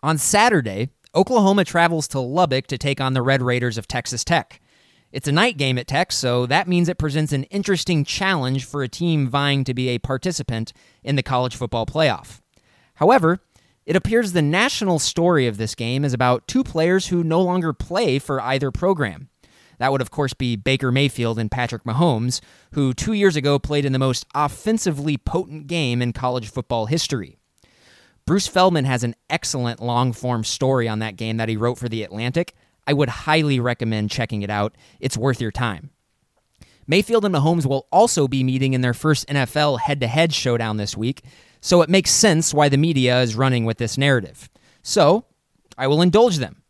[0.00, 4.60] On Saturday, Oklahoma travels to Lubbock to take on the Red Raiders of Texas Tech.
[5.10, 8.84] It's a night game at Tech, so that means it presents an interesting challenge for
[8.84, 10.72] a team vying to be a participant
[11.02, 12.40] in the college football playoff.
[12.94, 13.40] However,
[13.86, 17.72] it appears the national story of this game is about two players who no longer
[17.72, 19.30] play for either program.
[19.78, 22.40] That would, of course, be Baker Mayfield and Patrick Mahomes,
[22.74, 27.37] who two years ago played in the most offensively potent game in college football history.
[28.28, 31.88] Bruce Feldman has an excellent long form story on that game that he wrote for
[31.88, 32.54] The Athletic.
[32.86, 34.76] I would highly recommend checking it out.
[35.00, 35.88] It's worth your time.
[36.86, 40.76] Mayfield and Mahomes will also be meeting in their first NFL head to head showdown
[40.76, 41.22] this week,
[41.62, 44.50] so it makes sense why the media is running with this narrative.
[44.82, 45.24] So,
[45.78, 46.60] I will indulge them.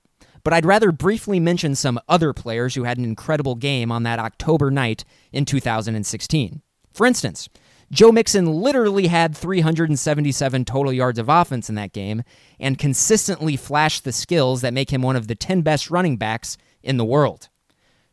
[0.44, 4.20] But I'd rather briefly mention some other players who had an incredible game on that
[4.20, 6.62] October night in 2016.
[6.92, 7.48] For instance,
[7.90, 12.22] Joe Mixon literally had 377 total yards of offense in that game
[12.60, 16.58] and consistently flashed the skills that make him one of the 10 best running backs
[16.82, 17.48] in the world.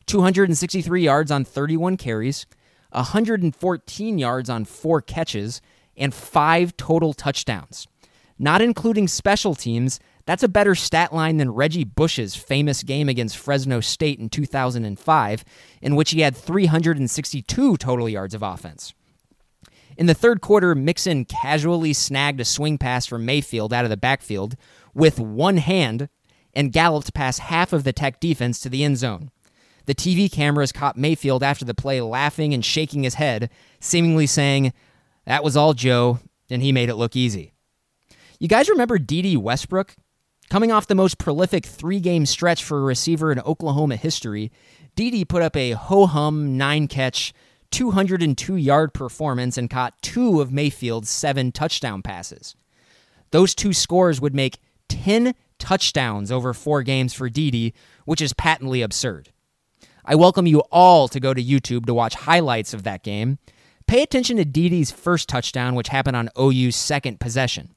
[0.06, 2.46] 263 yards on 31 carries,
[2.90, 5.60] 114 yards on 4 catches,
[5.94, 7.86] and 5 total touchdowns.
[8.38, 13.36] Not including special teams, that's a better stat line than Reggie Bush's famous game against
[13.36, 15.44] Fresno State in 2005,
[15.82, 18.94] in which he had 362 total yards of offense.
[19.96, 23.96] In the third quarter, Mixon casually snagged a swing pass from Mayfield out of the
[23.96, 24.56] backfield
[24.94, 26.08] with one hand
[26.54, 29.30] and galloped past half of the Tech defense to the end zone.
[29.86, 34.72] The TV cameras caught Mayfield after the play laughing and shaking his head, seemingly saying,
[35.24, 36.18] That was all Joe,
[36.50, 37.52] and he made it look easy.
[38.38, 39.94] You guys remember Dede Westbrook?
[40.50, 44.52] Coming off the most prolific three game stretch for a receiver in Oklahoma history,
[44.94, 47.32] Dede put up a ho hum nine catch,
[47.76, 52.56] 202 yard performance and caught two of Mayfield's seven touchdown passes.
[53.32, 57.74] Those two scores would make 10 touchdowns over four games for Dede,
[58.06, 59.28] which is patently absurd.
[60.06, 63.36] I welcome you all to go to YouTube to watch highlights of that game.
[63.86, 67.74] Pay attention to Dede's first touchdown, which happened on OU's second possession.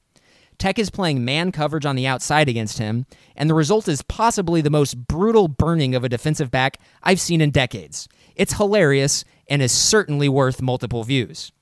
[0.56, 3.04] Tech is playing man coverage on the outside against him,
[3.36, 7.42] and the result is possibly the most brutal burning of a defensive back I've seen
[7.42, 8.08] in decades.
[8.36, 11.52] It's hilarious and is certainly worth multiple views.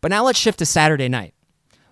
[0.00, 1.34] But now let's shift to Saturday night.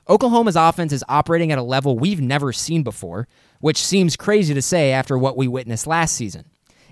[0.08, 3.26] Oklahoma's offense is operating at a level we've never seen before,
[3.60, 6.44] which seems crazy to say after what we witnessed last season.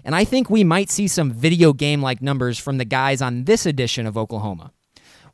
[0.05, 3.45] And I think we might see some video game like numbers from the guys on
[3.45, 4.73] this edition of Oklahoma.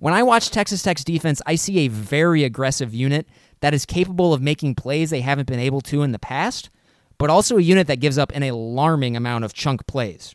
[0.00, 3.28] When I watch Texas Tech's defense, I see a very aggressive unit
[3.60, 6.70] that is capable of making plays they haven't been able to in the past,
[7.16, 10.34] but also a unit that gives up an alarming amount of chunk plays.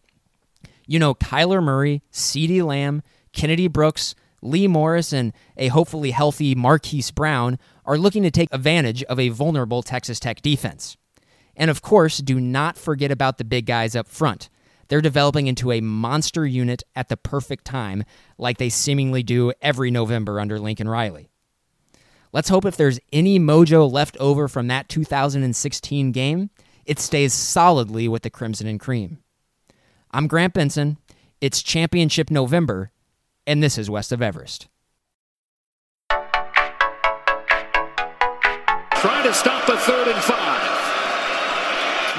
[0.85, 3.01] You know, Kyler Murray, CeeDee Lamb,
[3.31, 9.03] Kennedy Brooks, Lee Morris, and a hopefully healthy Marquise Brown are looking to take advantage
[9.03, 10.97] of a vulnerable Texas Tech defense.
[11.55, 14.49] And of course, do not forget about the big guys up front.
[14.88, 18.03] They're developing into a monster unit at the perfect time,
[18.38, 21.29] like they seemingly do every November under Lincoln Riley.
[22.33, 26.49] Let's hope if there's any mojo left over from that 2016 game,
[26.85, 29.22] it stays solidly with the Crimson and Cream.
[30.16, 30.97] I'm Grant Benson.
[31.41, 32.91] It's Championship November,
[33.47, 34.68] and this is West of Everest.
[39.02, 40.62] Trying to stop the third and five.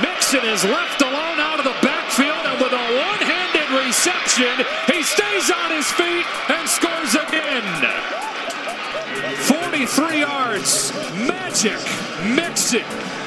[0.02, 5.04] Mixon is left alone out of the backfield, and with a one handed reception, he
[5.04, 7.62] stays on his feet and scores again.
[9.46, 10.92] 43 yards.
[11.14, 11.78] Magic
[12.34, 13.23] Mixon.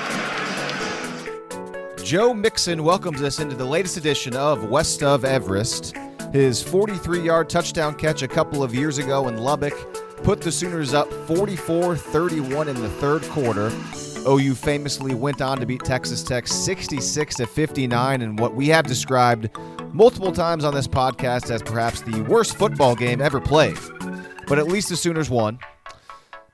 [2.07, 5.93] Joe Mixon welcomes us into the latest edition of West of Everest.
[6.31, 9.73] His 43 yard touchdown catch a couple of years ago in Lubbock
[10.23, 13.69] put the Sooners up 44 31 in the third quarter.
[14.25, 18.87] OU famously went on to beat Texas Tech 66 to 59 in what we have
[18.87, 19.49] described
[19.91, 23.77] multiple times on this podcast as perhaps the worst football game ever played.
[24.47, 25.59] But at least the Sooners won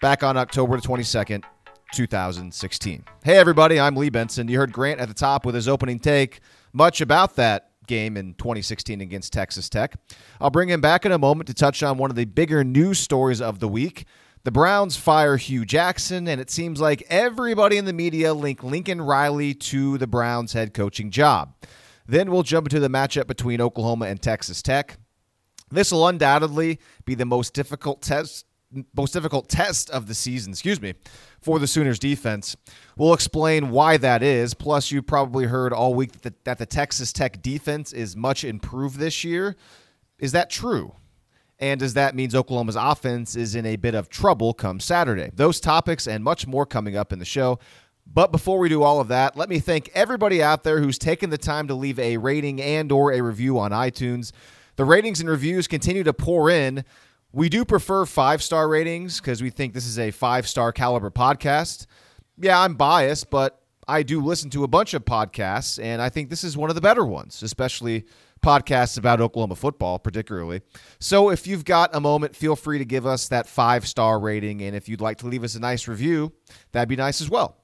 [0.02, 1.44] back on October 22nd,
[1.94, 3.06] 2016.
[3.24, 4.48] Hey, everybody, I'm Lee Benson.
[4.48, 6.40] You heard Grant at the top with his opening take.
[6.74, 9.96] Much about that game in 2016 against Texas Tech.
[10.42, 13.00] I'll bring him back in a moment to touch on one of the bigger news
[13.00, 14.06] stories of the week.
[14.44, 19.00] The Browns fire Hue Jackson, and it seems like everybody in the media link Lincoln
[19.00, 21.54] Riley to the Browns head coaching job.
[22.08, 24.98] Then we'll jump into the matchup between Oklahoma and Texas Tech.
[25.72, 28.46] This will undoubtedly be the most difficult test
[28.96, 30.94] most difficult test of the season, excuse me,
[31.42, 32.56] for the Sooners defense.
[32.98, 34.54] We'll explain why that is.
[34.54, 38.44] Plus, you probably heard all week that the, that the Texas Tech defense is much
[38.44, 39.56] improved this year.
[40.20, 40.94] Is that true?
[41.60, 45.32] And does that mean Oklahoma's offense is in a bit of trouble come Saturday?
[45.34, 47.60] Those topics and much more coming up in the show.
[48.06, 51.30] But before we do all of that, let me thank everybody out there who's taken
[51.30, 54.32] the time to leave a rating and or a review on iTunes.
[54.76, 56.84] The ratings and reviews continue to pour in.
[57.34, 61.88] We do prefer five-star ratings because we think this is a five-star caliber podcast.
[62.38, 66.30] Yeah, I'm biased, but I do listen to a bunch of podcasts, and I think
[66.30, 68.06] this is one of the better ones, especially
[68.44, 70.62] podcasts about Oklahoma football, particularly.
[71.00, 74.62] So if you've got a moment, feel free to give us that five star rating.
[74.62, 76.34] And if you'd like to leave us a nice review,
[76.72, 77.58] that'd be nice as well.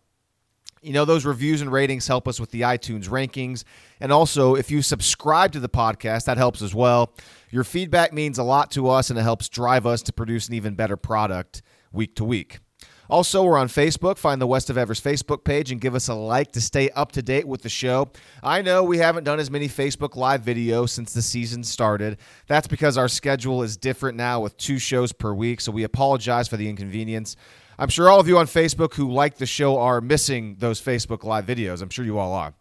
[0.82, 3.66] You know, those reviews and ratings help us with the iTunes rankings.
[4.00, 7.14] And also, if you subscribe to the podcast, that helps as well.
[7.52, 10.54] Your feedback means a lot to us and it helps drive us to produce an
[10.54, 11.62] even better product
[11.92, 12.60] week to week.
[13.10, 14.20] Also, we're on Facebook.
[14.20, 17.12] Find the West of Everest Facebook page and give us a like to stay up
[17.14, 18.12] to date with the show.
[18.44, 22.18] I know we haven't done as many Facebook Live videos since the season started.
[22.46, 26.48] That's because our schedule is different now with two shows per week, so we apologize
[26.48, 27.36] for the inconvenience.
[27.80, 31.24] I'm sure all of you on Facebook who like the show are missing those Facebook
[31.24, 31.82] Live videos.
[31.82, 32.54] I'm sure you all are.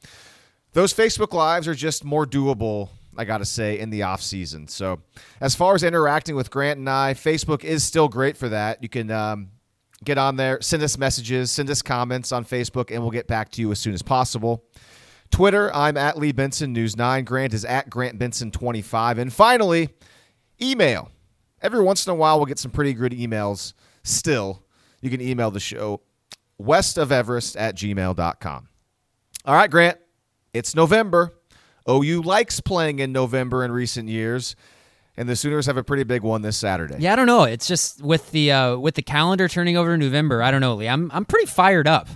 [0.72, 2.88] Those Facebook Lives are just more doable,
[3.18, 4.68] I got to say, in the off season.
[4.68, 5.00] So,
[5.40, 8.82] as far as interacting with Grant and I, Facebook is still great for that.
[8.82, 9.50] You can um,
[10.04, 13.50] get on there, send us messages, send us comments on Facebook, and we'll get back
[13.52, 14.64] to you as soon as possible.
[15.30, 17.24] Twitter, I'm at Lee Benson News 9.
[17.24, 19.18] Grant is at Grant Benson 25.
[19.18, 19.90] And finally,
[20.62, 21.10] email.
[21.60, 23.74] Every once in a while, we'll get some pretty good emails
[24.04, 24.62] still
[25.00, 26.00] you can email the show
[26.58, 28.68] west of Everest at gmail.com.
[29.44, 29.98] All right, Grant,
[30.52, 31.34] it's November.
[31.88, 34.54] OU likes playing in November in recent years,
[35.16, 36.96] and the Sooners have a pretty big one this Saturday.
[36.98, 37.44] Yeah, I don't know.
[37.44, 40.42] It's just with the uh, with the calendar turning over to November.
[40.42, 40.88] I don't know, Lee.
[40.88, 42.08] I'm I'm pretty fired up,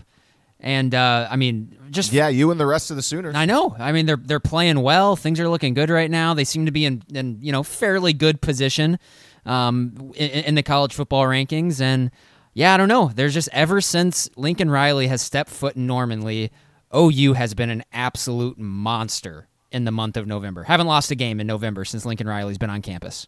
[0.61, 3.35] and uh, I mean, just yeah, you and the rest of the Sooners.
[3.35, 3.75] I know.
[3.79, 5.17] I mean, they're they're playing well.
[5.17, 6.35] Things are looking good right now.
[6.35, 8.99] They seem to be in in you know fairly good position
[9.47, 12.11] um, in, in the college football rankings, and
[12.55, 13.11] yeah, I don't know.
[13.15, 16.51] There's just ever since Lincoln Riley has stepped foot in Norman Lee,
[16.95, 20.65] OU has been an absolute monster in the month of November.
[20.65, 23.27] Haven't lost a game in November since Lincoln Riley's been on campus.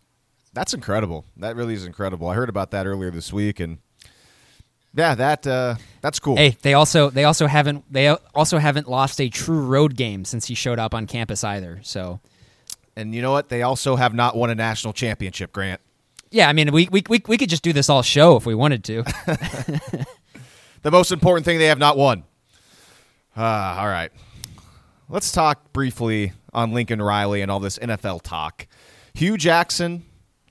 [0.53, 1.25] That's incredible.
[1.37, 2.29] That really is incredible.
[2.29, 3.79] I heard about that earlier this week, and
[4.95, 6.37] yeah, that uh, that's cool.
[6.37, 10.47] Hey, they also they also haven't they also haven't lost a true road game since
[10.47, 11.81] he showed up on campus either.
[11.83, 12.21] So,
[12.95, 13.49] and you know what?
[13.49, 15.53] They also have not won a national championship.
[15.53, 15.81] Grant.
[16.31, 18.57] Yeah, I mean, we, we, we, we could just do this all show if we
[18.57, 19.03] wanted to.
[20.83, 22.25] the most important thing they have not won.
[23.37, 24.11] Uh, all right.
[25.09, 28.67] Let's talk briefly on Lincoln Riley and all this NFL talk.
[29.13, 30.05] Hue Jackson,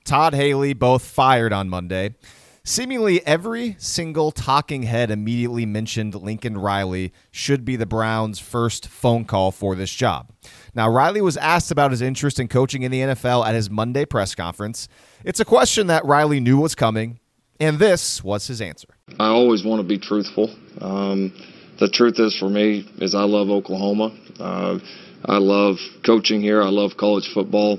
[0.04, 2.14] Todd Haley both fired on Monday.
[2.62, 9.24] Seemingly every single talking head immediately mentioned Lincoln Riley should be the Browns' first phone
[9.24, 10.30] call for this job.
[10.72, 14.04] Now, Riley was asked about his interest in coaching in the NFL at his Monday
[14.04, 14.88] press conference.
[15.24, 17.18] It's a question that Riley knew was coming,
[17.58, 18.88] and this was his answer.
[19.18, 20.48] I always want to be truthful.
[20.80, 21.34] Um,
[21.78, 24.16] the truth is, for me, is I love Oklahoma.
[24.38, 24.78] Uh,
[25.24, 26.62] I love coaching here.
[26.62, 27.78] I love college football.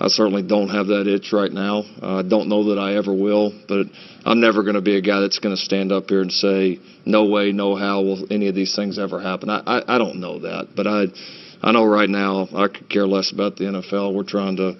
[0.00, 1.82] I certainly don't have that itch right now.
[2.00, 3.86] I uh, don't know that I ever will, but
[4.24, 6.78] I'm never going to be a guy that's going to stand up here and say,
[7.04, 10.20] "No way, no how will any of these things ever happen." I, I, I don't
[10.20, 11.06] know that, but I,
[11.62, 14.14] I know right now I could care less about the NFL.
[14.14, 14.76] We're trying to,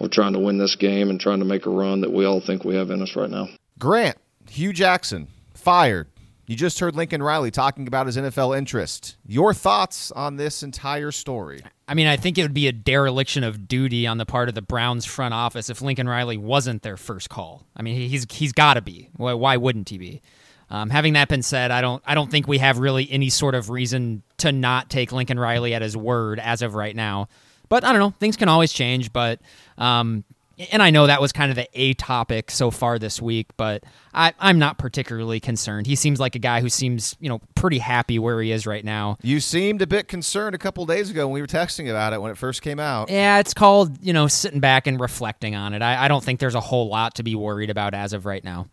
[0.00, 2.40] we're trying to win this game and trying to make a run that we all
[2.40, 3.48] think we have in us right now.
[3.78, 4.18] Grant,
[4.50, 6.08] Hue Jackson fired
[6.46, 9.16] you just heard Lincoln Riley talking about his NFL interest.
[9.26, 11.62] Your thoughts on this entire story?
[11.88, 14.54] I mean, I think it would be a dereliction of duty on the part of
[14.54, 17.66] the Browns front office if Lincoln Riley wasn't their first call.
[17.76, 19.10] I mean, he's he's got to be.
[19.16, 20.22] Why, why, wouldn't he be?
[20.70, 23.54] Um, having that been said, I don't I don't think we have really any sort
[23.54, 27.28] of reason to not take Lincoln Riley at his word as of right now.
[27.68, 28.14] But I don't know.
[28.20, 29.12] Things can always change.
[29.12, 29.40] But
[29.78, 30.24] um,
[30.72, 33.84] and I know that was kind of the a topic so far this week, but
[34.14, 35.86] I, I'm not particularly concerned.
[35.86, 38.84] He seems like a guy who seems, you know, pretty happy where he is right
[38.84, 39.18] now.
[39.22, 42.22] You seemed a bit concerned a couple days ago when we were texting about it
[42.22, 43.10] when it first came out.
[43.10, 45.82] Yeah, it's called, you know, sitting back and reflecting on it.
[45.82, 48.42] I, I don't think there's a whole lot to be worried about as of right
[48.42, 48.68] now.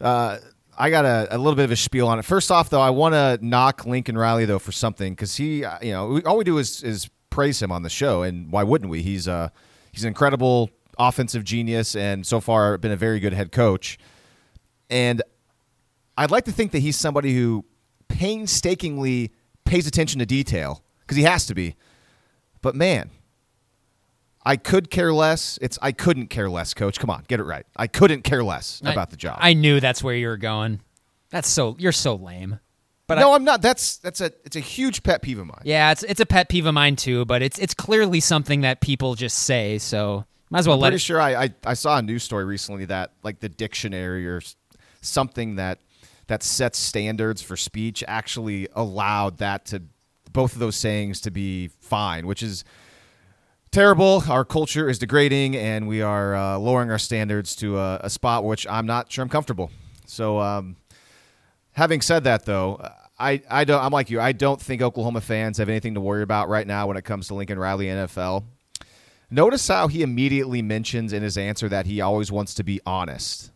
[0.00, 0.38] Uh,
[0.78, 2.24] I got a, a, little bit of a spiel on it.
[2.24, 5.76] First off, though, I want to knock Lincoln Riley though for something because he, uh,
[5.82, 8.62] you know, we, all we do is is praise him on the show, and why
[8.62, 9.02] wouldn't we?
[9.02, 9.50] He's uh
[9.92, 13.98] He's an incredible offensive genius and so far been a very good head coach.
[14.88, 15.22] And
[16.16, 17.64] I'd like to think that he's somebody who
[18.08, 19.32] painstakingly
[19.64, 21.76] pays attention to detail because he has to be.
[22.60, 23.10] But man,
[24.44, 25.58] I could care less.
[25.62, 26.98] It's I couldn't care less, coach.
[26.98, 27.66] Come on, get it right.
[27.76, 29.38] I couldn't care less I, about the job.
[29.40, 30.80] I knew that's where you were going.
[31.30, 32.58] That's so you're so lame.
[33.10, 33.60] But no, I, am not.
[33.60, 35.62] That's that's a it's a huge pet peeve of mine.
[35.64, 37.24] Yeah, it's it's a pet peeve of mine too.
[37.24, 39.78] But it's it's clearly something that people just say.
[39.78, 40.88] So might as well I'm let.
[40.90, 41.00] Pretty it.
[41.00, 44.40] sure I, I I saw a news story recently that like the dictionary or
[45.02, 45.80] something that
[46.28, 49.82] that sets standards for speech actually allowed that to
[50.32, 52.64] both of those sayings to be fine, which is
[53.72, 54.22] terrible.
[54.28, 58.44] Our culture is degrading, and we are uh, lowering our standards to a, a, spot
[58.44, 59.70] which I'm not sure I'm comfortable.
[60.06, 60.76] So, um,
[61.72, 62.80] having said that, though,
[63.20, 63.82] I, I don't.
[63.84, 64.20] I'm like you.
[64.20, 67.28] I don't think Oklahoma fans have anything to worry about right now when it comes
[67.28, 68.44] to Lincoln Riley NFL.
[69.30, 73.52] Notice how he immediately mentions in his answer that he always wants to be honest.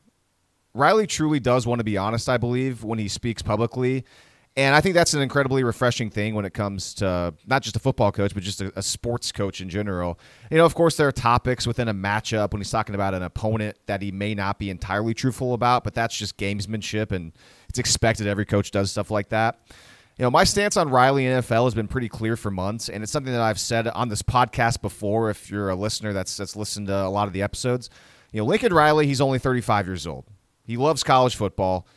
[0.75, 4.04] Riley truly does want to be honest, I believe, when he speaks publicly.
[4.56, 7.80] And I think that's an incredibly refreshing thing when it comes to not just a
[7.80, 10.18] football coach, but just a, a, sports coach in general.
[10.49, 13.23] You know, of course, there are topics within a matchup when he's talking about an
[13.25, 17.33] opponent that he may not be entirely truthful about, but that's just gamesmanship, and
[17.75, 19.59] it's expected every coach does stuff like that.
[20.16, 23.11] You know, my stance on Riley NFL has been pretty clear for months, and it's
[23.11, 25.28] something that I've said on this podcast before.
[25.28, 27.90] If you're a listener that's that's listened to a lot of the episodes,
[28.31, 30.25] you know, Lincoln Riley, he's only 35 years old.
[30.64, 31.88] He loves college football,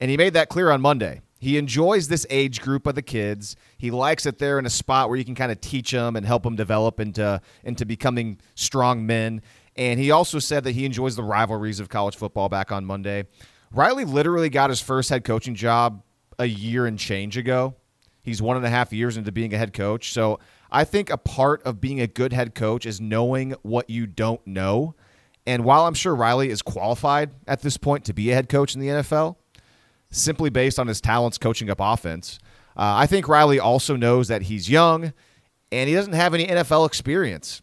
[0.00, 1.22] and he made that clear on Monday.
[1.38, 3.56] He enjoys this age group of the kids.
[3.78, 6.26] He likes that they're in a spot where you can kind of teach them and
[6.26, 9.40] help them develop into into becoming strong men.
[9.76, 13.24] And he also said that he enjoys the rivalries of college football back on Monday.
[13.72, 16.02] Riley literally got his first head coaching job
[16.38, 17.74] a year and change ago.
[18.22, 20.12] He's one and a half years into being a head coach.
[20.12, 24.06] So I think a part of being a good head coach is knowing what you
[24.06, 24.94] don't know.
[25.46, 28.74] And while I'm sure Riley is qualified at this point to be a head coach
[28.74, 29.36] in the NFL,
[30.10, 32.38] simply based on his talents coaching up offense.
[32.76, 35.12] Uh, I think Riley also knows that he's young
[35.70, 37.62] and he doesn't have any NFL experience.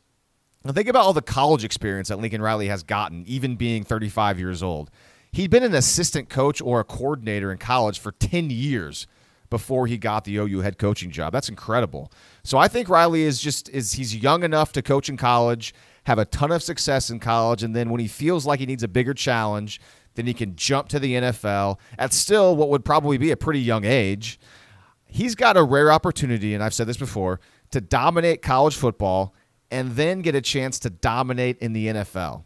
[0.63, 4.39] Now, think about all the college experience that Lincoln Riley has gotten, even being 35
[4.39, 4.89] years old.
[5.33, 9.07] He'd been an assistant coach or a coordinator in college for 10 years
[9.49, 11.33] before he got the OU head coaching job.
[11.33, 12.11] That's incredible.
[12.43, 15.73] So I think Riley is just is he's young enough to coach in college,
[16.03, 18.83] have a ton of success in college, and then when he feels like he needs
[18.83, 19.81] a bigger challenge,
[20.13, 23.59] then he can jump to the NFL at still what would probably be a pretty
[23.59, 24.39] young age.
[25.07, 27.39] He's got a rare opportunity, and I've said this before,
[27.71, 29.33] to dominate college football
[29.71, 32.43] and then get a chance to dominate in the NFL.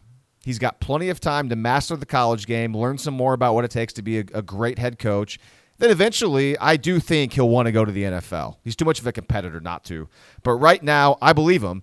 [0.48, 3.66] He's got plenty of time to master the college game, learn some more about what
[3.66, 5.38] it takes to be a, a great head coach.
[5.76, 8.56] Then eventually, I do think he'll want to go to the NFL.
[8.64, 10.08] He's too much of a competitor not to.
[10.42, 11.82] But right now, I believe him.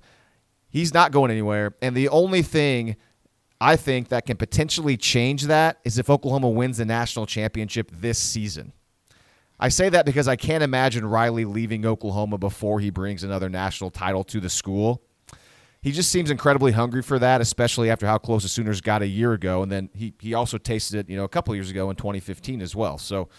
[0.68, 1.76] He's not going anywhere.
[1.80, 2.96] And the only thing
[3.62, 8.18] I think that can potentially change that is if Oklahoma wins the national championship this
[8.18, 8.74] season.
[9.60, 13.92] I say that because I can't imagine Riley leaving Oklahoma before he brings another national
[13.92, 15.04] title to the school.
[15.82, 19.08] He just seems incredibly hungry for that, especially after how close the Sooners got a
[19.08, 21.90] year ago, and then he he also tasted it, you know, a couple years ago
[21.90, 22.98] in 2015 as well.
[22.98, 23.30] So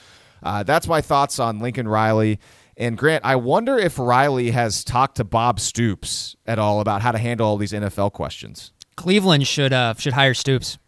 [0.43, 2.39] uh, that's my thoughts on Lincoln Riley.
[2.77, 7.11] And Grant, I wonder if Riley has talked to Bob Stoops at all about how
[7.11, 8.73] to handle all these NFL questions.
[8.97, 10.79] Cleveland should uh, should hire Stoops.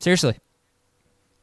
[0.00, 0.38] Seriously,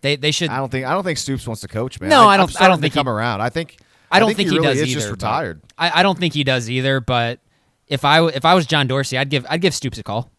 [0.01, 0.49] they they should.
[0.49, 2.09] I don't think I don't think Stoops wants to coach, man.
[2.09, 2.61] No, I, I don't.
[2.61, 3.41] I don't think he, come around.
[3.41, 3.77] I think.
[4.11, 4.99] I don't I think, think, he, really does is either.
[4.99, 5.61] Just retired.
[5.77, 6.99] I, I don't think he does either.
[6.99, 7.39] But
[7.87, 10.31] if I if I was John Dorsey, I'd give I'd give Stoops a call.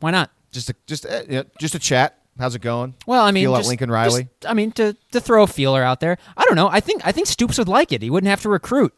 [0.00, 0.30] Why not?
[0.50, 2.18] Just a, just a, uh, just a chat.
[2.38, 2.94] How's it going?
[3.06, 4.24] Well, I mean, Feel just, Lincoln Riley.
[4.24, 6.18] Just, I mean, to to throw a feeler out there.
[6.36, 6.68] I don't know.
[6.68, 8.02] I think I think Stoops would like it.
[8.02, 8.92] He wouldn't have to recruit.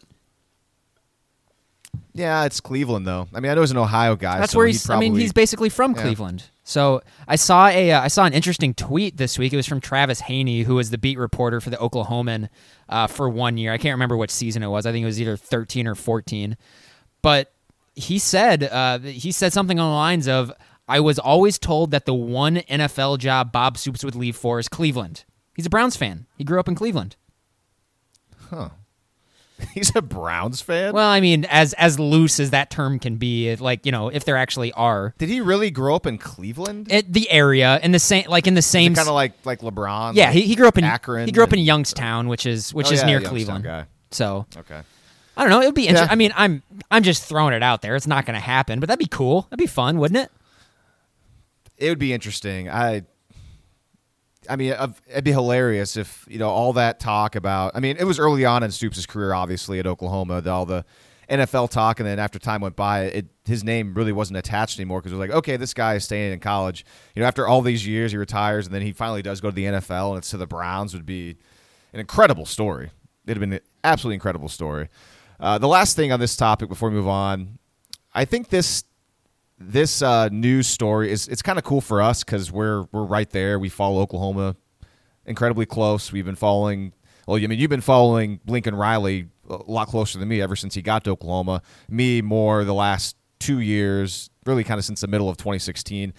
[2.13, 3.29] Yeah, it's Cleveland though.
[3.35, 4.39] I mean, I know he's an Ohio guy.
[4.39, 4.87] That's so where he's.
[4.87, 6.03] Probably, I mean, he's basically from yeah.
[6.03, 6.45] Cleveland.
[6.63, 9.53] So I saw a uh, I saw an interesting tweet this week.
[9.53, 12.49] It was from Travis Haney, who was the beat reporter for the Oklahoman
[12.89, 13.73] uh, for one year.
[13.73, 14.87] I can't remember what season it was.
[14.87, 16.57] I think it was either thirteen or fourteen.
[17.21, 17.53] But
[17.95, 20.53] he said uh, he said something on the lines of,
[20.89, 24.69] "I was always told that the one NFL job Bob Stoops would leave for is
[24.69, 25.25] Cleveland.
[25.55, 26.27] He's a Browns fan.
[26.37, 27.17] He grew up in Cleveland."
[28.51, 28.71] Huh.
[29.73, 30.93] He's a Browns fan.
[30.93, 34.25] Well, I mean, as as loose as that term can be, like you know, if
[34.25, 35.15] there actually are.
[35.17, 36.91] Did he really grow up in Cleveland?
[36.91, 40.17] It, the area in the same, like in the same, kind of like like LeBron.
[40.17, 41.27] Yeah, like he, he grew up in Akron.
[41.27, 43.65] He grew up in Youngstown, which is which Oh, is yeah, near Youngstown Cleveland.
[43.65, 43.87] guy.
[44.11, 44.81] So Okay.
[45.37, 45.61] I don't know.
[45.61, 46.09] It would be interesting.
[46.09, 46.13] Yeah.
[46.13, 47.97] I mean, I'm I'm just throwing it out there.
[47.97, 49.43] It's not going to happen, but that'd be cool.
[49.43, 50.31] That'd be fun, wouldn't it?
[51.77, 52.69] It would be interesting.
[52.69, 53.03] I.
[54.47, 54.77] I mean,
[55.09, 57.73] it'd be hilarious if you know all that talk about.
[57.75, 60.85] I mean, it was early on in Stoops' career, obviously at Oklahoma, the, all the
[61.31, 65.01] NFL talk, and then after time went by, it his name really wasn't attached anymore
[65.01, 66.85] because it was like, okay, this guy is staying in college.
[67.15, 69.55] You know, after all these years, he retires, and then he finally does go to
[69.55, 70.95] the NFL, and it's to the Browns.
[70.95, 71.37] Would be
[71.93, 72.91] an incredible story.
[73.27, 74.89] It'd have been an absolutely incredible story.
[75.41, 77.59] Uh, the last thing on this topic before we move on,
[78.13, 78.85] I think this
[79.59, 83.29] this uh, news story is it's kind of cool for us because we're we're right
[83.31, 83.59] there.
[83.59, 84.57] We follow Oklahoma
[85.27, 86.13] incredibly close.
[86.13, 86.93] We've been following.
[87.27, 90.75] Well, I mean, you've been following Lincoln Riley a lot closer than me ever since
[90.75, 91.63] he got to Oklahoma.
[91.89, 96.13] Me more the last two years, really kind of since the middle of 2016.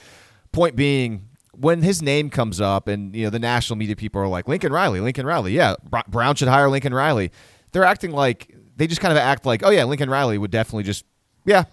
[0.52, 4.28] Point being, when his name comes up, and you know the national media people are
[4.28, 5.76] like Lincoln Riley, Lincoln Riley, yeah,
[6.08, 7.32] Brown should hire Lincoln Riley.
[7.72, 10.84] They're acting like they just kind of act like, oh yeah, Lincoln Riley would definitely
[10.84, 11.06] just,
[11.46, 11.64] yeah,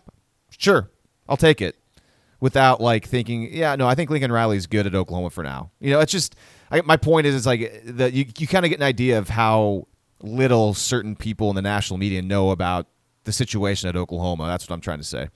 [0.56, 0.90] sure,
[1.28, 1.76] I'll take it,
[2.40, 5.70] without like thinking, yeah, no, I think Lincoln Riley's good at Oklahoma for now.
[5.80, 6.36] You know, it's just
[6.70, 9.28] I, my point is, it's like that you you kind of get an idea of
[9.28, 9.86] how
[10.22, 12.86] little certain people in the national media know about
[13.24, 14.46] the situation at Oklahoma.
[14.46, 15.28] That's what I'm trying to say.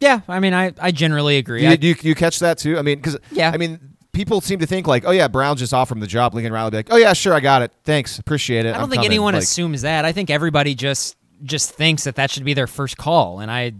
[0.00, 1.62] Yeah, I mean, I, I generally agree.
[1.62, 2.76] You, I, you, you catch that too?
[2.76, 3.52] I mean, because Yeah.
[3.54, 6.34] I mean, people seem to think like, oh yeah, Brown just offered him the job.
[6.34, 7.72] Lincoln Riley be like, oh yeah, sure, I got it.
[7.84, 8.70] Thanks, appreciate it.
[8.70, 10.04] I don't I'm think coming." anyone Like, assumes that.
[10.04, 13.72] I think everybody just just thinks that that should be their first call, and I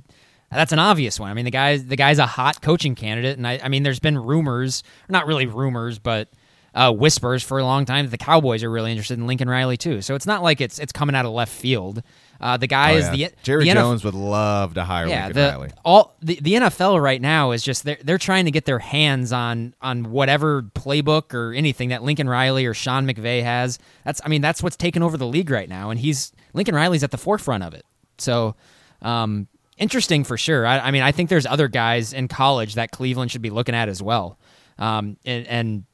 [0.51, 1.31] that's an obvious one.
[1.31, 4.01] I mean, the guy the guy's a hot coaching candidate, and I, I mean, there's
[4.01, 6.29] been rumors, not really rumors, but
[6.75, 9.77] uh, whispers for a long time that the Cowboys are really interested in Lincoln Riley
[9.77, 10.01] too.
[10.01, 12.03] So it's not like it's it's coming out of left field.
[12.43, 13.29] Uh, the guy oh, is yeah.
[13.29, 15.71] the Jerry the Jones would love to hire yeah, Lincoln the Riley.
[15.85, 19.33] all the, the NFL right now is just they're they're trying to get their hands
[19.33, 23.79] on on whatever playbook or anything that Lincoln Riley or Sean McVay has.
[24.05, 27.05] That's I mean that's what's taken over the league right now, and he's Lincoln Riley's
[27.05, 27.87] at the forefront of it.
[28.19, 28.57] So,
[29.03, 29.47] um,
[29.79, 30.67] interesting for sure.
[30.67, 33.75] I, I mean, I think there's other guys in college that Cleveland should be looking
[33.75, 34.39] at as well.
[34.79, 35.85] Um, and, and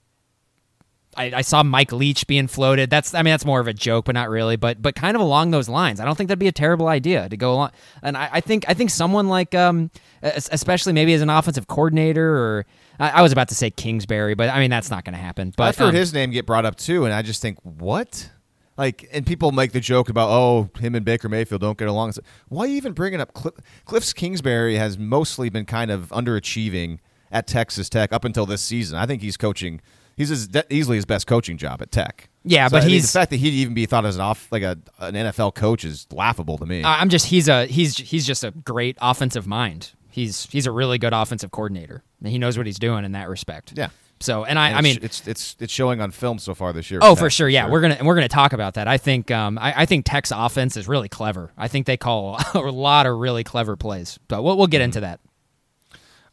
[1.18, 2.90] I, I saw Mike Leach being floated.
[2.90, 4.56] That's I mean that's more of a joke, but not really.
[4.56, 6.00] But but kind of along those lines.
[6.00, 7.72] I don't think that'd be a terrible idea to go along.
[8.02, 9.90] And I, I think I think someone like um
[10.22, 12.66] especially maybe as an offensive coordinator or
[13.00, 15.52] I, I was about to say Kingsbury, but I mean that's not going to happen.
[15.56, 18.30] But I've heard um, his name get brought up too, and I just think, what?
[18.76, 22.10] Like, and people make the joke about, oh, him and Baker Mayfield don't get along.
[22.10, 23.54] Like, Why are you even bringing up Cliff?
[23.84, 27.00] Cliff's Kingsbury has mostly been kind of underachieving
[27.32, 28.96] at Texas Tech up until this season.
[28.96, 29.80] I think he's coaching.
[30.18, 32.28] He's his, easily his best coaching job at Tech.
[32.44, 34.48] Yeah, So, but I mean, the fact that he'd even be thought as an off
[34.50, 36.82] like a an NFL coach is laughable to me.
[36.84, 39.92] I'm just he's a he's he's just a great offensive mind.
[40.10, 42.02] He's he's a really good offensive coordinator.
[42.20, 43.74] And he knows what he's doing in that respect.
[43.76, 43.90] Yeah.
[44.20, 46.90] So and I And I mean it's, it's it's showing on film so far this
[46.90, 46.98] year.
[47.02, 47.48] Oh, for sure.
[47.48, 48.88] Yeah, we're gonna we're gonna talk about that.
[48.88, 51.52] I think um, I, I think Tech's offense is really clever.
[51.56, 54.18] I think they call a lot of really clever plays.
[54.26, 55.20] But we'll, we'll get into that.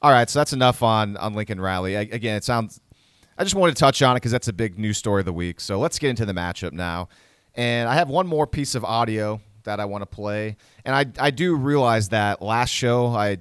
[0.01, 1.97] All right, so that's enough on on Lincoln Riley.
[1.97, 2.79] I, again, it sounds.
[3.37, 5.33] I just wanted to touch on it because that's a big news story of the
[5.33, 5.59] week.
[5.59, 7.09] So let's get into the matchup now.
[7.53, 10.57] And I have one more piece of audio that I want to play.
[10.83, 13.39] And I I do realize that last show I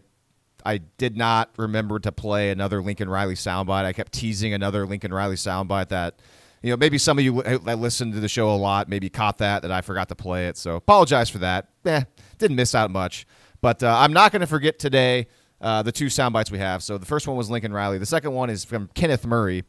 [0.65, 3.85] I did not remember to play another Lincoln Riley soundbite.
[3.85, 6.21] I kept teasing another Lincoln Riley soundbite that.
[6.63, 9.37] You know, maybe some of you that listen to the show a lot maybe caught
[9.37, 10.57] that that I forgot to play it.
[10.57, 11.69] So apologize for that.
[11.85, 12.05] Eh,
[12.39, 13.27] didn't miss out much.
[13.61, 15.27] But uh, I'm not going to forget today
[15.65, 16.83] uh, the two sound bites we have.
[16.83, 17.97] So the first one was Lincoln Riley.
[17.97, 19.65] The second one is from Kenneth Murray.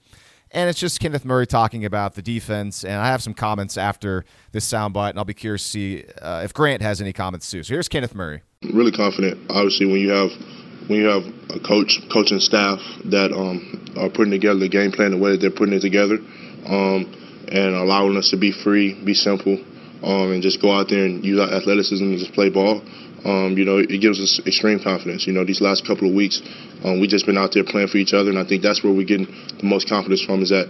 [0.51, 2.83] And it's just Kenneth Murray talking about the defense.
[2.83, 6.41] And I have some comments after this soundbite, and I'll be curious to see uh,
[6.43, 7.63] if Grant has any comments too.
[7.63, 8.41] So here's Kenneth Murray.
[8.73, 9.49] really confident.
[9.49, 10.31] Obviously, when you have
[10.87, 15.11] when you have a coach, coaching staff that um, are putting together the game plan
[15.11, 16.19] the way that they're putting it together,
[16.67, 19.57] um, and allowing us to be free, be simple,
[20.03, 22.81] um, and just go out there and use our athleticism and just play ball.
[23.25, 25.25] Um, you know, it gives us extreme confidence.
[25.25, 26.41] You know, these last couple of weeks,
[26.83, 28.93] um, we just been out there playing for each other, and I think that's where
[28.93, 30.43] we're getting the most confidence from.
[30.43, 30.69] Is that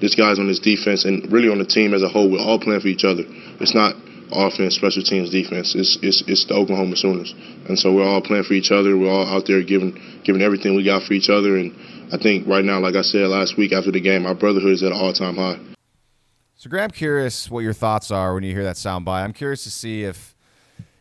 [0.00, 2.60] this guys on this defense and really on the team as a whole, we're all
[2.60, 3.24] playing for each other.
[3.58, 3.96] It's not
[4.30, 5.74] offense, special teams, defense.
[5.74, 7.34] It's, it's, it's the Oklahoma Sooners.
[7.68, 8.96] And so we're all playing for each other.
[8.96, 11.56] We're all out there giving giving everything we got for each other.
[11.56, 11.74] And
[12.12, 14.82] I think right now, like I said last week after the game, our brotherhood is
[14.82, 15.58] at an all time high.
[16.56, 19.24] So, Grant, I'm curious what your thoughts are when you hear that soundbite.
[19.24, 20.35] I'm curious to see if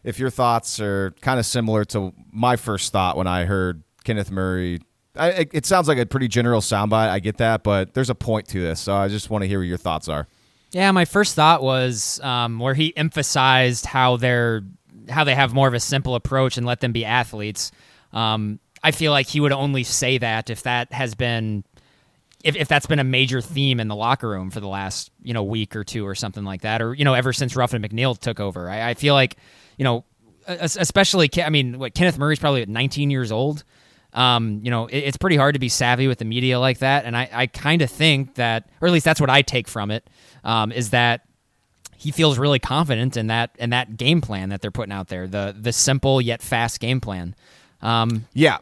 [0.05, 4.31] if your thoughts are kind of similar to my first thought when I heard Kenneth
[4.31, 4.79] Murray.
[5.17, 7.09] I, it, sounds like a pretty general soundbite.
[7.09, 9.59] I get that, but there's a point to this, so I just want to hear
[9.59, 10.27] what your thoughts are.
[10.71, 14.61] Yeah, my first thought was um, where he emphasized how they're
[15.09, 17.71] how they have more of a simple approach and let them be athletes.
[18.11, 21.63] Um, I feel like he would only say that if that has been
[22.43, 25.33] if, if that's been a major theme in the locker room for the last you
[25.33, 28.17] know week or two or something like that, or you know ever since Ruffin McNeill
[28.17, 28.69] took over.
[28.69, 29.37] I, I feel like
[29.77, 30.05] you know
[30.47, 33.63] especially I mean what Kenneth Murray's probably 19 years old.
[34.13, 37.03] Um, you know, it, it's pretty hard to be savvy with the media like that,
[37.03, 39.91] and I, I kind of think that, or at least that's what I take from
[39.91, 40.09] it,
[40.45, 41.27] um, is that
[41.97, 45.27] he feels really confident in that in that game plan that they're putting out there,
[45.27, 47.35] the the simple yet fast game plan.
[47.81, 48.59] Um, Yeah,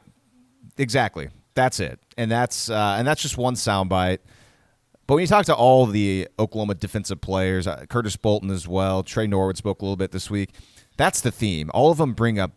[0.78, 1.30] exactly.
[1.54, 4.20] That's it, and that's uh, and that's just one soundbite.
[5.06, 9.04] But when you talk to all the Oklahoma defensive players, uh, Curtis Bolton as well,
[9.04, 10.52] Tre Norwood spoke a little bit this week.
[10.98, 11.72] That's the theme.
[11.74, 12.52] All of them bring up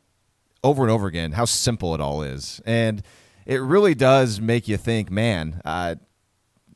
[0.62, 3.02] over and over again how simple it all is, and
[3.46, 5.60] it really does make you think, man.
[5.64, 5.96] Uh,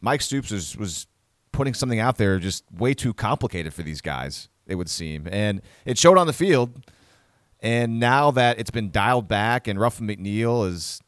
[0.01, 1.07] Mike Stoops was, was
[1.53, 4.49] putting something out there just way too complicated for these guys.
[4.66, 6.85] It would seem, and it showed on the field.
[7.62, 11.01] And now that it's been dialed back, and Ruffin McNeill is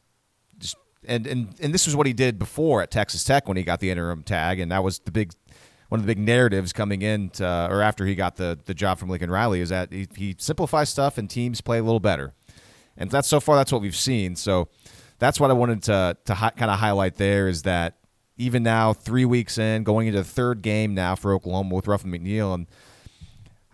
[0.58, 3.62] just and and and this was what he did before at Texas Tech when he
[3.62, 5.32] got the interim tag, and that was the big
[5.92, 8.98] one of the big narratives coming in to, or after he got the the job
[8.98, 12.32] from Lincoln Riley is that he, he simplifies stuff and teams play a little better,
[12.96, 14.34] and that's so far that's what we've seen.
[14.34, 14.68] So
[15.18, 17.98] that's what I wanted to to hi- kind of highlight there is that
[18.38, 22.10] even now three weeks in, going into the third game now for Oklahoma with Ruffin
[22.10, 22.66] McNeill and.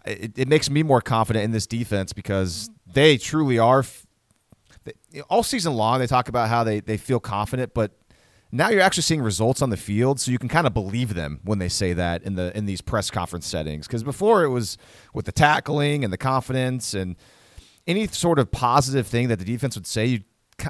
[0.04, 3.84] It, it makes me more confident in this defense because they truly are
[5.28, 7.92] all season long they talk about how they, they feel confident, but
[8.50, 11.40] now you're actually seeing results on the field, so you can kind of believe them
[11.44, 13.86] when they say that in the in these press conference settings.
[13.86, 14.78] Because before it was
[15.12, 17.16] with the tackling and the confidence and
[17.86, 20.06] any sort of positive thing that the defense would say.
[20.06, 20.20] You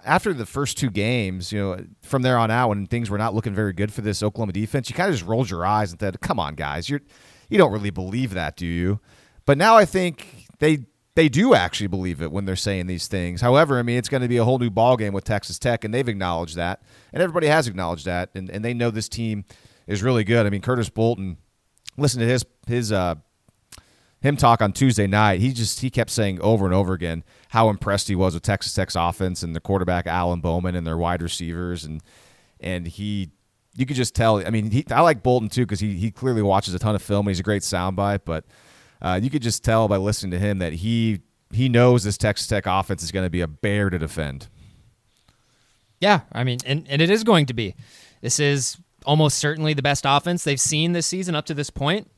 [0.04, 3.34] after the first two games, you know, from there on out, when things were not
[3.34, 6.00] looking very good for this Oklahoma defense, you kind of just rolled your eyes and
[6.00, 7.00] said, "Come on, guys, you're
[7.48, 9.00] you don't really believe that, do you?"
[9.46, 10.80] But now I think they
[11.18, 13.40] they do actually believe it when they're saying these things.
[13.40, 15.92] However, I mean, it's going to be a whole new ballgame with Texas Tech, and
[15.92, 16.80] they've acknowledged that,
[17.12, 19.44] and everybody has acknowledged that, and, and they know this team
[19.88, 20.46] is really good.
[20.46, 21.38] I mean, Curtis Bolton,
[21.96, 23.16] listen to his his uh,
[24.20, 25.40] him talk on Tuesday night.
[25.40, 28.72] He just he kept saying over and over again how impressed he was with Texas
[28.72, 32.00] Tech's offense and the quarterback Alan Bowman and their wide receivers, and
[32.60, 33.32] and he
[33.74, 34.46] you could just tell.
[34.46, 37.02] I mean, he, I like Bolton too because he he clearly watches a ton of
[37.02, 38.44] film and he's a great soundbite, but
[39.00, 41.20] uh, you could just tell by listening to him that he
[41.52, 44.48] he knows this Texas Tech offense is going to be a bear to defend.
[46.00, 47.74] Yeah, I mean, and, and it is going to be.
[48.20, 52.10] This is almost certainly the best offense they've seen this season up to this point,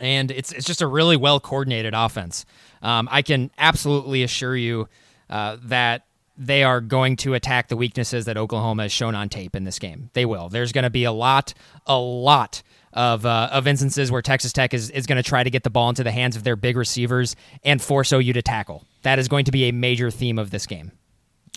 [0.00, 2.44] and it's it's just a really well coordinated offense.
[2.82, 4.88] Um, I can absolutely assure you
[5.30, 6.06] uh, that
[6.38, 9.78] they are going to attack the weaknesses that Oklahoma has shown on tape in this
[9.78, 10.10] game.
[10.12, 10.48] They will.
[10.48, 11.54] There's going to be a lot,
[11.86, 12.62] a lot
[12.96, 15.70] of uh, of instances where Texas Tech is, is going to try to get the
[15.70, 18.84] ball into the hands of their big receivers and force OU to tackle.
[19.02, 20.92] That is going to be a major theme of this game.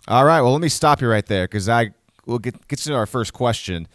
[0.08, 0.42] All right.
[0.42, 1.92] Well, let me stop you right there because I
[2.26, 3.88] will get get to our first question.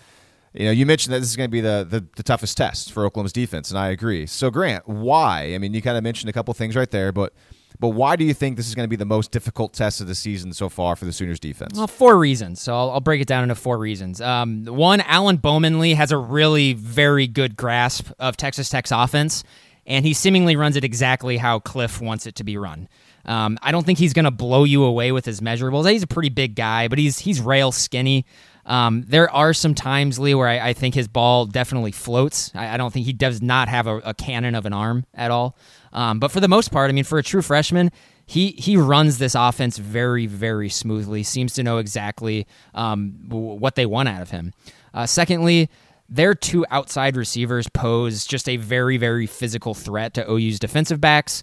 [0.55, 2.93] You know, you mentioned that this is going to be the, the, the toughest test
[2.93, 4.25] for Oklahoma's defense, and I agree.
[4.25, 5.53] So, Grant, why?
[5.53, 7.33] I mean, you kind of mentioned a couple things right there, but
[7.81, 10.07] but why do you think this is going to be the most difficult test of
[10.07, 11.77] the season so far for the Sooners defense?
[11.77, 12.61] Well, four reasons.
[12.61, 14.21] So I'll, I'll break it down into four reasons.
[14.21, 19.45] Um, one, Alan Bowmanley has a really very good grasp of Texas Tech's offense,
[19.87, 22.89] and he seemingly runs it exactly how Cliff wants it to be run.
[23.27, 25.91] Um, I don't think he's going to blow you away with his measurables.
[25.91, 28.27] He's a pretty big guy, but he's he's rail skinny.
[28.67, 32.51] Um, there are some times, Lee, where I, I, think his ball definitely floats.
[32.55, 35.31] I, I, don't think he does not have a, a cannon of an arm at
[35.31, 35.57] all.
[35.93, 37.91] Um, but for the most part, I mean, for a true freshman,
[38.27, 41.23] he he runs this offense very very smoothly.
[41.23, 44.55] Seems to know exactly um, what they want out of him.
[44.95, 45.69] Uh, secondly,
[46.09, 51.43] their two outside receivers pose just a very very physical threat to OU's defensive backs.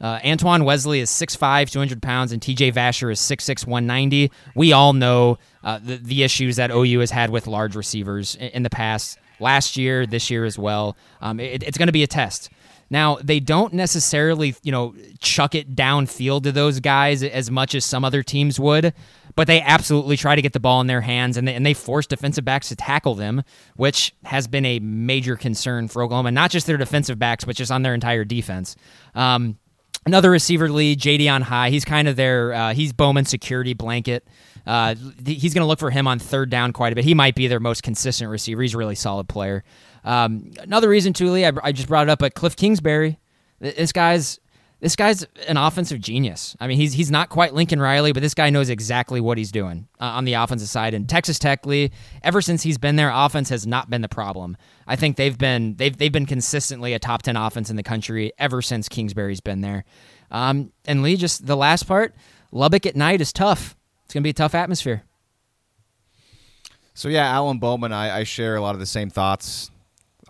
[0.00, 4.30] Uh, Antoine Wesley is 6'5", 200 pounds, and TJ Vasher is 6'6", 190.
[4.54, 8.48] We all know uh, the, the issues that OU has had with large receivers in,
[8.48, 10.96] in the past, last year, this year as well.
[11.20, 12.50] Um, it, it's going to be a test.
[12.90, 17.84] Now, they don't necessarily, you know, chuck it downfield to those guys as much as
[17.84, 18.92] some other teams would,
[19.36, 21.72] but they absolutely try to get the ball in their hands and they, and they
[21.72, 23.44] force defensive backs to tackle them,
[23.76, 27.70] which has been a major concern for Oklahoma, not just their defensive backs, but just
[27.70, 28.74] on their entire defense.
[29.14, 29.56] Um,
[30.10, 31.70] another receiver lead, Ja'Deion High.
[31.70, 34.26] He's kind of their, uh, he's Bowman's security blanket.
[34.66, 37.04] Uh, he's going to look for him on third down quite a bit.
[37.04, 38.60] He might be their most consistent receiver.
[38.60, 39.62] He's a really solid player.
[40.04, 43.18] Um, another reason, Tuli, I, I, just brought it up, but Cliff Kingsbury,
[43.60, 44.40] this guy's
[44.80, 46.56] this guy's an offensive genius.
[46.58, 49.52] I mean, he's he's not quite Lincoln Riley, but this guy knows exactly what he's
[49.52, 50.94] doing uh, on the offensive side.
[50.94, 51.90] And Texas Tech, Lee,
[52.22, 54.56] ever since he's been there, offense has not been the problem.
[54.86, 58.32] I think they've been they've they've been consistently a top ten offense in the country
[58.38, 59.84] ever since Kingsbury's been there.
[60.30, 62.14] Um, and Lee, just the last part,
[62.50, 63.76] Lubbock at night is tough.
[64.04, 65.04] It's gonna be a tough atmosphere.
[66.94, 69.70] So yeah, Alan Bowman, I, I share a lot of the same thoughts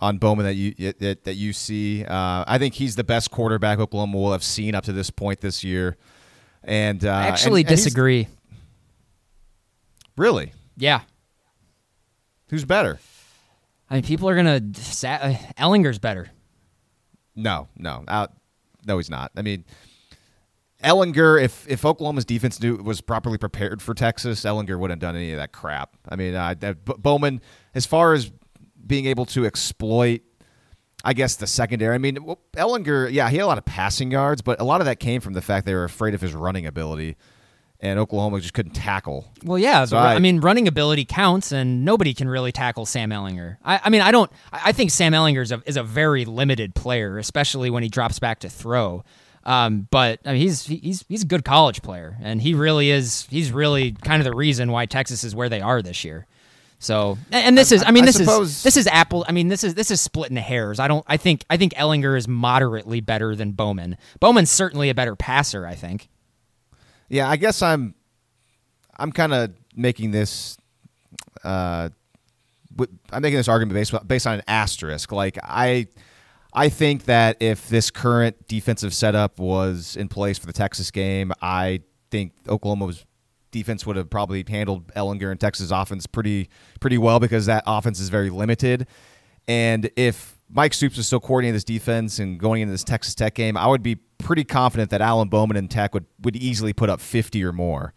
[0.00, 2.04] on Bowman that you that, that you see.
[2.04, 5.40] Uh, I think he's the best quarterback Oklahoma will have seen up to this point
[5.40, 5.96] this year.
[6.62, 8.28] And uh, I actually and, and disagree.
[10.16, 10.52] Really?
[10.76, 11.02] Yeah.
[12.48, 12.98] Who's better?
[13.88, 14.56] I mean, people are gonna.
[14.56, 16.30] Uh, Ehlinger's better.
[17.36, 18.26] No, no, uh,
[18.86, 19.32] no, he's not.
[19.36, 19.64] I mean,
[20.84, 25.16] Ehlinger, if if Oklahoma's defense knew was properly prepared for Texas, Ehlinger wouldn't have done
[25.16, 25.96] any of that crap.
[26.08, 27.40] I mean, uh, Bowman,
[27.74, 28.30] as far as
[28.86, 30.22] being able to exploit
[31.04, 31.94] I guess the secondary.
[31.94, 32.16] I mean,
[32.52, 35.20] Ehlinger, yeah, he had a lot of passing yards, but a lot of that came
[35.20, 37.16] from the fact they were afraid of his running ability,
[37.80, 39.32] and Oklahoma just couldn't tackle.
[39.42, 43.10] Well, yeah, so I, I, mean, running ability counts, and nobody can really tackle Sam
[43.10, 43.56] Ehlinger.
[43.64, 44.30] I, I mean, I don't.
[44.52, 48.18] I think Sam Ehlinger is a, is a very limited player, especially when he drops
[48.18, 49.02] back to throw.
[49.44, 53.26] Um, but I mean, he's he's he's a good college player, and he really is.
[53.30, 56.26] He's really kind of the reason why Texas is where they are this year.
[56.82, 59.24] So, and this is, I mean, I this suppose- is this is Apple.
[59.28, 60.80] I mean, this is this is splitting hairs.
[60.80, 61.04] I don't.
[61.06, 63.98] I think I think Ehlinger is moderately better than Bowman.
[64.18, 65.66] Bowman's certainly a better passer.
[65.66, 66.08] I think.
[67.10, 67.94] Yeah, I guess I'm
[68.98, 70.56] I'm kind of making this
[71.44, 71.90] uh
[73.12, 75.12] I'm making this argument based based on an asterisk.
[75.12, 75.86] Like I
[76.54, 81.30] I think that if this current defensive setup was in place for the Texas game,
[81.42, 83.04] I think Oklahoma's
[83.50, 86.48] defense would have probably handled Ehlinger and Texas offense pretty
[86.80, 88.86] pretty well because that offense is very limited.
[89.48, 93.34] And if Mike Stoops is still coordinating this defense and going into this Texas Tech
[93.34, 96.90] game, I would be pretty confident that Alan Bowman and Tech would, would easily put
[96.90, 97.94] up 50 or more.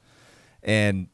[0.62, 1.08] And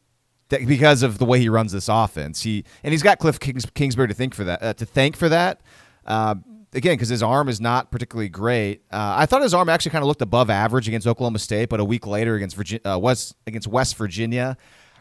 [0.49, 4.08] because of the way he runs this offense, he and he's got Cliff Kings, Kingsbury
[4.08, 5.62] to think for that uh, to thank for that.
[6.06, 6.36] Uh,
[6.73, 8.84] again, because his arm is not particularly great.
[8.91, 11.79] Uh, I thought his arm actually kind of looked above average against Oklahoma State, but
[11.79, 14.58] a week later against Virginia, uh, West against West Virginia,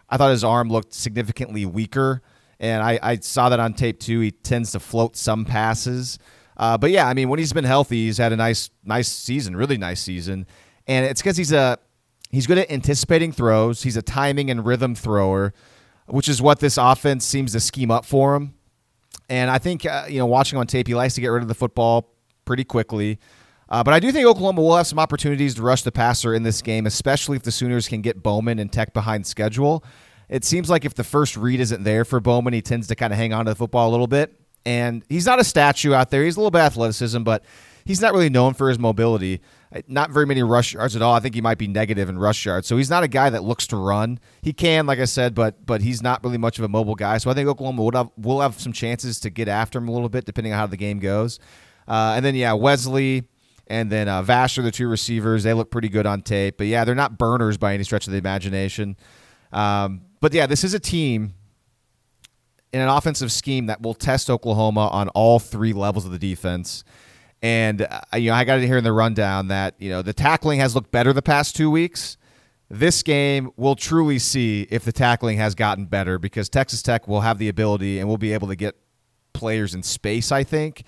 [0.08, 2.22] I thought his arm looked significantly weaker.
[2.60, 4.20] And I, I saw that on tape too.
[4.20, 6.18] He tends to float some passes.
[6.56, 9.54] Uh, but yeah, I mean, when he's been healthy, he's had a nice, nice season,
[9.54, 10.46] really nice season.
[10.86, 11.78] And it's because he's a
[12.30, 13.82] he's good at anticipating throws.
[13.82, 15.54] He's a timing and rhythm thrower,
[16.06, 18.54] which is what this offense seems to scheme up for him.
[19.28, 21.48] And I think uh, you know, watching on tape, he likes to get rid of
[21.48, 22.12] the football
[22.44, 23.18] pretty quickly.
[23.68, 26.42] Uh, but I do think Oklahoma will have some opportunities to rush the passer in
[26.42, 29.84] this game, especially if the Sooners can get Bowman and Tech behind schedule.
[30.28, 33.12] It seems like if the first read isn't there for Bowman, he tends to kind
[33.12, 34.34] of hang on to the football a little bit.
[34.64, 36.24] And he's not a statue out there.
[36.24, 37.44] He's a little bit athleticism, but
[37.84, 39.40] he's not really known for his mobility.
[39.86, 41.12] Not very many rush yards at all.
[41.14, 42.66] I think he might be negative in rush yards.
[42.66, 44.18] So he's not a guy that looks to run.
[44.40, 47.18] He can, like I said, but but he's not really much of a mobile guy.
[47.18, 49.92] So I think Oklahoma will have, will have some chances to get after him a
[49.92, 51.38] little bit, depending on how the game goes.
[51.86, 53.24] Uh, and then yeah, Wesley
[53.66, 55.42] and then uh, Vash are the two receivers.
[55.42, 58.12] They look pretty good on tape, but yeah, they're not burners by any stretch of
[58.12, 58.96] the imagination.
[59.52, 61.34] Um, but yeah, this is a team
[62.72, 66.84] in an offensive scheme that will test Oklahoma on all three levels of the defense.
[67.42, 70.12] And uh, you know, I got to hear in the rundown that you know the
[70.12, 72.16] tackling has looked better the past two weeks.
[72.70, 77.20] This game we'll truly see if the tackling has gotten better because Texas Tech will
[77.20, 78.76] have the ability and we'll be able to get
[79.32, 80.32] players in space.
[80.32, 80.82] I think,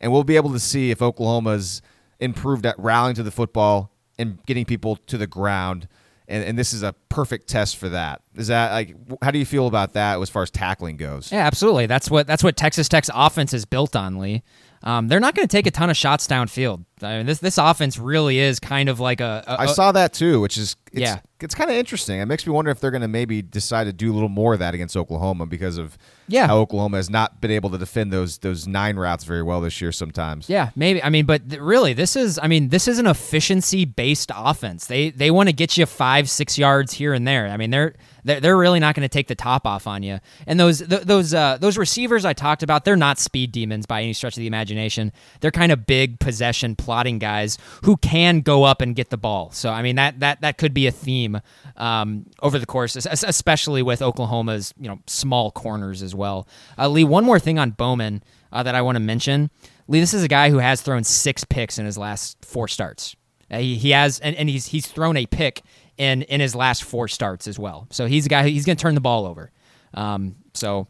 [0.00, 1.82] and we'll be able to see if Oklahoma's
[2.18, 5.88] improved at rallying to the football and getting people to the ground.
[6.28, 8.22] And, and this is a perfect test for that.
[8.36, 11.30] Is that like how do you feel about that as far as tackling goes?
[11.30, 11.86] Yeah, absolutely.
[11.86, 14.42] That's what that's what Texas Tech's offense is built on, Lee.
[14.82, 16.84] Um, they're not going to take a ton of shots downfield.
[17.02, 19.44] I mean, this this offense really is kind of like a.
[19.46, 21.18] a I saw that too, which is it's, Yeah.
[21.40, 22.18] it's kind of interesting.
[22.20, 24.54] It makes me wonder if they're going to maybe decide to do a little more
[24.54, 26.46] of that against Oklahoma because of Yeah.
[26.46, 29.80] how Oklahoma has not been able to defend those those nine routes very well this
[29.82, 29.92] year.
[29.92, 31.02] Sometimes, Yeah, maybe.
[31.02, 32.38] I mean, but th- really, this is.
[32.42, 34.86] I mean, this is an efficiency-based offense.
[34.86, 37.48] They they want to get you five, six yards here and there.
[37.48, 40.20] I mean, they're they're, they're really not going to take the top off on you.
[40.46, 44.02] And those th- those uh, those receivers I talked about, they're not speed demons by
[44.02, 45.12] any stretch of the imagination.
[45.40, 49.50] They're kind of big possession plotting guys who can go up and get the ball.
[49.52, 51.40] So I mean, that that that could be a theme
[51.76, 56.46] um, over the course, es- es- especially with Oklahoma's you know small corners as well.
[56.78, 59.50] Uh, Lee, one more thing on Bowman uh, that I want to mention.
[59.88, 63.16] Lee, this is a guy who has thrown six picks in his last four starts.
[63.50, 65.62] Uh, he, he has, and, and he's he's thrown a pick
[66.00, 67.86] in in his last four starts as well.
[67.90, 69.52] So he's a guy he's going to turn the ball over.
[69.92, 70.88] Um, so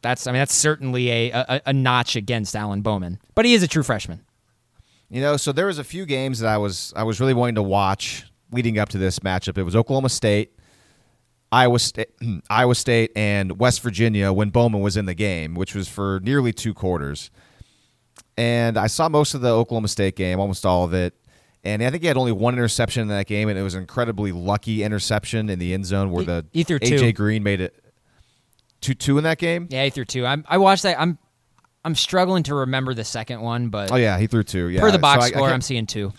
[0.00, 3.62] that's I mean that's certainly a, a a notch against Alan Bowman, but he is
[3.62, 4.20] a true freshman.
[5.10, 5.36] you know.
[5.36, 8.24] So there was a few games that I was I was really wanting to watch
[8.52, 9.58] leading up to this matchup.
[9.58, 10.52] It was Oklahoma State,
[11.50, 12.08] Iowa State,
[12.50, 16.52] Iowa State, and West Virginia when Bowman was in the game, which was for nearly
[16.52, 17.30] two quarters.
[18.36, 21.14] And I saw most of the Oklahoma State game, almost all of it.
[21.64, 23.80] And I think he had only one interception in that game, and it was an
[23.80, 27.12] incredibly lucky interception in the end zone where the he AJ two.
[27.12, 27.82] Green made it
[28.80, 29.66] two two in that game.
[29.70, 30.26] Yeah, he threw two.
[30.26, 31.00] I'm, I watched that.
[31.00, 31.18] I'm
[31.84, 34.66] I'm struggling to remember the second one, but Oh yeah, he threw two.
[34.68, 36.12] Yeah, per the box So I- I score, I'm seeing two.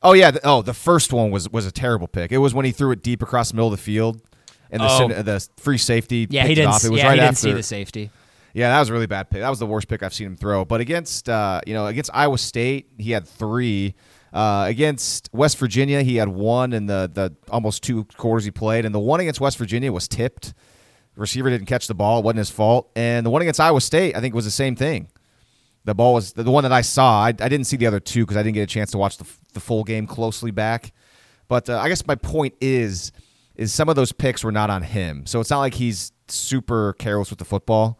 [0.00, 0.30] Oh yeah.
[0.30, 2.30] The, oh, the first one was was a terrible pick.
[2.30, 4.20] It was when he threw it deep across the middle of the field,
[4.70, 5.08] and the Oh.
[5.22, 6.28] the free safety.
[6.30, 6.70] Yeah, he didn't.
[6.70, 6.84] off.
[6.84, 7.40] It was yeah, right he didn't after.
[7.40, 8.10] see the safety.
[8.54, 9.40] Yeah, that was a really bad pick.
[9.40, 10.64] That was the worst pick I've seen him throw.
[10.64, 13.94] But against uh, you know against Iowa State, he had three.
[14.32, 18.84] Uh, against West Virginia, he had one in the the almost two quarters he played,
[18.84, 20.54] and the one against West Virginia was tipped.
[21.14, 22.90] The receiver didn't catch the ball; it wasn't his fault.
[22.94, 25.08] And the one against Iowa State, I think, was the same thing.
[25.84, 27.22] The ball was the, one that I saw.
[27.22, 29.16] I, I didn't see the other two because I didn't get a chance to watch
[29.16, 30.92] the, the full game closely back.
[31.48, 33.10] But uh, I guess my point is,
[33.54, 35.24] is some of those picks were not on him.
[35.24, 37.98] So it's not like he's super careless with the football.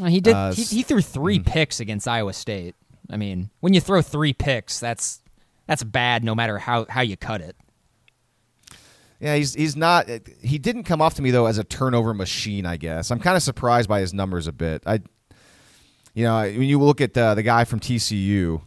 [0.00, 0.32] Uh, He did.
[0.34, 2.76] Uh, he, he threw three picks against Iowa State.
[3.10, 5.20] I mean, when you throw three picks, that's
[5.66, 7.56] that's bad no matter how how you cut it.
[9.20, 10.08] Yeah, he's he's not.
[10.42, 12.66] He didn't come off to me though as a turnover machine.
[12.66, 14.82] I guess I'm kind of surprised by his numbers a bit.
[14.86, 15.00] I,
[16.14, 18.60] you know, when you look at the the guy from TCU, you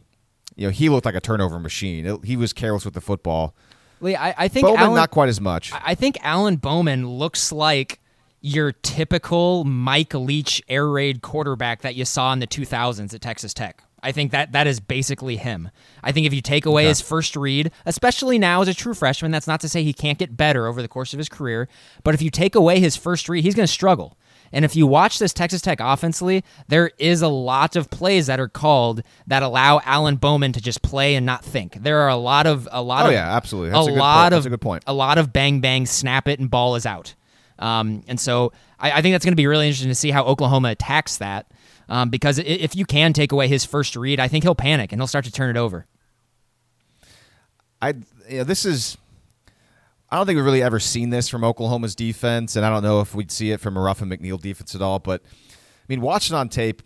[0.58, 2.20] know, he looked like a turnover machine.
[2.24, 3.56] He was careless with the football.
[4.00, 5.72] Lee, I, I think Bowman Alan, not quite as much.
[5.74, 8.00] I think Alan Bowman looks like
[8.42, 13.54] your typical Mike Leach air raid quarterback that you saw in the 2000s at Texas
[13.54, 13.84] Tech.
[14.08, 15.70] I think that that is basically him.
[16.02, 16.88] I think if you take away okay.
[16.88, 20.17] his first read, especially now as a true freshman, that's not to say he can't
[20.17, 21.67] get better over the course of his career,
[22.06, 24.17] but if you take away his first read, he's going to struggle.
[24.54, 28.39] And if you watch this Texas Tech offensively, there is a lot of plays that
[28.39, 31.84] are called that allow Alan Bowman to just play and not think.
[31.84, 33.72] There are a lot of a lot oh, of yeah, absolutely.
[33.72, 34.34] That's a, a lot point.
[34.36, 34.84] of That's a good point.
[34.88, 37.13] A lot of bang bang, snap it, and ball is out.
[37.60, 40.24] Um, and so I, I think that's going to be really interesting to see how
[40.24, 41.52] Oklahoma attacks that.
[41.89, 45.00] Um, because if you can take away his first read, I think he'll panic and
[45.00, 45.86] he'll start to turn it over.
[47.82, 47.89] I
[48.30, 48.97] you know, this is
[50.10, 53.02] I don't think we've really ever seen this from Oklahoma's defense, and I don't know
[53.02, 55.00] if we'd see it from a Ruffin McNeill defense at all.
[55.00, 56.82] But I mean, watching on tape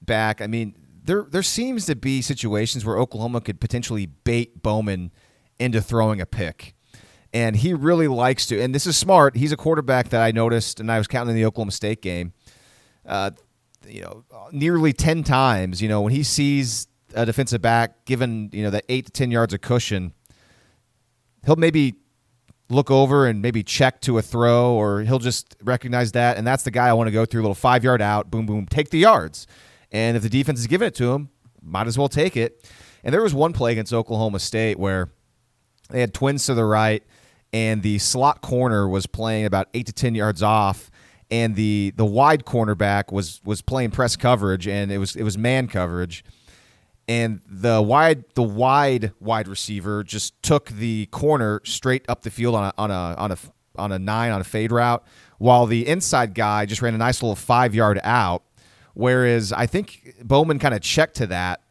[0.00, 5.12] back, I mean, there there seems to be situations where Oklahoma could potentially bait Bowman
[5.58, 6.74] into throwing a pick.
[7.34, 9.36] And he really likes to, and this is smart.
[9.36, 12.34] He's a quarterback that I noticed, and I was counting in the Oklahoma State game.
[13.06, 13.30] Uh,
[13.88, 15.80] you know, nearly ten times.
[15.82, 19.30] You know, when he sees a defensive back given you know that eight to ten
[19.30, 20.12] yards of cushion,
[21.44, 21.94] he'll maybe
[22.68, 26.62] look over and maybe check to a throw, or he'll just recognize that, and that's
[26.62, 27.42] the guy I want to go through.
[27.42, 29.46] A little five yard out, boom, boom, take the yards.
[29.90, 31.28] And if the defense is giving it to him,
[31.60, 32.68] might as well take it.
[33.04, 35.10] And there was one play against Oklahoma State where
[35.90, 37.02] they had twins to the right,
[37.52, 40.90] and the slot corner was playing about eight to ten yards off,
[41.32, 45.36] and the the wide cornerback was was playing press coverage, and it was it was
[45.36, 46.24] man coverage
[47.08, 52.54] and the wide the wide wide receiver just took the corner straight up the field
[52.54, 53.38] on a on a on a
[53.76, 55.04] on a nine on a fade route,
[55.38, 58.44] while the inside guy just ran a nice little five yard out.
[58.94, 61.62] Whereas I think Bowman kind of checked to that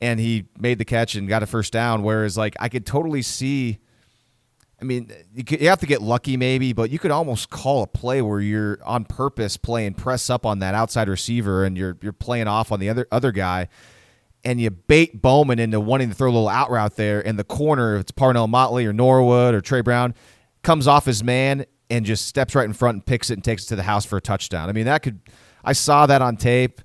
[0.00, 2.02] and he made the catch and got a first down.
[2.02, 3.78] Whereas like I could totally see.
[4.80, 8.20] I mean, you, have to get lucky maybe, but you could almost call a play
[8.20, 12.46] where you're on purpose playing press up on that outside receiver and you're you're playing
[12.46, 13.68] off on the other other guy
[14.46, 17.42] and you bait Bowman into wanting to throw a little out route there, in the
[17.42, 20.14] corner, if it's Parnell Motley or Norwood or Tre Brown,
[20.62, 23.64] comes off his man and just steps right in front and picks it and takes
[23.64, 24.68] it to the house for a touchdown.
[24.68, 25.18] I mean, that could,
[25.64, 26.80] I saw that on tape,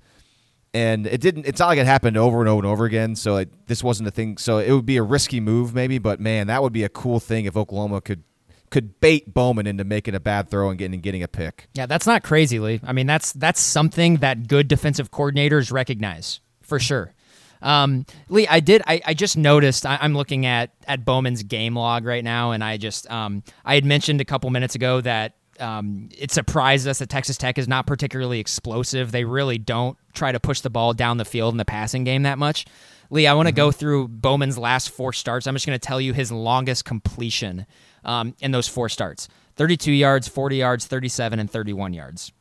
[0.73, 3.15] and it didn't, it's not like it happened over and over and over again.
[3.15, 4.37] So it, this wasn't a thing.
[4.37, 7.19] So it would be a risky move maybe, but man, that would be a cool
[7.19, 8.23] thing if Oklahoma could
[8.69, 11.67] could bait Bowman into making a bad throw and getting getting a pick.
[11.73, 12.79] Yeah, that's not crazy, Lee.
[12.83, 17.13] I mean, that's that's something that good defensive coordinators recognize for sure.
[17.61, 18.81] Um, Lee, I did.
[18.87, 19.85] I, I just noticed.
[19.85, 23.75] I, am looking at at Bowman's game log right now, and I just um, I
[23.75, 27.67] had mentioned a couple minutes ago that um, it surprised us that Texas Tech is
[27.67, 29.11] not particularly explosive.
[29.11, 32.23] They really don't try to push the ball down the field in the passing game
[32.23, 32.65] that much.
[33.09, 33.57] Lee, I want to mm-hmm.
[33.57, 35.45] go through Bowman's last four starts.
[35.45, 37.65] I'm just going to tell you his longest completion
[38.03, 42.31] um, in those four starts 32 yards, 40 yards, 37, and 31 yards.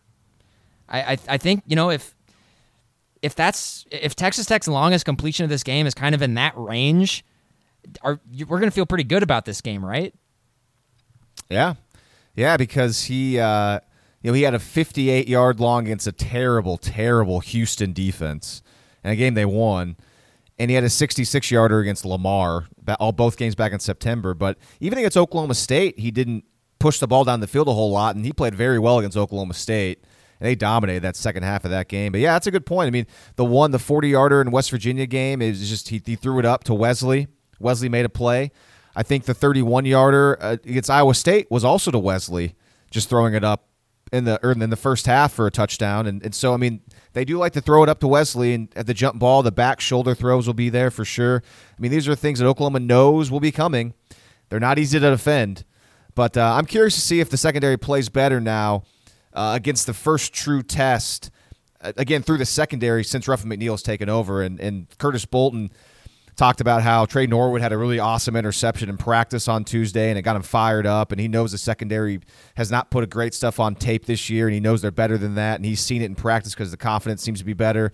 [0.88, 2.14] I, I, I think, you know, if
[3.22, 6.54] if that's if Texas Tech's longest completion of this game is kind of in that
[6.56, 7.24] range,
[8.02, 10.14] are we're going to feel pretty good about this game, right?
[11.48, 11.74] Yeah,
[12.40, 13.80] yeah, because he uh,
[14.22, 18.62] you know he had a 58 yard long against a terrible, terrible Houston defense,
[19.04, 19.96] and a game they won.
[20.58, 22.66] And he had a 66 yarder against Lamar,
[22.98, 24.34] all both games back in September.
[24.34, 26.44] But even against Oklahoma State, he didn't
[26.78, 29.16] push the ball down the field a whole lot, and he played very well against
[29.16, 30.04] Oklahoma State
[30.40, 32.12] and they dominated that second half of that game.
[32.12, 32.86] But yeah, that's a good point.
[32.86, 36.16] I mean, the one, the 40 yarder in West Virginia game is just he, he,
[36.16, 37.28] threw it up to Wesley.
[37.58, 38.50] Wesley made a play.
[39.00, 42.54] I think the 31 yarder uh, against Iowa State was also to Wesley,
[42.90, 43.66] just throwing it up
[44.12, 46.06] in the in the first half for a touchdown.
[46.06, 46.82] And, and so I mean,
[47.14, 49.50] they do like to throw it up to Wesley, and at the jump ball, the
[49.50, 51.42] back shoulder throws will be there for sure.
[51.46, 53.94] I mean, these are things that Oklahoma knows will be coming.
[54.50, 55.64] They're not easy to defend,
[56.14, 58.82] but uh, I'm curious to see if the secondary plays better now
[59.32, 61.30] uh, against the first true test
[61.80, 65.70] uh, again through the secondary since Ruffin McNeill has taken over, and and Curtis Bolton
[66.40, 70.18] talked about how Tre Norwood had a really awesome interception in practice on Tuesday, and
[70.18, 71.12] it got him fired up.
[71.12, 72.20] And he knows the secondary
[72.56, 75.18] has not put a great stuff on tape this year, and he knows they're better
[75.18, 77.92] than that, and he's seen it in practice because the confidence seems to be better.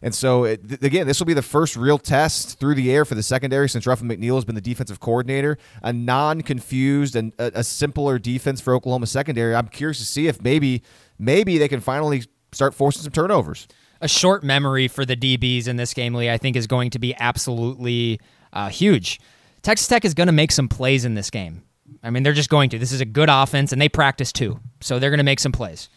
[0.00, 3.04] And so, it, th- again, this will be the first real test through the air
[3.04, 5.58] for the secondary since Ruffin McNeill has been the defensive coordinator.
[5.82, 9.54] A non-confused and a, a simpler defense for Oklahoma secondary.
[9.54, 10.82] I'm curious to see if maybe
[11.18, 12.22] maybe they can finally
[12.52, 13.68] start forcing some turnovers.
[14.02, 16.98] A short memory for the DBs in this game, Lee, I think is going to
[16.98, 18.20] be absolutely
[18.52, 19.20] uh, huge.
[19.62, 21.62] Texas Tech is going to make some plays in this game.
[22.02, 22.78] I mean, they're just going to.
[22.78, 25.52] This is a good offense, and they practice too, so they're going to make some
[25.52, 25.88] plays.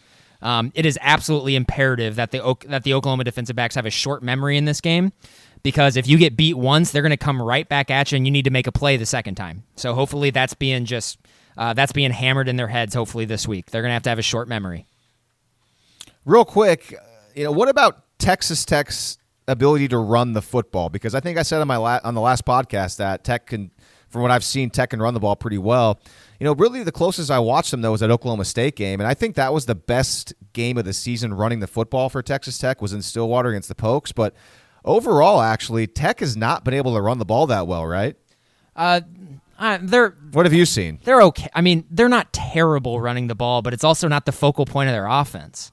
[0.42, 4.22] Um, it is absolutely imperative that the that the Oklahoma defensive backs have a short
[4.22, 5.12] memory in this game,
[5.62, 8.26] because if you get beat once, they're going to come right back at you, and
[8.26, 9.64] you need to make a play the second time.
[9.76, 11.18] So hopefully, that's being just
[11.56, 12.94] uh, that's being hammered in their heads.
[12.94, 14.86] Hopefully, this week they're going to have to have a short memory.
[16.24, 16.94] Real quick,
[17.36, 20.88] you know, what about Texas Tech's ability to run the football?
[20.88, 23.70] Because I think I said on my la- on the last podcast that Tech can,
[24.08, 26.00] from what I've seen, Tech can run the ball pretty well.
[26.40, 29.06] You know, really the closest I watched them though was at Oklahoma State game, and
[29.06, 32.58] I think that was the best game of the season running the football for Texas
[32.58, 34.12] Tech was in Stillwater against the Pokes.
[34.12, 34.34] But
[34.84, 38.16] overall, actually, Tech has not been able to run the ball that well, right?
[38.74, 39.02] Uh,
[39.58, 41.00] uh, they're What have you seen?
[41.04, 41.48] they're okay.
[41.54, 44.88] I mean, they're not terrible running the ball, but it's also not the focal point
[44.88, 45.72] of their offense.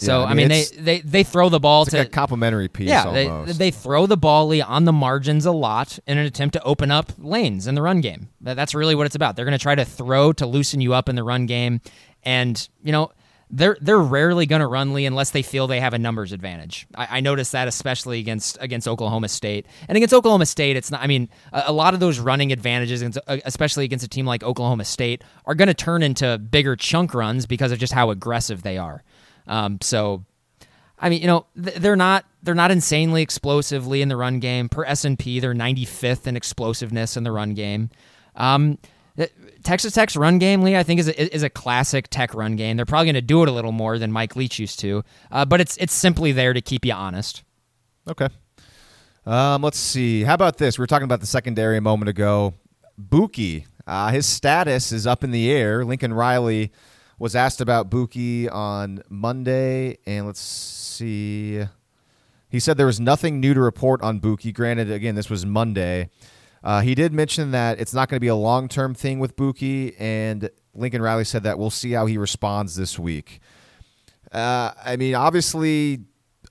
[0.00, 2.10] So Yeah, I I mean, mean, they, they they throw the ball to like a
[2.10, 3.58] complementary piece yeah they, almost.
[3.58, 6.90] they throw the ball Lee on the margins a lot in an attempt to open
[6.90, 8.28] up lanes in the run game.
[8.40, 9.36] That's really what it's about.
[9.36, 11.80] They're going to try to throw to loosen you up in the run game,
[12.22, 13.12] and you know
[13.52, 16.86] they're they're rarely going to run Lee unless they feel they have a numbers advantage.
[16.94, 20.76] I, I noticed that especially against against Oklahoma State and against Oklahoma State.
[20.76, 21.02] It's not.
[21.02, 24.42] I mean, a, a lot of those running advantages, uh, especially against a team like
[24.44, 28.62] Oklahoma State, are going to turn into bigger chunk runs because of just how aggressive
[28.62, 29.02] they are.
[29.50, 30.24] Um, so
[30.98, 34.68] I mean, you know, th- they're not they're not insanely explosively in the run game.
[34.68, 37.90] Per S and P, they're 95th in explosiveness in the run game.
[38.36, 38.78] Um,
[39.62, 42.76] Texas Tech's run game, Lee, I think is a, is a classic Tech run game.
[42.76, 45.44] They're probably going to do it a little more than Mike Leach used to, uh,
[45.44, 47.42] but it's it's simply there to keep you honest.
[48.08, 48.28] Okay.
[49.26, 50.22] Um, let's see.
[50.22, 50.78] How about this?
[50.78, 52.54] We were talking about the secondary a moment ago.
[53.00, 55.84] Buki, uh, his status is up in the air.
[55.84, 56.72] Lincoln Riley
[57.20, 61.62] was asked about Buki on Monday, and let's see.
[62.48, 64.54] He said there was nothing new to report on Buki.
[64.54, 66.08] Granted, again, this was Monday.
[66.64, 69.36] Uh, he did mention that it's not going to be a long term thing with
[69.36, 73.40] Buki, and Lincoln Riley said that we'll see how he responds this week.
[74.32, 76.00] Uh, I mean, obviously,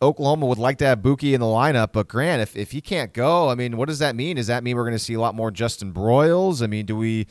[0.03, 3.11] Oklahoma would like to have Buki in the lineup, but Grant, if, if he can't
[3.11, 4.35] go, I mean, what does that mean?
[4.35, 6.61] Does that mean we're going to see a lot more Justin Broyles?
[6.61, 7.25] I mean, do we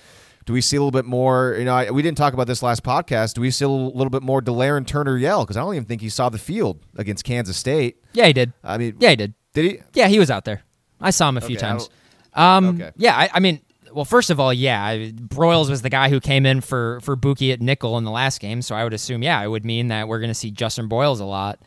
[0.48, 1.56] do we see a little bit more?
[1.58, 3.34] You know, I, we didn't talk about this last podcast.
[3.34, 5.44] Do we see a little bit more Delarrin Turner Yell?
[5.44, 8.02] Because I don't even think he saw the field against Kansas State.
[8.14, 8.54] Yeah, he did.
[8.64, 9.34] I mean, Yeah, he did.
[9.52, 9.80] did he?
[9.92, 10.62] Yeah, he was out there.
[11.02, 11.90] I saw him a few Okay, I times.
[12.32, 12.92] Um, Okay.
[12.96, 13.60] Yeah, I, I mean,
[13.92, 17.52] well, first of all, yeah, Broyles was the guy who came in for for Buki
[17.52, 20.08] at nickel in the last game, so I would assume, yeah, it would mean that
[20.08, 21.58] we're going to see Justin Broyles a lot,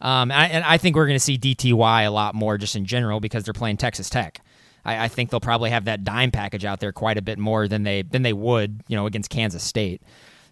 [0.00, 2.74] um, and, I, and I think we're going to see DTY a lot more just
[2.74, 4.40] in general because they're playing Texas Tech.
[4.84, 7.68] I, I think they'll probably have that dime package out there quite a bit more
[7.68, 10.02] than they than they would, you know, against Kansas State.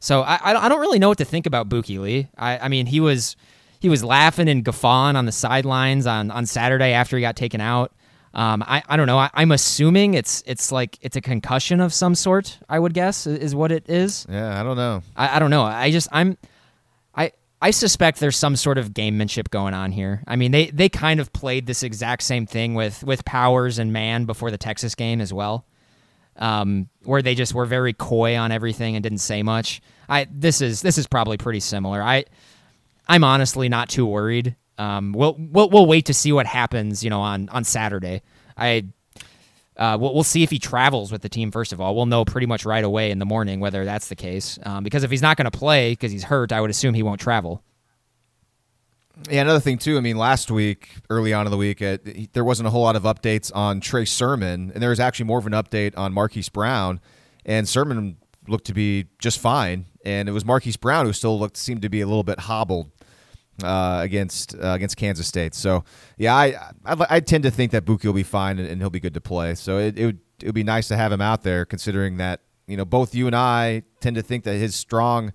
[0.00, 2.28] So I, I don't- really know what to think about Buki Lee.
[2.36, 3.36] I, I mean, he was
[3.80, 7.60] he was laughing and guffawing on the sidelines on, on Saturday after he got taken
[7.60, 7.92] out.
[8.34, 9.18] Um, I, I don't know.
[9.18, 12.58] I, I'm assuming it's it's like it's a concussion of some sort.
[12.68, 14.26] I would guess is what it is.
[14.28, 15.02] Yeah, I don't know.
[15.16, 15.62] I, I don't know.
[15.62, 16.36] I just I'm
[17.60, 20.22] I suspect there's some sort of gamemanship going on here.
[20.26, 23.92] I mean, they they kind of played this exact same thing with with Powers and
[23.92, 25.66] Man before the Texas game as well.
[26.36, 29.82] Um, where they just were very coy on everything and didn't say much.
[30.08, 32.00] I this is this is probably pretty similar.
[32.00, 32.26] I
[33.08, 34.54] I'm honestly not too worried.
[34.78, 37.02] Um, we'll we'll we'll wait to see what happens.
[37.02, 38.22] You know, on on Saturday.
[38.56, 38.86] I
[39.78, 41.94] uh, we'll, we'll see if he travels with the team first of all.
[41.94, 44.58] We'll know pretty much right away in the morning whether that's the case.
[44.64, 47.02] Um, because if he's not going to play because he's hurt, I would assume he
[47.02, 47.62] won't travel.
[49.28, 49.96] Yeah, another thing too.
[49.96, 51.78] I mean, last week, early on in the week,
[52.32, 55.38] there wasn't a whole lot of updates on Trey Sermon, and there was actually more
[55.38, 57.00] of an update on Marquise Brown,
[57.44, 58.16] and Sermon
[58.46, 61.88] looked to be just fine, and it was Marquise Brown who still looked seemed to
[61.88, 62.92] be a little bit hobbled
[63.62, 65.54] uh, against uh, against Kansas State.
[65.54, 65.84] So
[66.16, 66.46] yeah, I,
[66.84, 69.14] I I tend to think that Buki will be fine and, and he'll be good
[69.14, 69.54] to play.
[69.54, 72.40] So it, it would it would be nice to have him out there, considering that
[72.66, 75.32] you know both you and I tend to think that his strong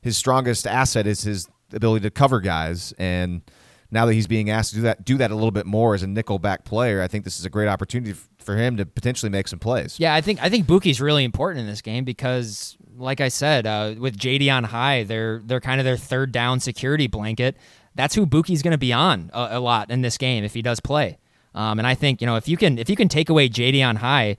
[0.00, 3.42] his strongest asset is his ability to cover guys and
[3.90, 6.02] now that he's being asked to do that do that a little bit more as
[6.02, 9.30] a nickel back player i think this is a great opportunity for him to potentially
[9.30, 12.76] make some plays Yeah, I think I think Buki's really important in this game because,
[12.96, 17.06] like I said, uh, with Ja'Deion High, they're they're kind of their third down security
[17.06, 17.56] blanket.
[17.94, 20.62] That's who Buki's going to be on a, a lot in this game if he
[20.62, 21.18] does play.
[21.54, 23.96] Um, and I think you know if you can if you can take away Ja'Deion
[23.96, 24.36] High,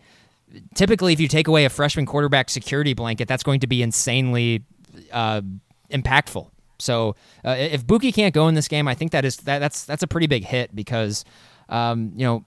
[0.75, 4.63] typically if you take away a freshman quarterback security blanket, that's going to be insanely
[5.11, 5.41] uh,
[5.89, 6.49] impactful.
[6.79, 9.85] So uh, if Buki can't go in this game, I think that is that, that's
[9.85, 11.25] that's a pretty big hit because
[11.69, 12.45] um, you know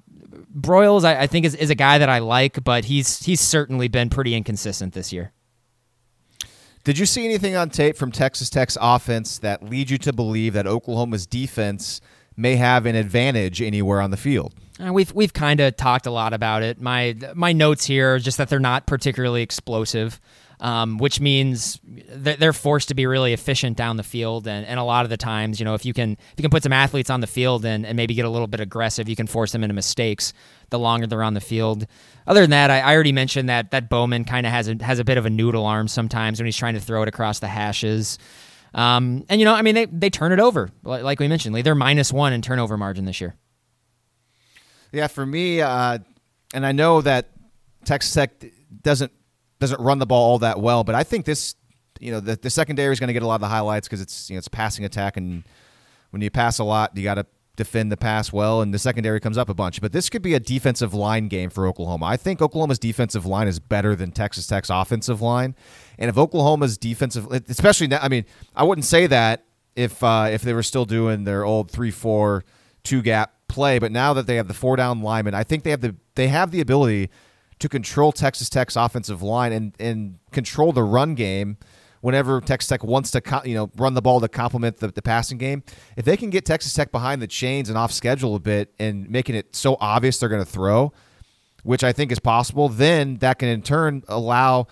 [0.57, 3.89] Broyles I, I think is, is a guy that I like, but he's he's certainly
[3.89, 5.33] been pretty inconsistent this year.
[6.85, 10.53] did you see anything on tape from texas tech's offense that leads you to believe
[10.55, 12.01] that oklahoma's defense
[12.39, 14.55] may have an advantage anywhere on the field.
[14.83, 16.81] Uh, we've we've kind of talked a lot about it.
[16.81, 20.21] My my notes here are just that they're not particularly explosive,
[20.61, 24.49] um, which means they're forced to be really efficient down the field.
[24.49, 26.51] And, and a lot of the times, you know, if you can if you can
[26.51, 29.17] put some athletes on the field and, and maybe get a little bit aggressive, you
[29.17, 30.33] can force them into mistakes.
[30.71, 31.87] The longer they're on the field.
[32.27, 34.99] Other than that, I, I already mentioned that that Bowman kind of has a has
[34.99, 37.49] a bit of a noodle arm sometimes when he's trying to throw it across the
[37.49, 38.19] hashes.
[38.75, 41.55] Um, and you know, I mean, they they turn it over, like we mentioned.
[41.55, 43.35] They're minus one in turnover margin this year.
[44.93, 45.99] Yeah, for me, uh,
[46.55, 47.29] and I know that
[47.85, 48.31] Texas Tech
[48.83, 49.13] doesn't
[49.59, 51.55] doesn't run the ball all that well, but I think this,
[52.01, 54.01] you know, the, the secondary is going to get a lot of the highlights because
[54.01, 55.45] it's you know it's passing attack, and
[56.11, 59.19] when you pass a lot, you got to defend the pass well, and the secondary
[59.19, 59.81] comes up a bunch.
[59.81, 62.07] But this could be a defensive line game for Oklahoma.
[62.07, 65.55] I think Oklahoma's defensive line is better than Texas Tech's offensive line,
[65.99, 69.45] and if Oklahoma's defensive, especially now, I mean, I wouldn't say that
[69.75, 72.45] if uh, if they were still doing their old three four
[72.85, 75.71] two gap play, but now that they have the four down linemen, I think they
[75.71, 77.11] have the they have the ability
[77.59, 81.59] to control Texas Tech's offensive line and and control the run game
[82.01, 85.39] whenever Texas Tech wants to you know run the ball to complement the, the passing
[85.39, 85.63] game.
[85.97, 89.09] If they can get Texas Tech behind the chains and off schedule a bit and
[89.11, 90.93] making it so obvious they're going to throw,
[91.63, 94.69] which I think is possible, then that can in turn allow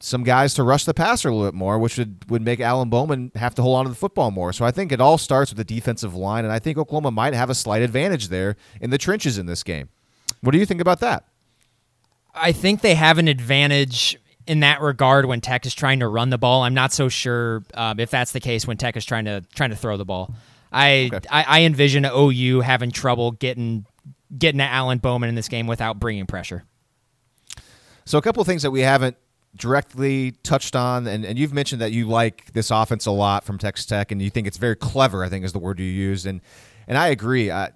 [0.00, 2.90] some guys to rush the passer a little bit more, which would, would make Alan
[2.90, 4.52] Bowman have to hold on to the football more.
[4.52, 7.34] So I think it all starts with the defensive line, and I think Oklahoma might
[7.34, 9.90] have a slight advantage there in the trenches in this game.
[10.40, 11.24] What do you think about that?
[12.34, 16.30] I think they have an advantage in that regard when Tech is trying to run
[16.30, 16.62] the ball.
[16.62, 19.70] I'm not so sure um, if that's the case when Tech is trying to trying
[19.70, 20.34] to throw the ball.
[20.72, 21.28] I, okay.
[21.30, 23.84] I, I envision OU having trouble getting
[24.36, 26.64] getting at Alan Bowman in this game without bringing pressure.
[28.04, 29.16] So a couple of things that we haven't
[29.54, 33.58] directly touched on, and, and you've mentioned that you like this offense a lot from
[33.58, 35.22] Texas Tech, and you think it's very clever.
[35.22, 36.40] I think is the word you used, and
[36.88, 37.50] and I agree.
[37.50, 37.70] I,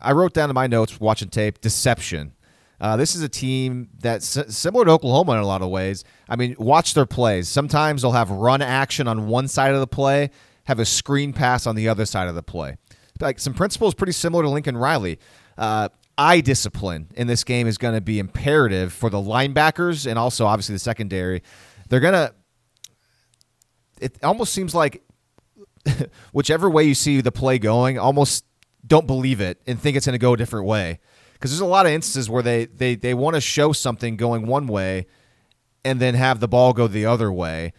[0.00, 2.34] I wrote down in my notes watching tape deception.
[2.80, 6.04] Uh, this is a team that's similar to Oklahoma in a lot of ways.
[6.28, 7.48] I mean, watch their plays.
[7.48, 10.30] Sometimes they'll have run action on one side of the play,
[10.64, 12.76] have a screen pass on the other side of the play.
[13.20, 15.18] Like some principles pretty similar to Lincoln Riley.
[15.56, 20.18] Uh, eye discipline in this game is going to be imperative for the linebackers and
[20.18, 21.42] also obviously the secondary.
[21.88, 22.34] They're going to.
[24.00, 25.04] It almost seems like
[26.32, 28.44] whichever way you see the play going, almost
[28.86, 31.00] don't believe it and think it's going to go a different way.
[31.44, 34.46] Because there's a lot of instances where they they they want to show something going
[34.46, 35.04] one way,
[35.84, 37.74] and then have the ball go the other way.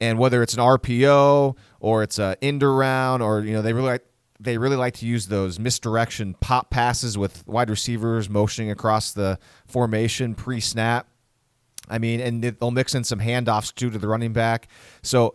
[0.00, 3.88] And whether it's an RPO or it's a end around or you know they really
[3.88, 4.04] like
[4.38, 9.40] they really like to use those misdirection pop passes with wide receivers motioning across the
[9.66, 11.08] formation pre snap.
[11.88, 14.68] I mean, and they'll mix in some handoffs too to the running back.
[15.02, 15.34] So,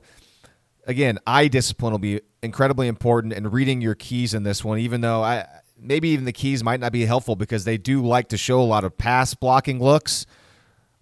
[0.87, 5.01] again, eye discipline will be incredibly important and reading your keys in this one, even
[5.01, 5.45] though I
[5.83, 8.63] maybe even the keys might not be helpful because they do like to show a
[8.63, 10.25] lot of pass blocking looks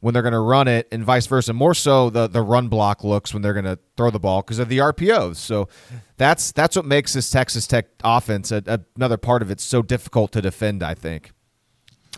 [0.01, 1.53] when they're going to run it, and vice versa.
[1.53, 4.59] More so the the run block looks when they're going to throw the ball because
[4.59, 5.37] of the RPOs.
[5.37, 5.69] So
[6.17, 9.81] that's that's what makes this Texas Tech offense a, a, another part of it so
[9.81, 10.83] difficult to defend.
[10.83, 11.31] I think.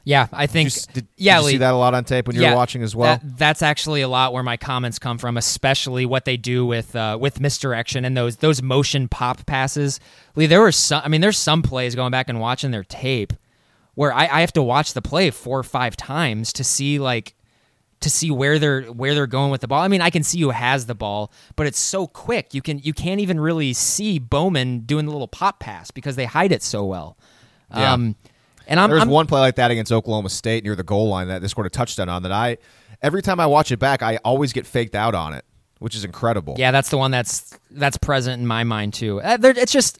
[0.05, 0.73] Yeah, I think.
[0.73, 2.55] Did you, did, yeah, did you see that a lot on tape when you yeah,
[2.55, 3.17] watching as well.
[3.17, 6.95] That, that's actually a lot where my comments come from, especially what they do with
[6.95, 10.01] uh, with misdirection and those those motion pop passes.
[10.35, 11.01] Lee, there were some.
[11.05, 13.31] I mean, there's some plays going back and watching their tape
[13.95, 17.35] where I, I have to watch the play four or five times to see like
[18.01, 19.81] to see where they're where they're going with the ball.
[19.81, 22.53] I mean, I can see who has the ball, but it's so quick.
[22.53, 26.25] You can you can't even really see Bowman doing the little pop pass because they
[26.25, 27.17] hide it so well.
[27.71, 27.93] Yeah.
[27.93, 28.15] Um,
[28.67, 31.27] and I'm, there's I'm, one play like that against Oklahoma State near the goal line
[31.27, 32.23] that they scored a touchdown on.
[32.23, 32.57] That I
[33.01, 35.45] every time I watch it back, I always get faked out on it,
[35.79, 36.55] which is incredible.
[36.57, 39.21] Yeah, that's the one that's that's present in my mind too.
[39.21, 39.99] Uh, it's just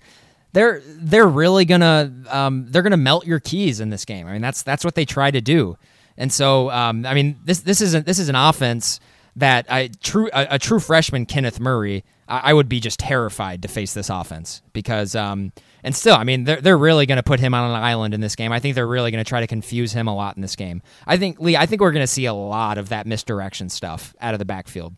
[0.53, 4.27] they're they're really gonna um, they're gonna melt your keys in this game.
[4.27, 5.77] I mean, that's that's what they try to do.
[6.15, 8.99] And so, um, I mean, this this isn't this is an offense
[9.35, 12.03] that I true a, a true freshman Kenneth Murray.
[12.27, 15.51] I, I, would be just terrified to face this offense because, um,
[15.83, 18.21] and still, I mean, they're they're really going to put him on an island in
[18.21, 18.51] this game.
[18.51, 20.81] I think they're really going to try to confuse him a lot in this game.
[21.05, 24.15] I think Lee, I think we're going to see a lot of that misdirection stuff
[24.21, 24.95] out of the backfield.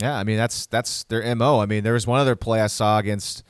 [0.00, 1.60] Yeah, I mean that's that's their mo.
[1.60, 3.44] I mean, there was one other play I saw against,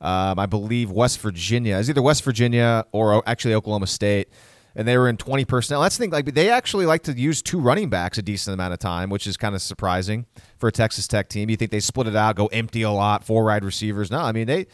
[0.00, 1.78] um, I believe West Virginia.
[1.78, 4.28] It's either West Virginia or actually Oklahoma State
[4.74, 5.82] and they were in 20 personnel.
[5.82, 6.10] That's the thing.
[6.10, 9.26] Like they actually like to use two running backs a decent amount of time, which
[9.26, 10.26] is kind of surprising
[10.58, 11.50] for a Texas Tech team.
[11.50, 14.10] You think they split it out, go empty a lot, four wide receivers?
[14.10, 14.66] No, I mean they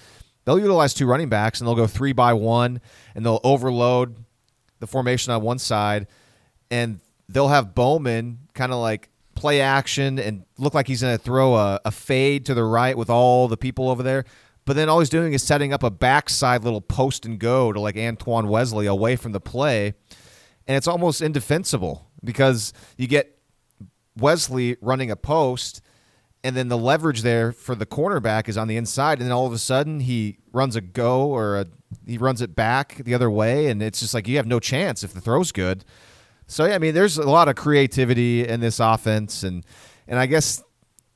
[0.45, 2.81] they'll utilize two running backs and they'll go three by one,
[3.15, 4.17] and they'll overload
[4.79, 6.07] the formation on one side,
[6.71, 11.23] and they'll have Bowman kind of like play action and look like he's going to
[11.23, 14.25] throw a, a fade to the right with all the people over there
[14.67, 17.81] but then all he's doing is setting up a backside little post and go to
[17.81, 19.95] like Antoine Wesley away from the play,
[20.67, 23.39] and it's almost indefensible because you get
[24.19, 25.81] Wesley running a post,
[26.43, 29.47] and then the leverage there for the cornerback is on the inside, and then all
[29.47, 31.67] of a sudden he runs a go or a,
[32.05, 35.05] he runs it back the other way, and it's just like you have no chance
[35.05, 35.85] if the throw's good.
[36.49, 39.64] So yeah, I mean, there's a lot of creativity in this offense, and
[40.09, 40.62] and I guess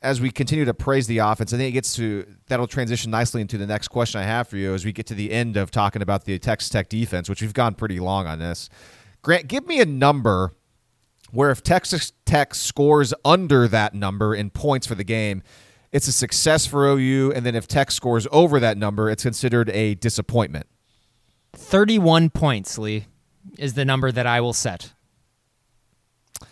[0.03, 3.41] as we continue to praise the offense, I think it gets to that'll transition nicely
[3.41, 5.71] into the next question I have for you as we get to the end of
[5.71, 8.71] talking about the Texas Tech defense, which we've gone pretty long on this.
[9.23, 10.55] Grant, give me a number
[11.33, 15.43] where if Texas Tech scores under that number in points for the game,
[15.93, 19.69] it's a success for OU, and then if Tech scores over that number, it's considered
[19.71, 20.67] a disappointment.
[21.53, 23.07] 31 points, Lee,
[23.59, 24.93] is the number that I will set.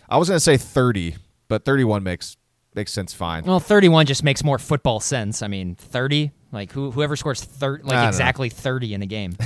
[0.09, 1.15] I was going to say 30,
[1.47, 2.35] but 31 makes
[2.75, 3.43] makes sense fine.
[3.43, 5.41] Well, 31 just makes more football sense.
[5.41, 8.55] I mean, 30, like who, whoever scores 30 like exactly know.
[8.55, 9.37] 30 in a game.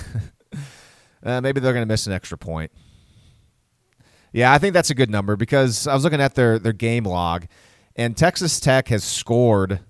[1.23, 2.71] uh, maybe they're going to miss an extra point.
[4.31, 7.03] Yeah, I think that's a good number because I was looking at their their game
[7.03, 7.45] log
[7.95, 9.81] and Texas Tech has scored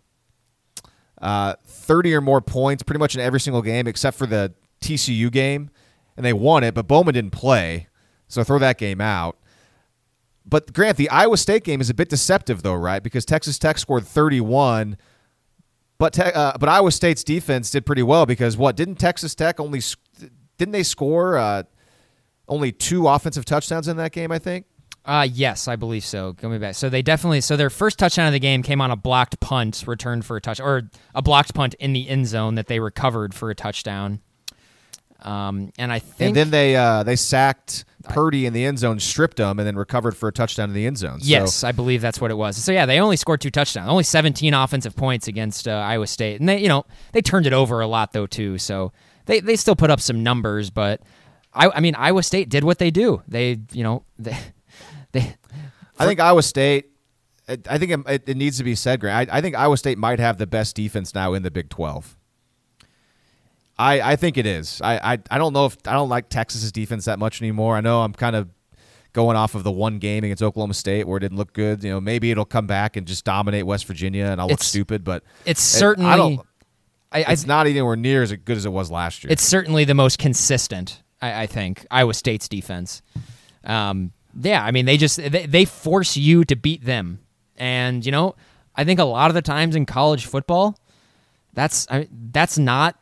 [1.21, 5.31] uh, 30 or more points pretty much in every single game except for the TCU
[5.31, 5.69] game
[6.17, 7.87] and they won it, but Bowman didn't play.
[8.27, 9.37] So throw that game out.
[10.45, 13.01] But Grant, the Iowa State game is a bit deceptive, though, right?
[13.01, 14.97] Because Texas Tech scored 31,
[15.97, 19.59] but te- uh, but Iowa State's defense did pretty well because what didn't Texas Tech
[19.59, 19.79] only
[20.57, 21.63] didn't they score uh,
[22.47, 24.31] only two offensive touchdowns in that game?
[24.31, 24.65] I think.
[25.05, 26.31] Uh, yes, I believe so.
[26.33, 28.95] Going back, so they definitely so their first touchdown of the game came on a
[28.95, 32.67] blocked punt returned for a touch or a blocked punt in the end zone that
[32.67, 34.21] they recovered for a touchdown.
[35.21, 38.99] Um, and I think, and then they uh, they sacked Purdy in the end zone,
[38.99, 41.19] stripped him, and then recovered for a touchdown in the end zone.
[41.19, 41.27] So.
[41.27, 42.57] Yes, I believe that's what it was.
[42.57, 46.39] So yeah, they only scored two touchdowns, only 17 offensive points against uh, Iowa State,
[46.39, 48.57] and they you know they turned it over a lot though too.
[48.57, 48.91] So
[49.25, 51.01] they they still put up some numbers, but
[51.53, 53.21] I I mean Iowa State did what they do.
[53.27, 54.37] They you know they
[55.11, 55.35] they.
[55.97, 56.89] I think Iowa State.
[57.47, 59.29] I think it, it needs to be said, Grant.
[59.29, 62.17] I, I think Iowa State might have the best defense now in the Big Twelve.
[63.83, 64.81] I, I think it is.
[64.81, 67.75] I, I I don't know if I don't like Texas's defense that much anymore.
[67.75, 68.49] I know I'm kind of
[69.11, 71.83] going off of the one game against Oklahoma State where it didn't look good.
[71.83, 75.03] You know, maybe it'll come back and just dominate West Virginia, and I'll look stupid.
[75.03, 76.41] But it's certainly I don't.
[77.11, 79.31] I, it's not anywhere near as good as it was last year.
[79.31, 81.03] It's certainly the most consistent.
[81.21, 83.01] I, I think Iowa State's defense.
[83.63, 87.19] Um, yeah, I mean they just they, they force you to beat them,
[87.57, 88.35] and you know
[88.75, 90.77] I think a lot of the times in college football,
[91.53, 92.97] that's I, that's not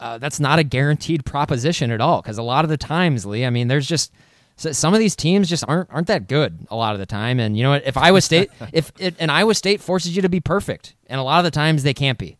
[0.00, 2.22] uh, that's not a guaranteed proposition at all.
[2.22, 4.12] Because a lot of the times, Lee, I mean, there's just
[4.56, 7.40] some of these teams just aren't aren't that good a lot of the time.
[7.40, 7.86] And you know what?
[7.86, 11.24] If Iowa State, if it, an Iowa State forces you to be perfect, and a
[11.24, 12.36] lot of the times they can't be.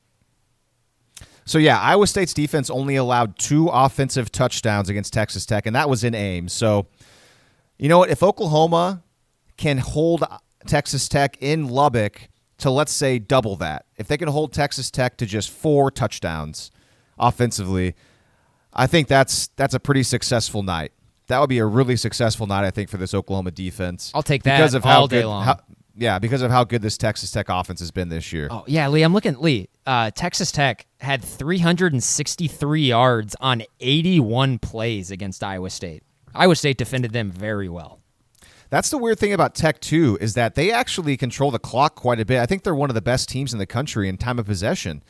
[1.47, 5.91] So yeah, Iowa State's defense only allowed two offensive touchdowns against Texas Tech, and that
[5.91, 6.53] was in Ames.
[6.53, 6.87] So,
[7.79, 8.11] you know what?
[8.11, 9.03] If Oklahoma
[9.57, 10.25] can hold
[10.67, 12.29] Texas Tech in Lubbock
[12.59, 16.71] to let's say double that, if they can hold Texas Tech to just four touchdowns,
[17.19, 17.95] offensively,
[18.73, 20.93] I think that's that's a pretty successful night.
[21.29, 24.13] That would be a really successful night, I think, for this Oklahoma defense.
[24.15, 25.45] I'll take that because of how day good, long.
[25.45, 25.59] How,
[25.97, 28.49] yeah, because of how good this Texas Tech offense has been this year.
[28.51, 29.39] Oh yeah, Lee, I'm looking.
[29.39, 36.03] Lee, uh, Texas Tech had 363 yards on 81 plays against Iowa State.
[36.35, 38.01] Iowa State defended them very well.
[38.71, 42.19] That's the weird thing about Tech too, is that they actually control the clock quite
[42.19, 42.41] a bit.
[42.41, 45.05] I think they're one of the best teams in the country in time of possession.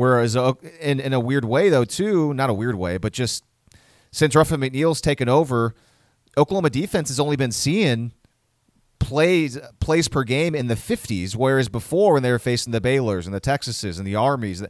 [0.00, 3.44] Whereas uh, in in a weird way though too, not a weird way, but just
[4.10, 5.74] since Ruffin McNeill's taken over,
[6.38, 8.12] Oklahoma defense has only been seeing
[8.98, 13.26] plays plays per game in the 50s, whereas before when they were facing the Baylors
[13.26, 14.64] and the Texases and the Armies,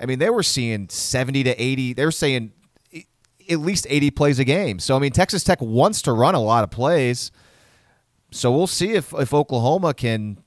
[0.00, 1.92] I mean they were seeing 70 to 80.
[1.92, 2.52] They were saying
[3.50, 4.78] at least 80 plays a game.
[4.78, 7.30] So I mean Texas Tech wants to run a lot of plays.
[8.30, 10.38] So we'll see if if Oklahoma can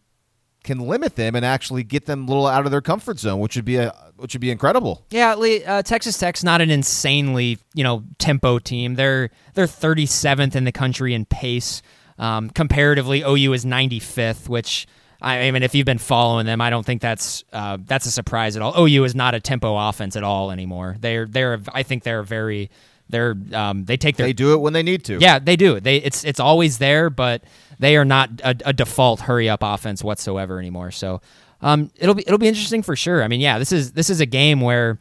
[0.65, 3.55] can limit them and actually get them a little out of their comfort zone, which
[3.55, 5.05] would be a which would be incredible.
[5.09, 8.95] Yeah, uh, Texas Tech's not an insanely you know tempo team.
[8.95, 11.81] They're they're 37th in the country in pace.
[12.17, 14.87] Um, comparatively, OU is 95th, which
[15.21, 18.55] I mean, if you've been following them, I don't think that's uh, that's a surprise
[18.55, 18.73] at all.
[18.79, 20.97] OU is not a tempo offense at all anymore.
[20.99, 22.69] They're they're I think they're very
[23.09, 25.19] they're um, they take their they do it when they need to.
[25.19, 25.79] Yeah, they do.
[25.79, 27.43] They it's it's always there, but
[27.79, 30.91] they are not a, a default hurry up offense whatsoever anymore.
[30.91, 31.21] So
[31.61, 33.23] um, it'll be it'll be interesting for sure.
[33.23, 34.99] I mean, yeah, this is this is a game where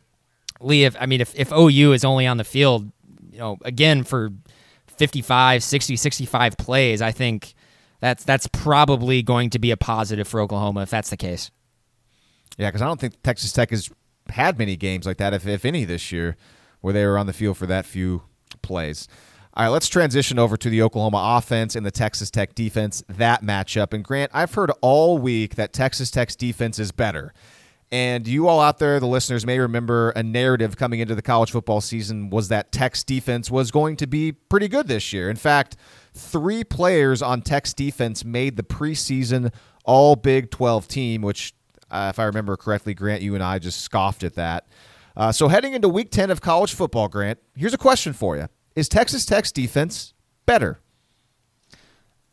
[0.61, 2.90] Lee, if I mean, if if OU is only on the field,
[3.30, 4.30] you know, again for
[4.86, 7.55] 55, 60, 65 plays, I think
[8.00, 11.50] that's that's probably going to be a positive for Oklahoma if that's the case.
[12.59, 13.90] Yeah, because I don't think Texas Tech has
[14.28, 16.36] had many games like that, if, if any, this year,
[16.85, 18.20] where they were on the field for that few
[18.61, 19.09] plays.
[19.55, 23.43] All right, let's transition over to the Oklahoma offense and the Texas Tech defense, that
[23.43, 23.95] matchup.
[23.95, 27.32] And Grant, I've heard all week that Texas Tech's defense is better.
[27.91, 31.53] And you all out there, the listeners, may remember a narrative coming into the college
[31.53, 35.30] football season was that Tech's defense was going to be pretty good this year.
[35.30, 35.76] In fact,
[36.12, 39.55] three players on Tech's defense made the preseason
[39.87, 41.55] All Big 12 team, which,
[41.91, 44.66] uh, if I remember correctly, Grant, you and I just scoffed at that.
[45.16, 48.48] Uh, so heading into Week 10 of college football, Grant, here's a question for you:
[48.74, 50.12] Is Texas Tech's defense
[50.46, 50.80] better?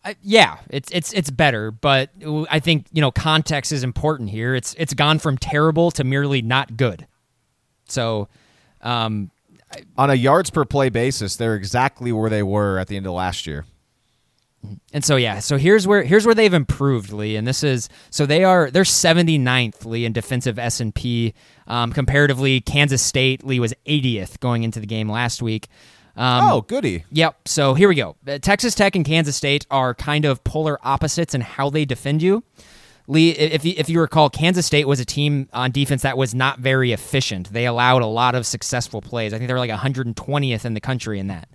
[0.03, 2.09] Uh, yeah, it's it's it's better, but
[2.49, 4.55] I think you know context is important here.
[4.55, 7.05] It's it's gone from terrible to merely not good.
[7.87, 8.27] So,
[8.81, 9.29] um,
[9.97, 13.13] on a yards per play basis, they're exactly where they were at the end of
[13.13, 13.65] last year.
[14.93, 17.35] And so yeah, so here's where here's where they've improved, Lee.
[17.35, 21.33] And this is so they are they're 79th, Lee, in defensive S and P.
[21.67, 25.67] Um, comparatively, Kansas State, Lee was 80th going into the game last week.
[26.15, 27.05] Um, oh, goody.
[27.11, 27.47] Yep.
[27.47, 28.17] So here we go.
[28.27, 32.21] Uh, Texas Tech and Kansas State are kind of polar opposites in how they defend
[32.21, 32.43] you.
[33.07, 36.35] Lee, if you, if you recall, Kansas State was a team on defense that was
[36.35, 37.51] not very efficient.
[37.51, 39.33] They allowed a lot of successful plays.
[39.33, 41.49] I think they were like 120th in the country in that.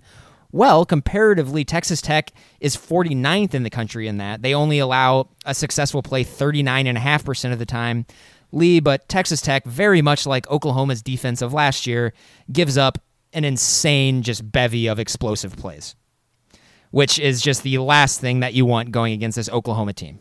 [0.51, 4.41] Well, comparatively, Texas Tech is 49th in the country in that.
[4.41, 8.05] They only allow a successful play 39.5% of the time.
[8.51, 12.13] Lee, but Texas Tech, very much like Oklahoma's defense of last year,
[12.51, 12.97] gives up
[13.33, 15.95] an insane just bevy of explosive plays,
[16.91, 20.19] which is just the last thing that you want going against this Oklahoma team.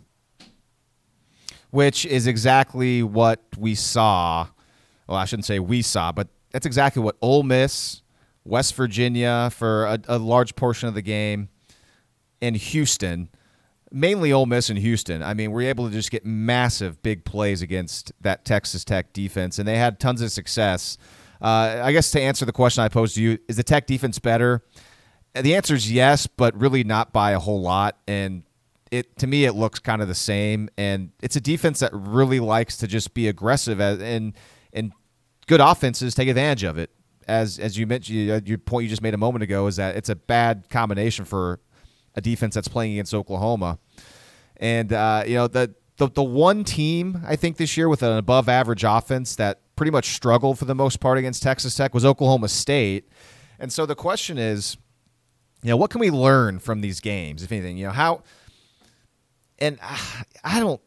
[1.70, 4.48] Which is exactly what we saw.
[5.06, 8.02] Well, I shouldn't say we saw, but that's exactly what Ole Miss,
[8.46, 11.48] West Virginia for a, a large portion of the game,
[12.40, 13.28] and Houston,
[13.90, 15.22] mainly Ole Miss and Houston.
[15.22, 19.58] I mean, we're able to just get massive big plays against that Texas Tech defense,
[19.58, 20.96] and they had tons of success.
[21.40, 24.18] Uh, I guess to answer the question I posed to you, is the Tech defense
[24.18, 24.62] better?
[25.34, 27.98] The answer is yes, but really not by a whole lot.
[28.08, 28.44] And
[28.90, 30.70] it to me, it looks kind of the same.
[30.78, 34.32] And it's a defense that really likes to just be aggressive, and
[34.72, 34.92] and
[35.46, 36.90] good offenses take advantage of it.
[37.26, 39.96] As as you mentioned, uh, your point you just made a moment ago is that
[39.96, 41.60] it's a bad combination for
[42.14, 43.78] a defense that's playing against Oklahoma.
[44.56, 48.16] And uh, you know the, the the one team I think this year with an
[48.16, 52.04] above average offense that pretty much struggled for the most part against Texas Tech was
[52.04, 53.08] Oklahoma State.
[53.58, 54.76] And so the question is,
[55.62, 57.76] you know, what can we learn from these games, if anything?
[57.76, 58.22] You know, how
[59.58, 59.78] and
[60.44, 60.80] I don't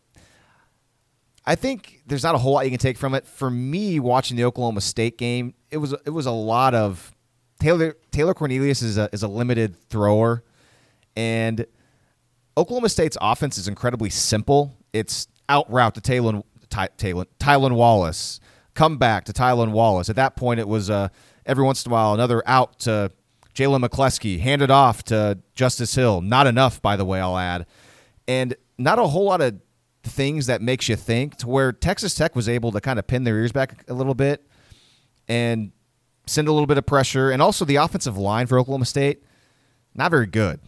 [1.45, 3.25] I think there's not a whole lot you can take from it.
[3.25, 7.15] For me, watching the Oklahoma State game, it was it was a lot of
[7.59, 10.43] Taylor Taylor Cornelius is a is a limited thrower,
[11.15, 11.65] and
[12.57, 14.75] Oklahoma State's offense is incredibly simple.
[14.93, 16.43] It's out route to Taylor
[16.97, 18.39] Taylor Tylan Wallace,
[18.73, 20.09] come back to Tylan Wallace.
[20.09, 21.09] At that point, it was uh,
[21.45, 23.11] every once in a while another out to
[23.53, 26.21] Jalen McCleskey, handed off to Justice Hill.
[26.21, 27.65] Not enough, by the way, I'll add,
[28.27, 29.59] and not a whole lot of
[30.03, 31.35] things that makes you think.
[31.37, 34.15] To where Texas Tech was able to kind of pin their ears back a little
[34.15, 34.48] bit
[35.29, 35.71] and
[36.25, 39.23] send a little bit of pressure, and also the offensive line for Oklahoma State,
[39.95, 40.59] not very good.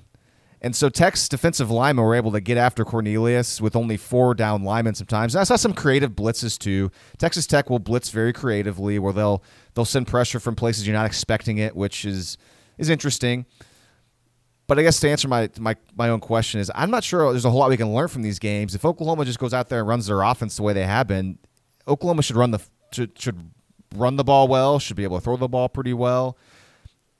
[0.64, 4.64] And so Tech's defensive linemen were able to get after Cornelius with only four down
[4.64, 5.34] linemen sometimes.
[5.34, 6.92] And I saw some creative blitzes too.
[7.18, 9.44] Texas Tech will blitz very creatively where they'll
[9.74, 12.38] they'll send pressure from places you're not expecting it, which is
[12.78, 13.48] is interesting.
[14.68, 17.44] But I guess to answer my, my my own question is I'm not sure there's
[17.44, 18.76] a whole lot we can learn from these games.
[18.76, 21.40] If Oklahoma just goes out there and runs their offense the way they have been,
[21.88, 22.60] Oklahoma should run the
[22.94, 23.52] should, should
[23.96, 26.38] run the ball well, should be able to throw the ball pretty well.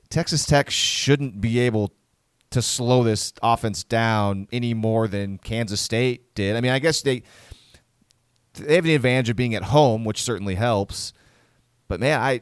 [0.10, 1.94] Texas Tech shouldn't be able
[2.52, 6.56] to slow this offense down any more than Kansas State did.
[6.56, 7.24] I mean, I guess they
[8.56, 11.14] they have the advantage of being at home, which certainly helps.
[11.88, 12.42] But man, I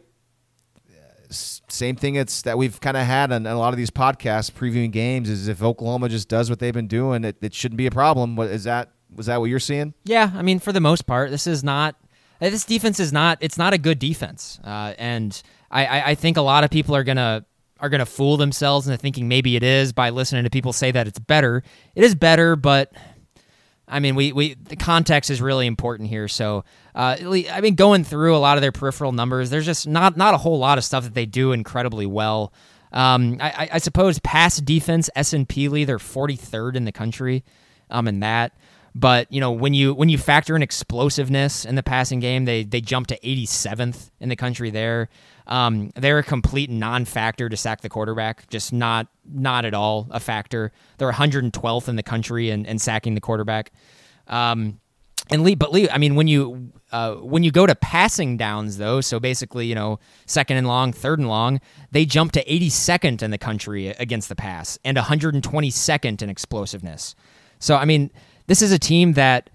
[1.32, 4.92] same thing it's that we've kind of had on, a lot of these podcasts previewing
[4.92, 7.92] games is if Oklahoma just does what they've been doing, it, it shouldn't be a
[7.92, 8.36] problem.
[8.36, 8.92] What is that?
[9.16, 9.94] Was that what you're seeing?
[10.06, 11.96] Yeah, I mean, for the most part, this is not.
[12.40, 13.38] This defense is not.
[13.42, 17.04] It's not a good defense, uh, and I, I think a lot of people are
[17.04, 17.46] gonna
[17.80, 21.08] are to fool themselves into thinking maybe it is by listening to people say that
[21.08, 21.64] it's better.
[21.96, 22.92] It is better, but
[23.88, 26.28] I mean, we, we the context is really important here.
[26.28, 26.64] So,
[26.94, 30.34] uh, I mean, going through a lot of their peripheral numbers, there's just not not
[30.34, 32.54] a whole lot of stuff that they do incredibly well.
[32.92, 37.44] Um, I, I, suppose pass defense S and P Lee, they're 43rd in the country,
[37.92, 38.52] um, in that.
[39.00, 42.64] But you know when you when you factor in explosiveness in the passing game, they
[42.64, 45.08] they jump to 87th in the country there.
[45.48, 50.20] Um, they're a complete non-factor to sack the quarterback, just not not at all a
[50.20, 50.72] factor.
[50.98, 53.72] They're 112th in the country in, in sacking the quarterback.
[54.28, 54.80] Um,
[55.32, 58.78] And Lee, but Lee, I mean, when you uh, when you go to passing downs,
[58.80, 63.22] though, so basically, you know, second and long, third and long, they jump to 82nd
[63.22, 67.16] in the country against the pass and 122nd in explosiveness.
[67.60, 68.10] So, I mean,
[68.50, 69.52] this is a team that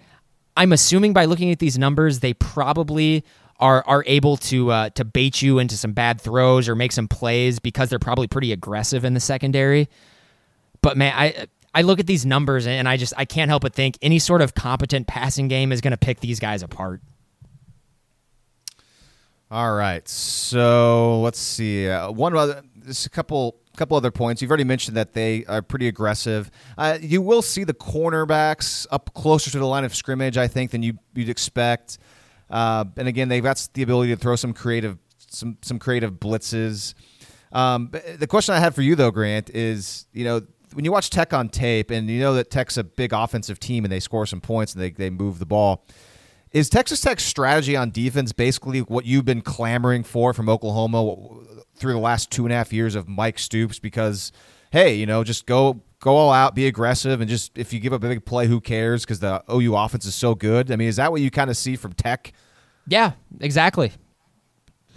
[0.56, 3.24] I'm assuming by looking at these numbers, they probably
[3.58, 7.08] are are able to uh, to bait you into some bad throws or make some
[7.08, 9.88] plays because they're probably pretty aggressive in the secondary.
[10.80, 13.74] But man, I I look at these numbers and I just I can't help but
[13.74, 17.02] think any sort of competent passing game is going to pick these guys apart.
[19.50, 21.88] All right, so let's see.
[21.88, 24.40] Uh, one other, just a couple couple other points.
[24.40, 26.50] You've already mentioned that they are pretty aggressive.
[26.78, 30.70] Uh, you will see the cornerbacks up closer to the line of scrimmage, I think,
[30.70, 31.98] than you, would expect.
[32.50, 34.98] Uh, and again, they've got the ability to throw some creative
[35.28, 36.94] some some creative blitzes.
[37.52, 41.10] Um, the question I had for you though, Grant, is you know when you watch
[41.10, 44.26] Tech on tape and you know that Tech's a big offensive team and they score
[44.26, 45.86] some points and they, they move the ball.
[46.52, 51.02] Is Texas Tech's strategy on defense basically what you've been clamoring for from Oklahoma
[51.76, 53.78] through the last two and a half years of Mike Stoops?
[53.78, 54.32] Because
[54.70, 57.92] hey, you know, just go go all out, be aggressive, and just if you give
[57.92, 59.04] up a big play, who cares?
[59.04, 60.70] Because the OU offense is so good.
[60.70, 62.32] I mean, is that what you kind of see from Tech?
[62.86, 63.92] Yeah, exactly.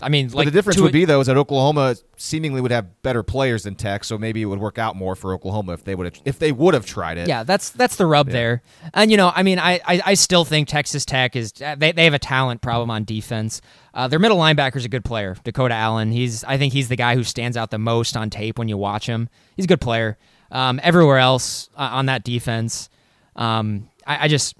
[0.01, 3.01] I mean, like but the difference would be though is that Oklahoma seemingly would have
[3.01, 5.95] better players than Tech, so maybe it would work out more for Oklahoma if they
[5.95, 7.27] would have if they would have tried it.
[7.27, 8.33] Yeah, that's that's the rub yeah.
[8.33, 8.61] there.
[8.93, 12.03] And you know, I mean, I, I, I still think Texas Tech is they they
[12.03, 13.61] have a talent problem on defense.
[13.93, 16.11] Uh, their middle linebacker is a good player, Dakota Allen.
[16.11, 18.77] He's I think he's the guy who stands out the most on tape when you
[18.77, 19.29] watch him.
[19.55, 20.17] He's a good player.
[20.51, 22.89] Um, everywhere else uh, on that defense,
[23.35, 24.55] um, I, I just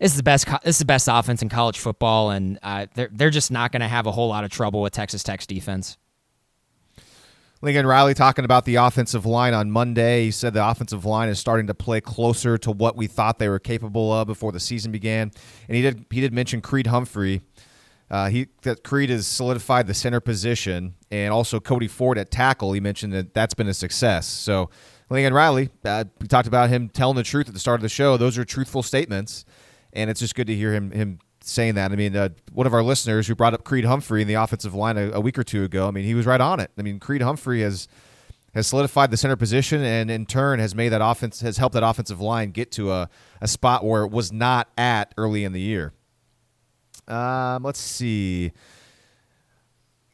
[0.00, 0.46] this is the best.
[0.64, 3.82] This is the best offense in college football, and uh, they're they're just not going
[3.82, 5.98] to have a whole lot of trouble with Texas Tech's defense.
[7.62, 10.24] Lincoln Riley talking about the offensive line on Monday.
[10.24, 13.50] He said the offensive line is starting to play closer to what we thought they
[13.50, 15.30] were capable of before the season began,
[15.68, 17.42] and he did he did mention Creed Humphrey.
[18.10, 22.72] Uh, he that Creed has solidified the center position, and also Cody Ford at tackle.
[22.72, 24.26] He mentioned that that's been a success.
[24.26, 24.70] So,
[25.10, 27.90] Lincoln Riley, uh, we talked about him telling the truth at the start of the
[27.90, 28.16] show.
[28.16, 29.44] Those are truthful statements
[29.92, 31.92] and it's just good to hear him him saying that.
[31.92, 34.74] I mean, uh, one of our listeners who brought up Creed Humphrey in the offensive
[34.74, 35.88] line a, a, week or two ago.
[35.88, 36.70] I mean, he was right on it.
[36.78, 37.88] I mean, Creed Humphrey has
[38.54, 41.84] has solidified the center position, and in turn has made that offense has helped that
[41.84, 43.08] offensive line get to a,
[43.40, 45.92] a spot where it was not at early in the year.
[47.06, 48.52] Um, let's see.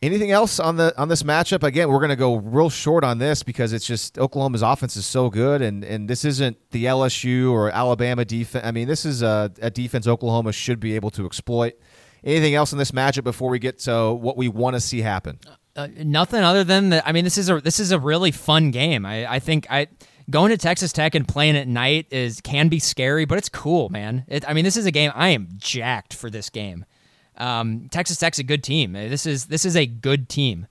[0.02, 1.62] Anything else on the on this matchup?
[1.62, 5.06] Again, we're going to go real short on this because it's just Oklahoma's offense is
[5.06, 8.66] so good, and and this isn't the LSU or Alabama defense.
[8.66, 11.74] I mean, this is a, a defense Oklahoma should be able to exploit.
[12.22, 15.38] Anything else in this matchup before we get to what we want to see happen?
[15.74, 17.06] Uh, nothing other than that.
[17.06, 19.06] I mean, this is a this is a really fun game.
[19.06, 19.86] I I think I
[20.28, 23.88] going to Texas Tech and playing at night is can be scary, but it's cool,
[23.88, 24.24] man.
[24.28, 26.84] It, I mean, this is a game I am jacked for this game.
[27.36, 28.92] Um, Texas Tech's a good team.
[28.92, 30.66] This is this is a good team,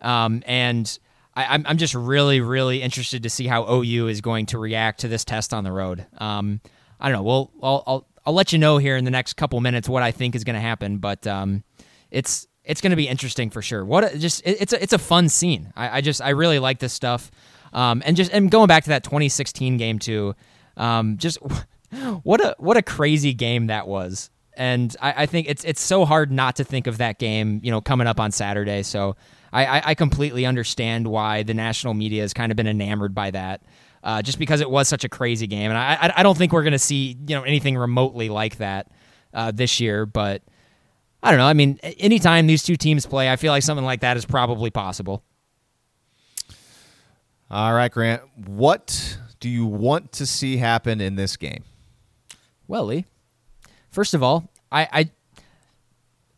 [0.00, 0.98] um, and
[1.34, 4.58] I, am I'm, I'm just really really interested to see how OU is going to
[4.58, 6.06] react to this test on the road.
[6.18, 6.60] Um,
[7.00, 7.22] I don't know.
[7.22, 10.10] We'll I'll, I'll I'll let you know here in the next couple minutes what I
[10.10, 11.64] think is going to happen, but um,
[12.10, 13.84] it's it's going to be interesting for sure.
[13.84, 15.72] What a, just it, it's a it's a fun scene.
[15.76, 17.30] I, I just I really like this stuff,
[17.72, 20.34] um, and just and going back to that 2016 game too.
[20.76, 21.38] Um, just
[22.22, 26.04] what a what a crazy game that was and I, I, think it's it's so
[26.04, 28.82] hard not to think of that game, you know, coming up on Saturday.
[28.82, 29.16] So
[29.52, 33.62] I, I completely understand why the national media has kind of been enamored by that,
[34.02, 36.64] uh, just because it was such a crazy game, and I I don't think we're
[36.64, 38.90] going to see you know anything remotely like that
[39.32, 40.06] uh, this year.
[40.06, 40.42] But
[41.22, 41.46] I don't know.
[41.46, 44.70] I mean, anytime these two teams play, I feel like something like that is probably
[44.70, 45.22] possible.
[47.48, 48.22] All right, Grant.
[48.48, 51.62] What do you want to see happen in this game?
[52.66, 53.04] Well, Lee,
[53.94, 55.10] First of all, I, I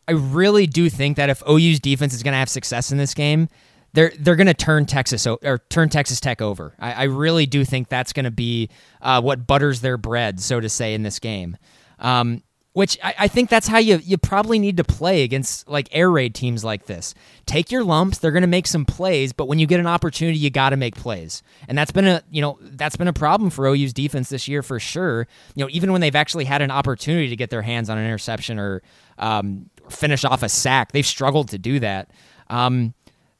[0.07, 3.13] I really do think that if OU's defense is going to have success in this
[3.13, 3.49] game,
[3.93, 6.75] they're they're going to turn Texas or turn Texas Tech over.
[6.79, 8.69] I, I really do think that's going to be
[9.01, 11.57] uh, what butters their bread, so to say, in this game.
[11.99, 12.43] Um,
[12.77, 16.11] which I, I, think that's how you you probably need to play against like air
[16.11, 17.15] raid teams like this.
[17.47, 20.37] Take your lumps; they're going to make some plays, but when you get an opportunity,
[20.37, 23.49] you got to make plays, and that's been a you know that's been a problem
[23.49, 25.25] for OU's defense this year for sure.
[25.55, 28.05] You know, even when they've actually had an opportunity to get their hands on an
[28.05, 28.83] interception or
[29.17, 32.11] um, finish off a sack, they've struggled to do that.
[32.47, 32.93] Um,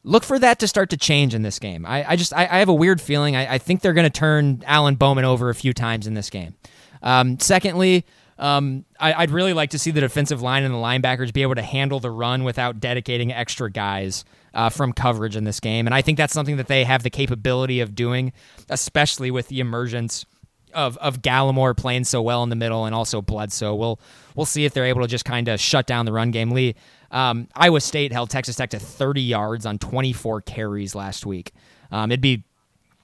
[0.03, 1.85] look for that to start to change in this game.
[1.85, 3.35] I, I just I, I, have a weird feeling.
[3.35, 6.31] I, I think they're going to turn Alan Bowman over a few times in this
[6.31, 6.55] game.
[7.03, 8.03] Um, secondly,
[8.39, 11.55] um, I, would really like to see the defensive line and the linebackers be able
[11.55, 15.87] to handle the run without dedicating extra guys uh, from coverage in this game.
[15.87, 18.33] And I think that's something that they have the capability of doing,
[18.69, 20.25] especially with the emergence
[20.73, 23.73] of of Gallimore playing so well in the middle and also Bledsoe.
[23.73, 23.99] We'll
[24.35, 26.51] we'll see if they're able to just kind of shut down the run game.
[26.51, 26.75] Lee,
[27.11, 31.53] um, Iowa State held Texas Tech to 30 yards on 24 carries last week.
[31.91, 32.43] Um, it'd be,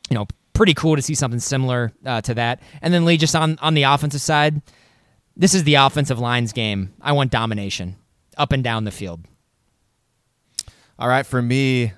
[0.10, 2.62] you know, pretty cool to see something similar uh, to that.
[2.82, 4.62] And then Lee, just on on the offensive side,
[5.36, 6.94] this is the offensive lines game.
[7.02, 7.96] I want domination
[8.38, 9.22] up and down the field.
[11.00, 11.94] All right, for me,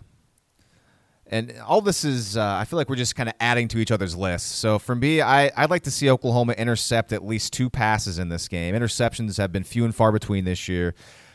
[1.27, 3.91] and all this is, uh, I feel like we're just kind of adding to each
[3.91, 4.49] other's lists.
[4.49, 8.29] So for me, I, I'd like to see Oklahoma intercept at least two passes in
[8.29, 8.75] this game.
[8.75, 10.93] Interceptions have been few and far between this year.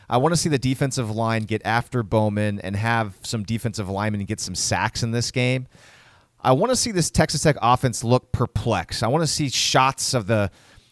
[0.09, 4.25] I want to see the defensive line get after Bowman and have some defensive linemen
[4.25, 5.67] get some sacks in this game.
[6.41, 9.03] I want to see this Texas Tech offense look perplexed.
[9.03, 10.51] I want to see shots of the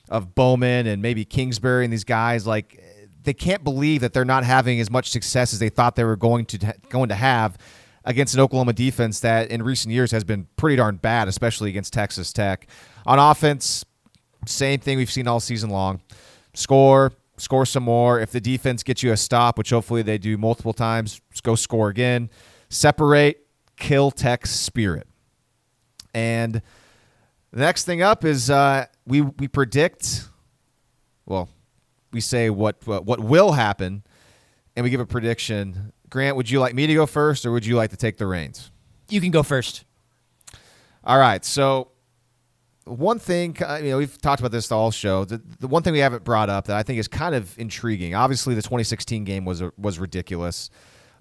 [0.09, 2.83] of Bowman and maybe Kingsbury and these guys like
[3.23, 6.15] they can't believe that they're not having as much success as they thought they were
[6.15, 7.57] going to going to have
[8.05, 11.93] against an Oklahoma defense that in recent years has been pretty darn bad, especially against
[11.93, 12.67] Texas Tech.
[13.05, 13.85] On offense,
[14.45, 16.01] same thing we've seen all season long.
[16.53, 18.19] Score, score some more.
[18.19, 21.89] If the defense gets you a stop, which hopefully they do multiple times, go score
[21.89, 22.29] again.
[22.69, 23.45] Separate,
[23.77, 25.07] kill Tech's spirit.
[26.13, 26.61] And
[27.51, 30.27] the next thing up is uh, we we predict.
[31.25, 31.49] Well,
[32.11, 34.03] we say what, what what will happen,
[34.75, 35.93] and we give a prediction.
[36.09, 38.25] Grant, would you like me to go first, or would you like to take the
[38.25, 38.71] reins?
[39.09, 39.85] You can go first.
[41.03, 41.43] All right.
[41.45, 41.91] So
[42.85, 45.25] one thing, you know, we've talked about this all show.
[45.25, 48.15] The, the one thing we haven't brought up that I think is kind of intriguing.
[48.15, 50.69] Obviously, the 2016 game was was ridiculous.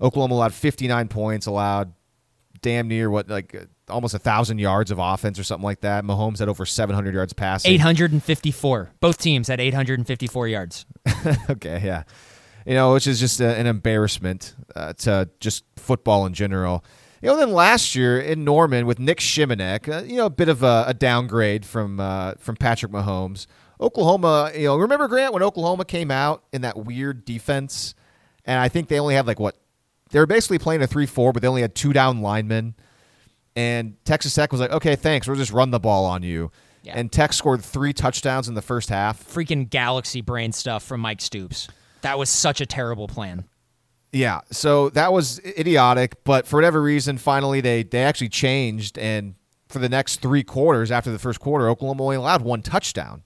[0.01, 1.93] Oklahoma allowed 59 points, allowed
[2.61, 6.05] damn near what like almost a thousand yards of offense or something like that.
[6.05, 7.73] Mahomes had over 700 yards passing.
[7.73, 8.91] 854.
[9.01, 10.87] Both teams had 854 yards.
[11.51, 12.05] okay, yeah,
[12.67, 16.85] you know, which is just a, an embarrassment uh, to just football in general.
[17.23, 20.49] You know, then last year in Norman with Nic Shimonek, uh, you know, a bit
[20.49, 23.47] of a, a downgrade from uh, from Patrick Mahomes.
[23.81, 27.95] Oklahoma, you know, remember Grant when Oklahoma came out in that weird defense,
[28.45, 29.57] and I think they only had like what
[30.11, 32.75] they were basically playing a 3 4, but they only had two down linemen.
[33.59, 35.27] And Texas Tech was like, okay, thanks.
[35.27, 36.53] We'll just run the ball on you.
[36.85, 36.93] Yeah.
[36.97, 39.21] And Tech scored three touchdowns in the first half.
[39.21, 41.67] Freaking galaxy brain stuff from Mike Stoops.
[42.03, 43.47] That was such a terrible plan.
[44.13, 49.35] Yeah, so that was idiotic, but for whatever reason, finally they they actually changed, and
[49.69, 53.25] for the next three quarters after the first quarter, Oklahoma only allowed one touchdown,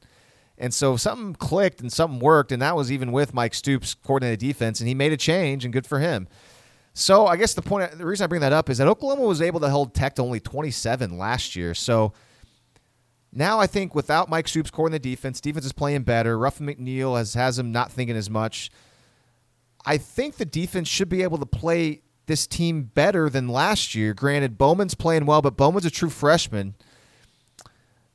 [0.56, 4.38] and so something clicked and something worked, and that was even with Mike Stoops coordinating
[4.40, 6.26] the defense, and he made a change, and good for him.
[6.94, 9.40] So I guess the point, the reason I bring that up is that Oklahoma was
[9.40, 11.74] able to hold Tech to only 27 last year.
[11.74, 12.12] So
[13.32, 16.38] now I think without Mike Stoops coordinating the defense, defense is playing better.
[16.38, 18.70] Ruffin McNeill has has him not thinking as much.
[19.86, 24.14] I think the defense should be able to play this team better than last year.
[24.14, 26.74] Granted, Bowman's playing well, but Bowman's a true freshman.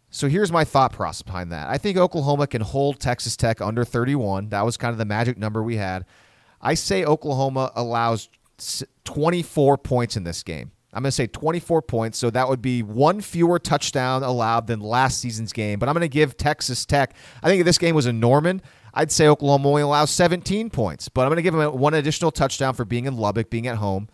[0.10, 1.68] So here's my thought process behind that.
[1.68, 4.50] I think Oklahoma can hold Texas Tech under 31.
[4.50, 6.06] That was kind of the magic number we had.
[6.62, 8.30] I say Oklahoma allows
[9.04, 10.72] 24 points in this game.
[10.94, 14.80] I'm going to say 24 points, so that would be one fewer touchdown allowed than
[14.80, 15.80] last season's game.
[15.80, 17.14] But I'm going to give Texas Tech.
[17.44, 18.62] I think if this game was in Norman,
[18.94, 22.32] I'd say Oklahoma only allows 17 points, but I'm going to give them one additional
[22.32, 24.08] touchdown for being in Lubbock, being at home.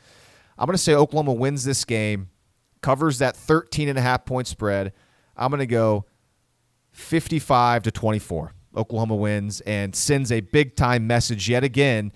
[0.58, 2.30] I'm going to say Oklahoma wins this game,
[2.82, 4.94] covers that 13 and a half point spread.
[5.38, 6.06] I'm going to go
[6.92, 8.54] 55 to 24.
[8.76, 12.12] Oklahoma wins and sends a big time message yet again.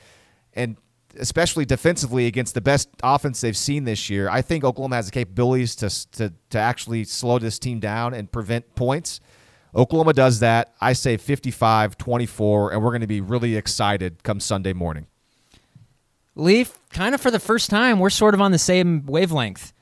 [0.54, 0.78] And
[1.20, 4.30] especially defensively against the best offense they've seen this year.
[4.30, 8.32] I think Oklahoma has the capabilities to, to, to actually slow this team down and
[8.32, 9.20] prevent points.
[9.76, 10.74] Oklahoma does that.
[10.82, 15.08] I say 55 24, and we're going to be really excited come Sunday morning.
[16.36, 19.74] Leaf, kind of for the first time, we're sort of on the same wavelength.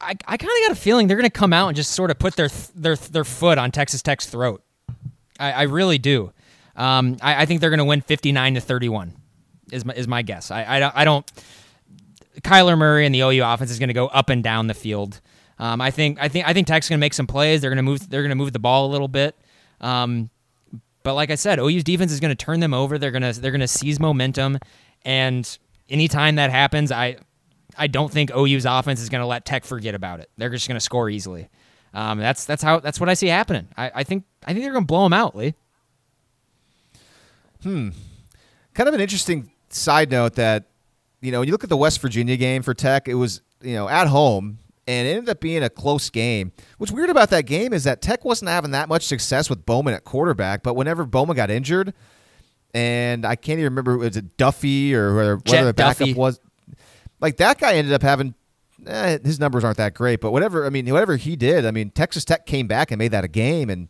[0.00, 2.10] I, I kind of got a feeling they're going to come out and just sort
[2.10, 4.62] of put their their their foot on Texas Tech's throat.
[5.38, 6.32] I, I really do.
[6.74, 9.14] Um, I, I think they're going to win 59 to 31
[9.72, 10.50] is my, is my guess.
[10.50, 11.30] I, I, I don't.
[12.40, 15.20] Kyler Murray and the OU offense is going to go up and down the field.
[15.58, 17.60] Um, I think I think I think Tech's going to make some plays.
[17.60, 18.08] They're going to move.
[18.08, 19.36] They're going to move the ball a little bit.
[19.80, 20.30] Um,
[21.02, 22.98] but like I said, OU's defense is going to turn them over.
[22.98, 24.58] They're going to they're going to seize momentum,
[25.04, 25.58] and
[25.88, 27.16] anytime that happens, I
[27.76, 30.30] I don't think OU's offense is going to let Tech forget about it.
[30.36, 31.48] They're just going to score easily.
[31.94, 33.68] Um, that's that's how that's what I see happening.
[33.76, 35.54] I, I think I think they're going to blow them out, Lee.
[37.62, 37.90] Hmm.
[38.74, 40.66] Kind of an interesting side note that
[41.20, 43.74] you know when you look at the West Virginia game for Tech, it was you
[43.74, 46.52] know at home and it ended up being a close game.
[46.78, 49.94] What's weird about that game is that Tech wasn't having that much success with Bowman
[49.94, 51.94] at quarterback, but whenever Bowman got injured,
[52.74, 56.16] and I can't even remember was it Duffey or whether, whether the backup Duffey.
[56.16, 56.40] was,
[57.20, 58.34] like that guy ended up having.
[58.84, 60.66] Eh, his numbers aren't that great, but whatever.
[60.66, 63.28] I mean, whatever he did, I mean, Texas Tech came back and made that a
[63.28, 63.88] game, and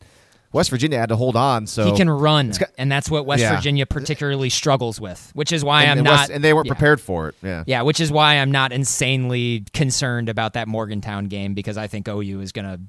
[0.53, 1.67] West Virginia had to hold on.
[1.67, 3.57] So he can run, got- and that's what West Yeah.
[3.57, 6.13] Virginia particularly struggles with, which is why and, I'm and not.
[6.13, 6.75] West- and they weren't yeah.
[6.75, 7.35] prepared for it.
[7.43, 7.65] Yeah.
[7.67, 12.07] Yeah, which is why I'm not insanely concerned about that Morgantown game because I think
[12.09, 12.81] OU is gonna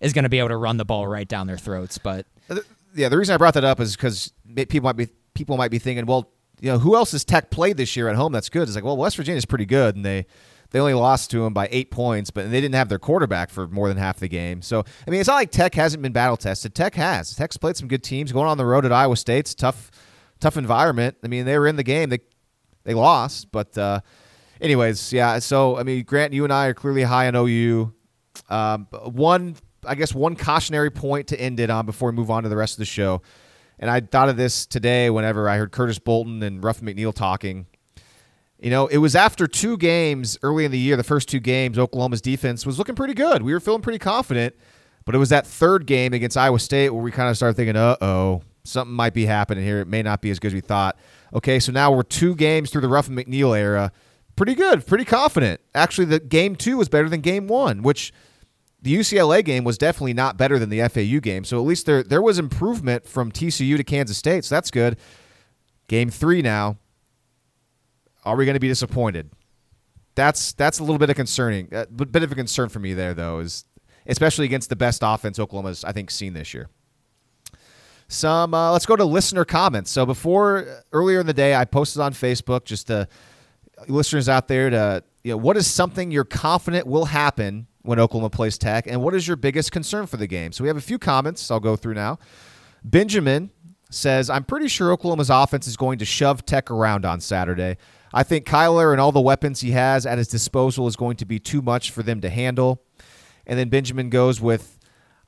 [0.00, 1.98] is gonna be able to run the ball right down their throats.
[1.98, 2.56] But uh,
[2.94, 5.78] Yeah, the reason I brought that up is because people might be people might be
[5.78, 6.28] thinking, well,
[6.60, 8.62] you know, who else has Tech played this year at home that's good?
[8.64, 10.26] It's like, well, West Virginia's pretty good, and they
[10.72, 13.68] they only lost to them by eight points, but they didn't have their quarterback for
[13.68, 14.62] more than half the game.
[14.62, 16.74] So I mean, it's not like Tech hasn't been battle tested.
[16.74, 17.34] Tech has.
[17.36, 18.32] Tech's played some good teams.
[18.32, 19.90] Going on the road at Iowa State's tough,
[20.40, 21.16] tough environment.
[21.22, 22.08] I mean, they were in the game.
[22.08, 22.20] They
[22.84, 24.00] they lost, but uh,
[24.60, 25.38] anyways, yeah.
[25.38, 27.92] So I mean, Grant, you and I are clearly high on OU.
[28.48, 29.56] Um, one,
[29.86, 32.56] I guess, one cautionary point to end it on before we move on to the
[32.56, 33.22] rest of the show.
[33.78, 37.66] And I thought of this today whenever I heard Curtis Bolton and Ruff McNeill talking.
[38.62, 41.78] You know, it was after two games early in the year, the first two games,
[41.78, 43.42] Oklahoma's defense was looking pretty good.
[43.42, 44.54] We were feeling pretty confident.
[45.04, 47.76] But it was that third game against Iowa State where we kind of started thinking,
[47.76, 49.80] uh oh, something might be happening here.
[49.80, 50.96] It may not be as good as we thought.
[51.34, 53.92] Okay, so now we're two games through the Ruffin McNeill era.
[54.36, 55.60] Pretty good, pretty confident.
[55.74, 58.12] Actually, the game two was better than game one, which
[58.80, 61.44] the UCLA game was definitely not better than the FAU game.
[61.44, 64.44] So at least there there was improvement from TCU to Kansas State.
[64.44, 64.96] So that's good.
[65.88, 66.76] Game three now.
[68.24, 69.30] Are we going to be disappointed?
[70.14, 71.68] That's that's a little bit of concerning.
[71.72, 73.64] Uh, a bit of a concern for me there, though, is
[74.06, 76.68] especially against the best offense Oklahoma's I think seen this year.
[78.08, 79.90] Some uh, let's go to listener comments.
[79.90, 83.08] So before uh, earlier in the day, I posted on Facebook just to
[83.78, 87.98] uh, listeners out there to you know what is something you're confident will happen when
[87.98, 90.52] Oklahoma plays Tech, and what is your biggest concern for the game?
[90.52, 91.50] So we have a few comments.
[91.50, 92.18] I'll go through now.
[92.84, 93.50] Benjamin
[93.90, 97.78] says, "I'm pretty sure Oklahoma's offense is going to shove Tech around on Saturday.
[98.12, 101.24] I think Kyler and all the weapons he has at his disposal is going to
[101.24, 102.82] be too much for them to handle."
[103.46, 104.78] And then Benjamin goes with,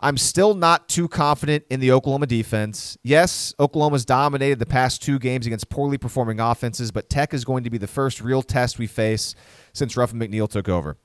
[0.01, 2.99] I'm still not too confident in the Oklahoma defense.
[3.03, 7.65] Yes, Oklahoma's dominated the past two games against poorly performing offenses, but Tech is going
[7.65, 9.35] to be the first real test we face
[9.73, 10.99] since Ruffin McNeill took over.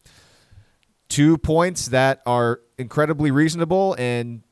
[1.07, 4.43] Two points that are incredibly reasonable, and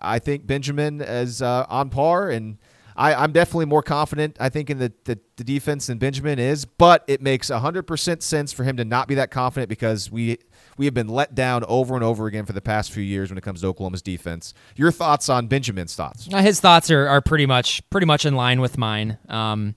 [0.00, 2.58] I think Benjamin is uh, on par, and
[2.96, 6.64] I, I'm definitely more confident, I think, in the, the, the defense than Benjamin is,
[6.64, 10.38] but it makes 100% sense for him to not be that confident because we
[10.78, 13.36] we have been let down over and over again for the past few years when
[13.36, 14.54] it comes to Oklahoma's defense.
[14.74, 16.28] Your thoughts on Benjamin's thoughts?
[16.32, 19.18] Uh, his thoughts are, are pretty much pretty much in line with mine.
[19.28, 19.74] Um,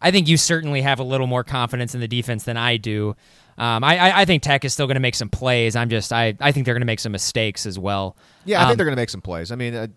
[0.00, 3.16] I think you certainly have a little more confidence in the defense than I do.
[3.58, 5.76] Um, I, I, I think Tech is still going to make some plays.
[5.76, 8.16] I'm just I, I think they're going to make some mistakes as well.
[8.44, 9.50] Yeah, I Um, think they're going to make some plays.
[9.52, 9.88] I mean, uh,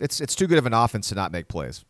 [0.00, 1.84] it's it's too good of an offense to not make plays.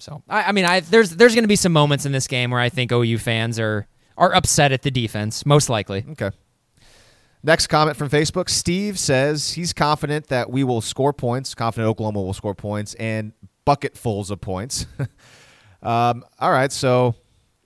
[0.00, 2.50] So I, I mean, I there's there's going to be some moments in this game
[2.50, 3.86] where I think OU fans are
[4.16, 6.04] are upset at the defense, most likely.
[6.10, 6.30] Okay.
[7.42, 8.50] Next comment from Facebook.
[8.50, 13.32] Steve says he's confident that we will score points, confident Oklahoma will score points, and
[13.64, 14.86] bucketfuls of points.
[15.82, 17.14] um, all right, so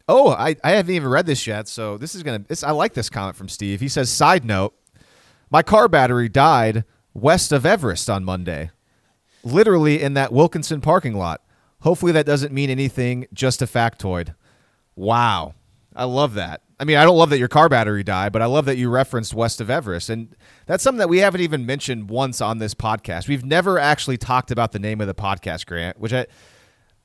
[0.09, 3.11] oh, I, I haven't even read this yet, so this is gonna I like this
[3.11, 3.81] comment from Steve.
[3.81, 4.75] He says, side note,
[5.51, 8.71] my car battery died west of Everest on Monday.
[9.43, 11.43] Literally in that Wilkinson parking lot.
[11.85, 14.35] Hopefully that doesn't mean anything, just a factoid.
[14.97, 15.55] Wow.
[15.95, 16.63] I love that.
[16.81, 18.91] I mean, I don't love that your car battery died, but I love that you
[18.91, 20.11] referenced west of Everest.
[20.11, 20.35] And
[20.67, 23.29] that's something that we haven't even mentioned once on this podcast.
[23.29, 26.27] We've never actually talked about the name of the podcast, Grant, which I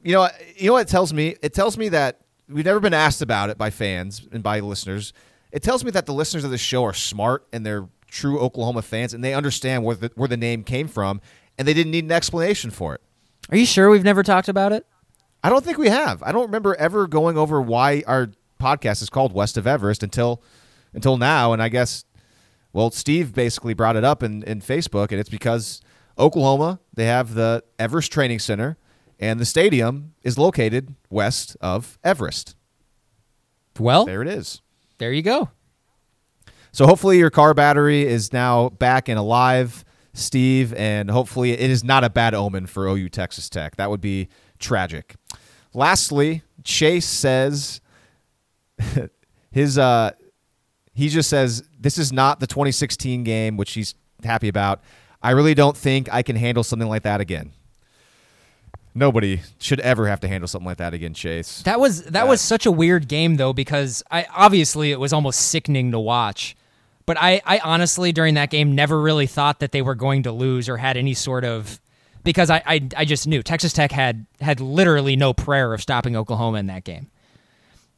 [0.01, 1.35] you know, you know what it tells me?
[1.41, 5.13] It tells me that we've never been asked about it by fans and by listeners.
[5.51, 8.81] It tells me that the listeners of the show are smart and they're true Oklahoma
[8.81, 11.21] fans and they understand where the, where the name came from
[11.57, 13.01] and they didn't need an explanation for it.
[13.49, 14.85] Are you sure we've never talked about it?
[15.43, 16.21] I don't think we have.
[16.23, 20.43] I don't remember ever going over why our podcast is called West of Everest until
[20.93, 21.53] until now.
[21.53, 22.03] And I guess,
[22.73, 25.81] well, Steve basically brought it up in, in Facebook, and it's because
[26.17, 28.77] Oklahoma they have the Everest Training Center,
[29.19, 32.55] and the stadium is located west of Everest.
[33.79, 34.61] Well, There it is.
[34.97, 35.49] there you go.
[36.73, 41.83] So hopefully your car battery is now back and alive, Steve, and hopefully it is
[41.83, 43.75] not a bad omen for OU Texas Tech.
[43.75, 44.27] That would be
[44.59, 45.15] tragic.
[45.73, 47.81] Lastly, Chase says
[49.51, 50.11] his uh
[50.93, 54.81] he just says this is not the 2016 game which he's happy about.
[55.21, 57.51] I really don't think I can handle something like that again.
[58.95, 61.61] Nobody should ever have to handle something like that again, Chase.
[61.63, 65.39] That was that was such a weird game though because I obviously it was almost
[65.49, 66.55] sickening to watch.
[67.09, 70.31] But I, I honestly during that game never really thought that they were going to
[70.31, 71.81] lose or had any sort of
[72.23, 76.15] because I, I, I just knew Texas Tech had had literally no prayer of stopping
[76.15, 77.09] Oklahoma in that game.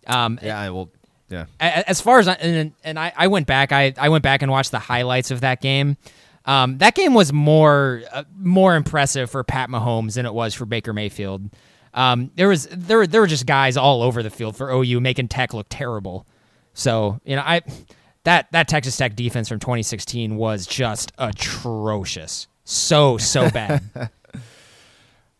[0.07, 0.93] Um, yeah, I will
[1.27, 1.47] yeah.
[1.59, 4.49] as far as I, and, and I, I went back I, I went back and
[4.49, 5.97] watched the highlights of that game
[6.45, 10.65] Um, that game was more uh, more impressive for Pat Mahomes than it was for
[10.65, 11.49] Baker Mayfield.
[11.93, 15.27] Um, there was there there were just guys all over the field for OU making
[15.27, 16.25] Tech look terrible.
[16.73, 17.61] So you know I
[18.23, 22.47] that that Texas Tech defense from 2016 was just atrocious.
[22.63, 23.81] So so bad.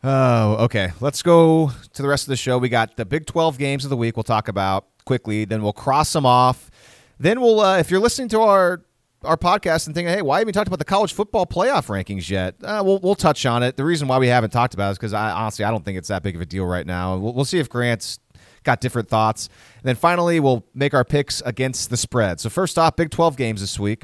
[0.04, 0.92] Oh, okay.
[1.00, 2.58] Let's go to the rest of the show.
[2.58, 5.46] We got the Big 12 games of the week we'll talk about quickly.
[5.46, 6.72] Then we'll cross them off.
[7.20, 8.82] Then we'll, uh, if you're listening to our
[9.24, 12.28] our podcast and thinking, hey, why haven't we talked about the college football playoff rankings
[12.28, 12.56] yet?
[12.64, 13.78] Uh, we'll, we'll touch on it.
[13.78, 16.00] The reason why we haven't talked about it is because I honestly I don't think
[16.00, 17.16] it's that big of a deal right now.
[17.18, 18.20] We'll, we'll see if Grant's
[18.64, 19.48] got different thoughts.
[19.78, 22.40] And then finally, we'll make our picks against the spread.
[22.40, 24.04] So first off, Big 12 games this week.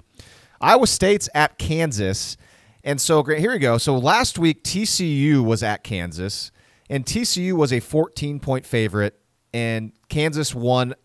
[0.59, 2.37] Iowa State's at Kansas.
[2.83, 3.77] And so Grant, here we go.
[3.77, 6.51] So last week TCU was at Kansas,
[6.89, 9.19] and TCU was a 14 point favorite,
[9.53, 10.95] and Kansas won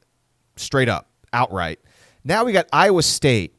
[0.57, 1.81] straight up, outright.
[2.25, 3.57] Now we got Iowa State,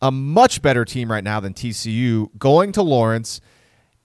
[0.00, 3.42] a much better team right now than TCU, going to Lawrence,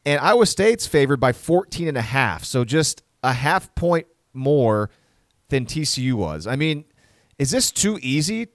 [0.06, 2.44] and Iowa State's favored by 14 and a half.
[2.44, 4.90] So just a half point more
[5.50, 6.48] than TCU was.
[6.48, 6.86] I mean,
[7.38, 8.48] is this too easy?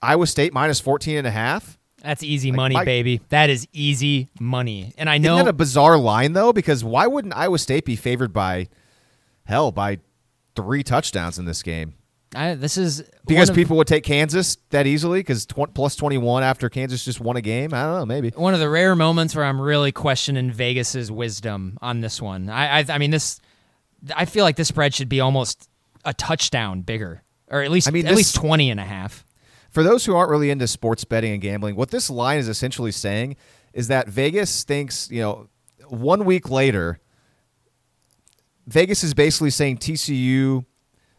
[0.00, 1.78] Iowa State minus 14 and a half?
[2.02, 3.20] That's easy money, my- baby.
[3.28, 4.92] That is easy money.
[4.98, 6.52] And I know Isn't that a bizarre line though?
[6.52, 8.68] Because why wouldn't Iowa State be favored by
[9.44, 9.98] hell by
[10.56, 11.94] three touchdowns in this game?
[12.34, 16.16] I, this is Because of- people would take Kansas that easily because tw- plus twenty
[16.18, 17.74] one after Kansas just won a game.
[17.74, 18.30] I don't know, maybe.
[18.30, 22.48] one of the rare moments where I'm really questioning Vegas's wisdom on this one.
[22.48, 23.40] I, I, I mean, this.
[24.14, 25.68] I feel like this spread should be almost
[26.04, 29.24] a touchdown bigger, or at least I mean, at this- least 20 and a half.
[29.70, 32.92] For those who aren't really into sports betting and gambling, what this line is essentially
[32.92, 33.36] saying
[33.72, 35.48] is that Vegas thinks, you know,
[35.88, 37.00] one week later,
[38.66, 40.64] Vegas is basically saying TCU,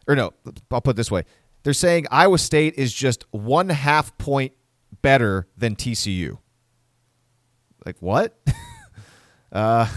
[0.06, 0.32] or no,
[0.70, 1.24] I'll put it this way.
[1.64, 4.52] They're saying Iowa State is just one half point
[5.02, 6.38] better than TCU.
[7.84, 8.38] Like, what?
[9.52, 9.88] uh,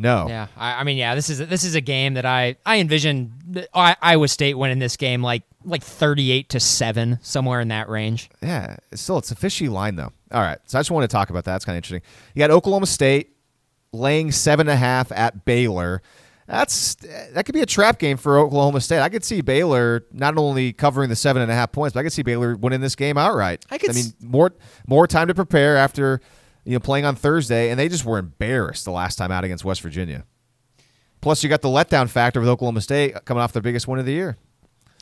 [0.00, 0.26] no.
[0.28, 3.66] Yeah, I, I mean, yeah, this is this is a game that I I envision
[3.74, 8.30] I, Iowa State winning this game like like 38 to seven somewhere in that range.
[8.42, 10.12] Yeah, it's still it's a fishy line though.
[10.32, 11.56] All right, so I just want to talk about that.
[11.56, 12.02] It's kind of interesting.
[12.34, 13.36] You got Oklahoma State
[13.92, 16.02] laying seven and a half at Baylor.
[16.46, 19.00] That's that could be a trap game for Oklahoma State.
[19.00, 22.02] I could see Baylor not only covering the seven and a half points, but I
[22.02, 23.64] could see Baylor winning this game outright.
[23.70, 24.52] I could I mean, more
[24.88, 26.20] more time to prepare after
[26.64, 29.64] you know playing on Thursday, and they just were embarrassed the last time out against
[29.64, 30.24] West Virginia.
[31.20, 34.06] Plus, you got the letdown factor with Oklahoma State coming off their biggest win of
[34.06, 34.36] the year.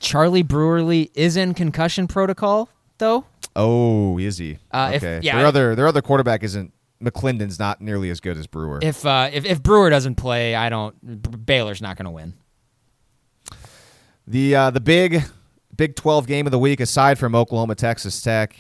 [0.01, 2.69] Charlie Brewerly is in concussion protocol
[2.99, 3.25] though.
[3.57, 4.59] Oh, is he?
[4.71, 5.21] Uh, if- okay.
[5.23, 6.73] yeah, their other their other quarterback isn't
[7.03, 8.81] McClendon's not nearly as good as Brewer.
[8.83, 11.47] If uh, if if Brewer doesn't play, I don't.
[11.47, 12.35] Baylor's not going to win.
[14.27, 15.23] the uh, the big
[15.77, 18.57] Big Twelve game of the week, aside from Oklahoma Texas Tech,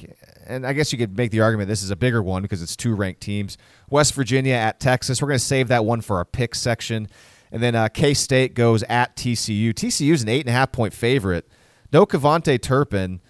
[0.49, 2.77] and I guess you could make the argument this is a bigger one because it's
[2.77, 3.59] two ranked teams.
[3.91, 5.20] West Virginia at Texas.
[5.20, 7.09] We're going to save that one for our pick section,
[7.53, 9.70] and then uh, K State goes at TCU.
[9.70, 11.49] TCU is an eight and a half point favorite.
[11.93, 13.20] No KaVontae Turpin.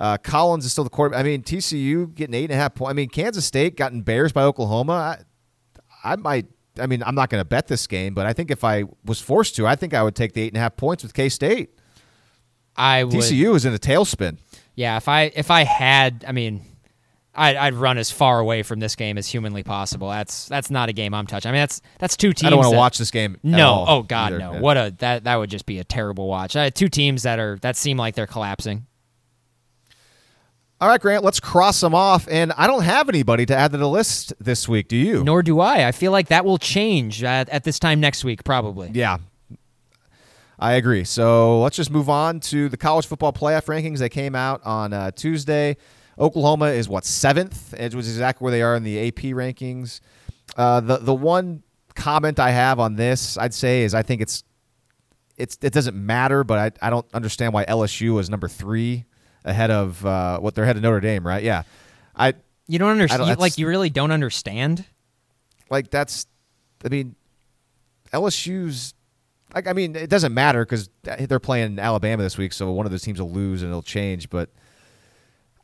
[0.00, 1.20] Uh, Collins is still the quarterback.
[1.20, 2.90] I mean, TCU getting eight and a half points.
[2.90, 5.18] I mean, Kansas State got embarrassed by Oklahoma.
[6.04, 6.46] I, I might.
[6.78, 9.20] I mean, I'm not going to bet this game, but I think if I was
[9.20, 11.28] forced to, I think I would take the eight and a half points with K
[11.28, 11.70] State.
[12.76, 13.14] I would.
[13.14, 14.38] TCU is in a tailspin.
[14.80, 16.62] Yeah, if I if I had, I mean,
[17.34, 20.08] I'd, I'd run as far away from this game as humanly possible.
[20.08, 21.50] That's that's not a game I'm touching.
[21.50, 22.46] I mean, that's that's two teams.
[22.46, 23.36] I don't want to watch this game.
[23.42, 24.38] No, oh god, either.
[24.38, 24.52] no.
[24.54, 24.60] Yeah.
[24.60, 26.56] What a that that would just be a terrible watch.
[26.56, 28.86] Uh, two teams that are that seem like they're collapsing.
[30.80, 32.26] All right, Grant, let's cross them off.
[32.30, 34.88] And I don't have anybody to add to the list this week.
[34.88, 35.22] Do you?
[35.22, 35.86] Nor do I.
[35.86, 38.90] I feel like that will change at, at this time next week, probably.
[38.94, 39.18] Yeah.
[40.60, 41.04] I agree.
[41.04, 43.98] So let's just move on to the college football playoff rankings.
[43.98, 45.76] They came out on uh, Tuesday.
[46.18, 50.00] Oklahoma is what seventh, which is exactly where they are in the AP rankings.
[50.56, 51.62] Uh, the the one
[51.94, 54.44] comment I have on this, I'd say, is I think it's
[55.38, 59.06] it's it doesn't matter, but I I don't understand why LSU is number three
[59.46, 61.42] ahead of uh, what they're ahead of Notre Dame, right?
[61.42, 61.62] Yeah,
[62.14, 62.34] I
[62.68, 63.38] You don't understand.
[63.40, 64.84] like you really don't understand.
[65.70, 66.26] like that's
[66.84, 67.14] i mean
[68.12, 68.94] lsu's
[69.54, 72.86] like i mean it doesn't matter because uh, they're playing alabama this week so one
[72.86, 74.50] of those teams will lose and it'll change but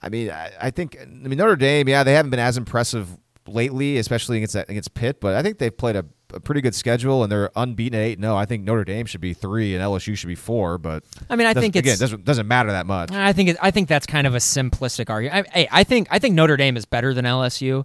[0.02, 3.08] i mean i, I think i mean notre dame yeah they haven't been as impressive
[3.46, 6.04] lately especially against that against pitt but i think they've played a,
[6.34, 8.36] a pretty good schedule and they're unbeaten at 8 no oh.
[8.36, 11.46] i think notre dame should be 3 and lsu should be 4 but I mean,
[11.46, 14.06] I think again it doesn't, doesn't matter that much I think it, I think that's
[14.06, 15.48] kind of a simplistic argument.
[15.52, 17.84] I, hey, I think I think Notre Dame is better than LSU,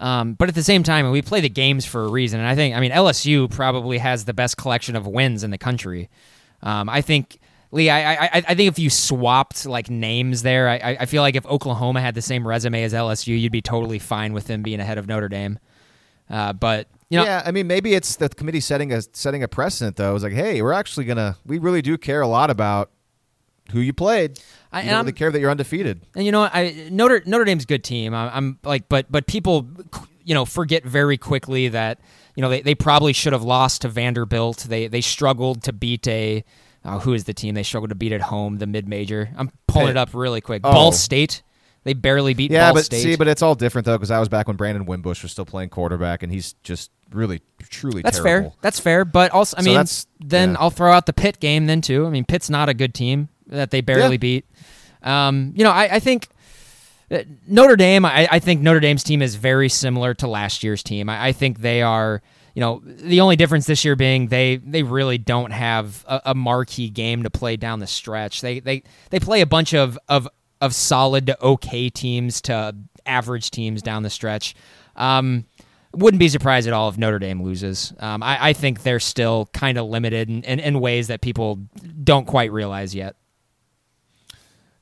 [0.00, 2.40] um, but at the same time, we play the games for a reason.
[2.40, 5.58] And I think I mean LSU probably has the best collection of wins in the
[5.58, 6.08] country.
[6.62, 7.38] Um, I think
[7.70, 11.36] Lee, I, I I think if you swapped like names there, I I feel like
[11.36, 14.80] if Oklahoma had the same resume as LSU, you'd be totally fine with them being
[14.80, 15.58] ahead of Notre Dame.
[16.30, 19.48] Uh, but you know, yeah, I mean, maybe it's the committee setting a setting a
[19.48, 20.14] precedent though.
[20.14, 22.90] It's like, hey, we're actually gonna, we really do care a lot about
[23.70, 24.40] who you played.
[24.72, 26.02] I, you don't really care that you're undefeated.
[26.14, 28.14] And you know, I Notre Notre Dame's a good team.
[28.14, 29.68] I, I'm like, but but people,
[30.24, 32.00] you know, forget very quickly that
[32.34, 34.66] you know they, they probably should have lost to Vanderbilt.
[34.68, 36.44] They they struggled to beat a
[36.84, 39.30] uh, who is the team they struggled to beat at home, the mid major.
[39.36, 39.92] I'm pulling hey.
[39.92, 40.62] it up really quick.
[40.64, 40.72] Oh.
[40.72, 41.42] Ball State.
[41.82, 43.02] They barely beat yeah, Ball but State.
[43.02, 45.46] see, but it's all different though because I was back when Brandon Wimbush was still
[45.46, 47.40] playing quarterback, and he's just really,
[47.70, 48.02] truly.
[48.02, 48.50] That's terrible.
[48.50, 48.58] fair.
[48.60, 49.04] That's fair.
[49.06, 49.84] But also, I so mean,
[50.20, 50.56] then yeah.
[50.60, 52.06] I'll throw out the Pitt game then too.
[52.06, 54.18] I mean, Pitt's not a good team that they barely yeah.
[54.18, 54.46] beat.
[55.02, 56.28] Um, you know, I, I think.
[57.12, 60.80] Uh, Notre Dame, I, I, think Notre Dame's team is very similar to last year's
[60.80, 61.08] team.
[61.08, 62.22] I, I, think they are,
[62.54, 66.34] you know, the only difference this year being they they really don't have a, a
[66.36, 68.42] marquee game to play down the stretch.
[68.42, 70.28] They they they play a bunch of of
[70.60, 74.54] of solid to okay teams to average teams down the stretch.
[74.94, 75.46] Um,
[75.92, 77.92] wouldn't be surprised at all if Notre Dame loses.
[77.98, 81.56] Um, I, I, think they're still kind of limited in, in, in, ways that people
[82.04, 83.16] don't quite realize yet.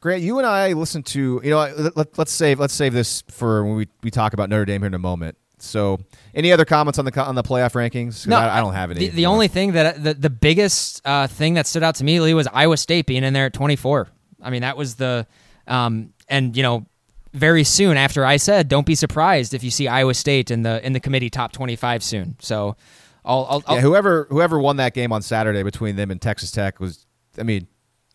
[0.01, 3.65] Grant, you and I listened to you know let, us save let's save this for
[3.65, 5.37] when we, we talk about Notre Dame here in a moment.
[5.61, 5.99] So,
[6.35, 8.27] any other comments on the on the playoff rankings?
[8.27, 9.01] No, I, I, don't have any.
[9.01, 12.20] The, the only thing that the the biggest uh, thing that stood out to me,
[12.20, 14.09] Lee, was Iowa State being in there at 24.
[14.41, 15.27] I mean, that was the
[15.66, 16.87] um, and you know,
[17.33, 20.85] very soon after I said, don't be surprised if you see Iowa State in the
[20.87, 22.37] in the committee top 25 soon.
[22.41, 22.77] So,
[23.25, 26.53] I'll, I'll, I'll yeah, whoever whoever won that game on Saturday between them and Texas
[26.53, 27.07] Tech was,
[27.37, 27.66] I mean,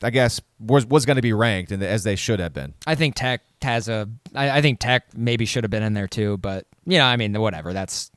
[0.04, 2.74] I guess was was going to be ranked and as they should have been.
[2.86, 4.10] I think Tech has a.
[4.36, 7.16] I, I think Tech maybe should have been in there too, but you know, I
[7.16, 7.74] mean, whatever.
[7.74, 8.12] That's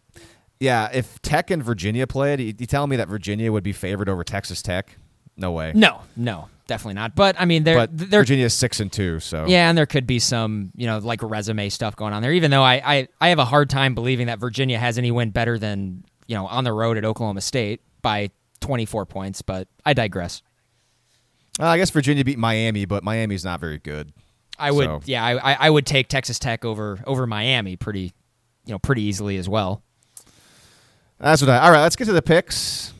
[0.60, 0.88] yeah.
[0.92, 4.24] If Tech and Virginia played, you, you telling me that Virginia would be favored over
[4.24, 4.96] Texas Tech?
[5.36, 5.72] No way.
[5.74, 7.14] No, no, definitely not.
[7.14, 10.72] But I mean, they're, Virginia's six and two, so yeah, and there could be some
[10.76, 12.32] you know like resume stuff going on there.
[12.32, 15.30] Even though I, I I have a hard time believing that Virginia has any win
[15.30, 18.30] better than you know on the road at Oklahoma State by
[18.60, 20.42] 24 points, but I digress.
[21.58, 24.12] Uh, I guess Virginia beat Miami, but Miami's not very good.
[24.58, 25.00] I would, so.
[25.04, 28.12] yeah, I, I would take Texas Tech over over Miami pretty,
[28.64, 29.82] you know, pretty easily as well.
[31.18, 31.58] That's what I.
[31.58, 32.92] All right, let's get to the picks.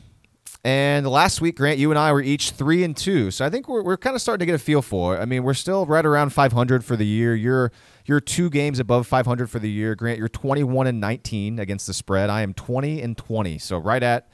[0.63, 3.31] And last week, Grant, you and I were each three and two.
[3.31, 5.19] So I think we're, we're kind of starting to get a feel for it.
[5.19, 7.35] I mean, we're still right around 500 for the year.
[7.35, 7.71] You're
[8.05, 9.95] you're two games above 500 for the year.
[9.95, 12.29] Grant, you're 21 and 19 against the spread.
[12.29, 14.29] I am 20 and 20, so right at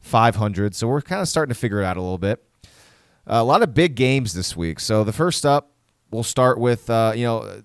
[0.00, 0.74] 500.
[0.74, 2.42] So we're kind of starting to figure it out a little bit.
[3.30, 4.80] A lot of big games this week.
[4.80, 5.70] So the first up,
[6.10, 7.62] we'll start with uh, you know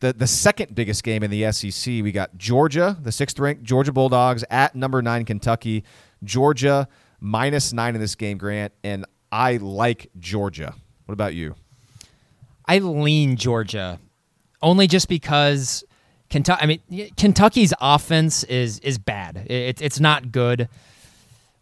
[0.00, 1.86] the the second biggest game in the SEC.
[1.86, 5.84] We got Georgia, the sixth ranked Georgia Bulldogs at number nine Kentucky.
[6.22, 6.86] Georgia
[7.18, 10.74] minus nine in this game, Grant, and I like Georgia.
[11.06, 11.54] What about you?
[12.66, 13.98] I lean Georgia
[14.60, 15.82] only just because
[16.28, 16.62] Kentucky.
[16.62, 19.46] I mean, Kentucky's offense is is bad.
[19.48, 20.68] It, it's not good.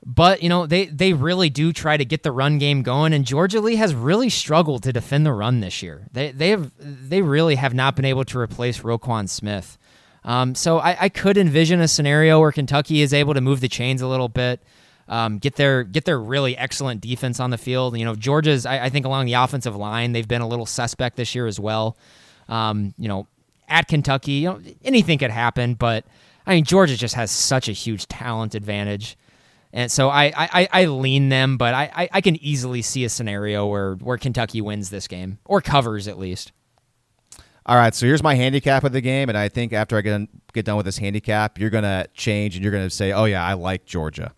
[0.06, 3.24] But you know they they really do try to get the run game going, and
[3.24, 6.06] Georgia Lee has really struggled to defend the run this year.
[6.12, 9.78] They they have they really have not been able to replace Roquan Smith.
[10.24, 13.68] Um, so I, I could envision a scenario where Kentucky is able to move the
[13.68, 14.62] chains a little bit
[15.08, 17.98] um, get their get their really excellent defense on the field.
[17.98, 21.16] You know, Georgia's I, I, think along the offensive line they've been a little suspect
[21.16, 21.96] this year as well.
[22.48, 23.26] Um, you know,
[23.68, 26.04] at Kentucky, you know, anything could happen, but
[26.46, 29.16] I mean Georgia just has such a huge talent advantage.
[29.74, 33.66] And so I, I, I lean them, but I, I can easily see a scenario
[33.66, 36.52] where, where Kentucky wins this game or covers at least.
[37.66, 40.28] All right, so here's my handicap of the game, and I think after I get
[40.52, 43.54] get done with this handicap, you're gonna change and you're gonna say, "Oh yeah, I
[43.54, 44.34] like Georgia."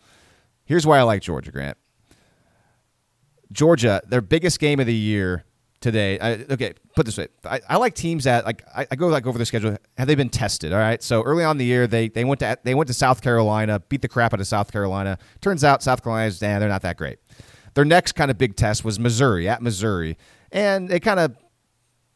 [0.65, 1.77] Here's why I like Georgia, Grant.
[3.51, 5.45] Georgia, their biggest game of the year
[5.87, 6.19] today.
[6.19, 9.27] I, okay, put this way: I, I like teams that like I, I, go like
[9.27, 9.77] over the schedule.
[9.97, 10.73] Have they been tested?
[10.73, 11.01] All right.
[11.03, 13.81] So early on in the year, they they went to they went to South Carolina,
[13.89, 15.19] beat the crap out of South Carolina.
[15.41, 17.19] Turns out South Carolina's damn, they're not that great.
[17.75, 20.19] Their next kind of big test was Missouri at Missouri,
[20.51, 21.37] and they kind of.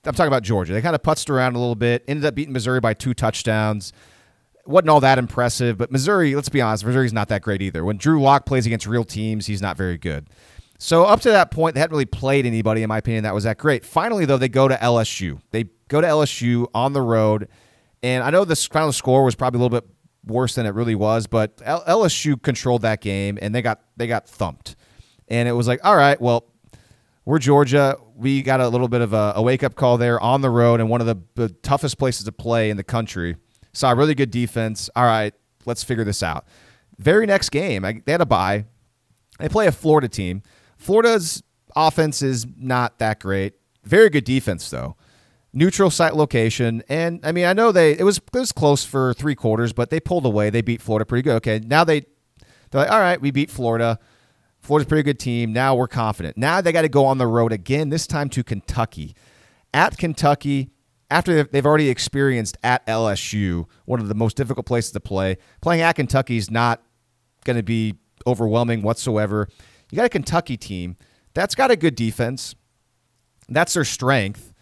[0.04, 0.72] I'm talking about Georgia.
[0.72, 2.04] They kind of putzed around a little bit.
[2.08, 3.92] Ended up beating Missouri by two touchdowns
[4.66, 7.84] wasn't all that impressive, but Missouri, let's be honest, Missouri's not that great either.
[7.84, 10.28] When Drew Lock plays against real teams, he's not very good.
[10.82, 13.44] So up to that point, they hadn't really played anybody, in my opinion, that was
[13.44, 13.84] that great.
[13.84, 15.38] Finally, though, they go to LSU.
[15.50, 17.48] They go to LSU on the road,
[18.02, 19.86] and I know the final score was probably a little bit
[20.24, 24.26] worse than it really was, but LSU controlled that game, and they got they got
[24.26, 24.74] thumped.
[25.28, 26.46] And it was like, all right, well,
[27.26, 27.98] we're Georgia.
[28.16, 30.80] We got a little bit of a, a wake up call there on the road,
[30.80, 33.36] and one of the, the toughest places to play in the country.
[33.74, 34.88] Saw a really good defense.
[34.96, 35.34] All right,
[35.66, 36.46] let's figure this out.
[36.98, 38.64] Very next game, I, they had a bye.
[39.38, 40.42] They play a Florida team.
[40.80, 41.42] Florida's
[41.76, 43.54] offense is not that great.
[43.84, 44.96] Very good defense though.
[45.52, 49.12] Neutral site location, and I mean I know they it was it was close for
[49.14, 50.48] three quarters, but they pulled away.
[50.50, 51.34] They beat Florida pretty good.
[51.36, 52.00] Okay, now they
[52.70, 53.98] they're like, all right, we beat Florida.
[54.60, 55.52] Florida's pretty good team.
[55.52, 56.36] Now we're confident.
[56.36, 57.88] Now they got to go on the road again.
[57.88, 59.14] This time to Kentucky,
[59.74, 60.70] at Kentucky.
[61.12, 65.80] After they've already experienced at LSU, one of the most difficult places to play, playing
[65.80, 66.80] at Kentucky is not
[67.44, 67.96] going to be
[68.28, 69.48] overwhelming whatsoever.
[69.90, 70.96] You got a Kentucky team
[71.34, 72.54] that's got a good defense.
[73.48, 74.52] That's their strength.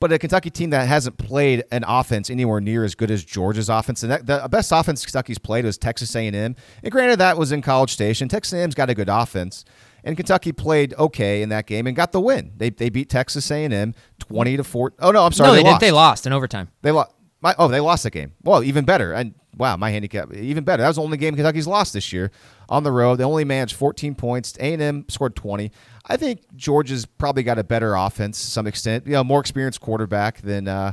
[0.00, 3.70] But a Kentucky team that hasn't played an offense anywhere near as good as Georgia's
[3.70, 6.34] offense, and that, the best offense Kentucky's played was Texas A&M.
[6.34, 6.56] And
[6.90, 8.28] granted, that was in College Station.
[8.28, 9.64] Texas A&M's got a good offense,
[10.02, 12.52] and Kentucky played okay in that game and got the win.
[12.56, 14.92] They, they beat Texas A&M twenty to four.
[14.98, 15.80] Oh no, I'm sorry, no, they, they lost.
[15.80, 16.68] They lost in overtime.
[16.82, 17.12] They lost.
[17.40, 18.32] My, oh, they lost that game.
[18.42, 19.14] Well, even better.
[19.14, 20.82] And wow, my handicap even better.
[20.82, 22.30] That was the only game Kentucky's lost this year
[22.68, 23.16] on the road.
[23.16, 24.56] They only managed 14 points.
[24.58, 25.70] A&M scored 20.
[26.06, 29.06] I think Georgia's probably got a better offense to some extent.
[29.06, 30.92] You know, more experienced quarterback than uh,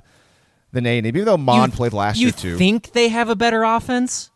[0.71, 1.05] than A&M.
[1.05, 2.49] Even though you, played last year too.
[2.49, 4.31] You think they have a better offense?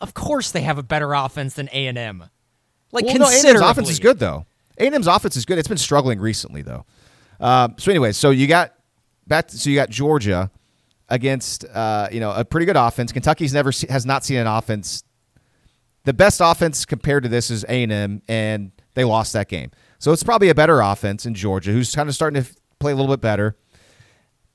[0.00, 2.24] Of course, they have a better offense than A&M.
[2.90, 3.60] Like well, considerably.
[3.60, 4.46] No, A&M's offense is good though.
[4.78, 5.58] A&M's offense is good.
[5.58, 6.84] It's been struggling recently though.
[7.40, 8.74] Uh, so anyway, so you got
[9.26, 9.48] back.
[9.48, 10.50] To, so you got Georgia
[11.08, 13.12] against uh, you know a pretty good offense.
[13.12, 15.04] Kentucky's never se- has not seen an offense.
[16.04, 19.70] The best offense compared to this is A and M, and they lost that game.
[19.98, 22.94] So it's probably a better offense in Georgia, who's kind of starting to play a
[22.94, 23.56] little bit better.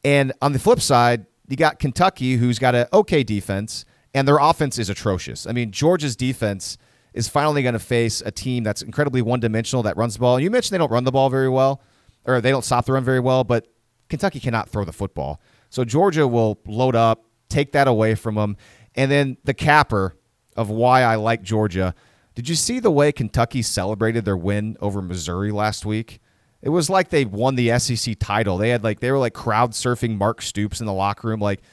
[0.03, 4.37] And on the flip side, you got Kentucky, who's got an okay defense, and their
[4.37, 5.45] offense is atrocious.
[5.45, 6.77] I mean, Georgia's defense
[7.13, 10.35] is finally going to face a team that's incredibly one dimensional that runs the ball.
[10.35, 11.81] And you mentioned they don't run the ball very well,
[12.25, 13.67] or they don't stop the run very well, but
[14.09, 15.39] Kentucky cannot throw the football.
[15.73, 18.57] So Georgia will load up, take that away from them.
[18.93, 20.15] And then the capper
[20.55, 21.95] of why I like Georgia.
[22.35, 26.21] Did you see the way Kentucky celebrated their win over Missouri last week?
[26.61, 28.59] It was like they won the SEC title.
[28.59, 31.39] They had like they were like crowd surfing Mark Stoops in the locker room.
[31.39, 31.63] Like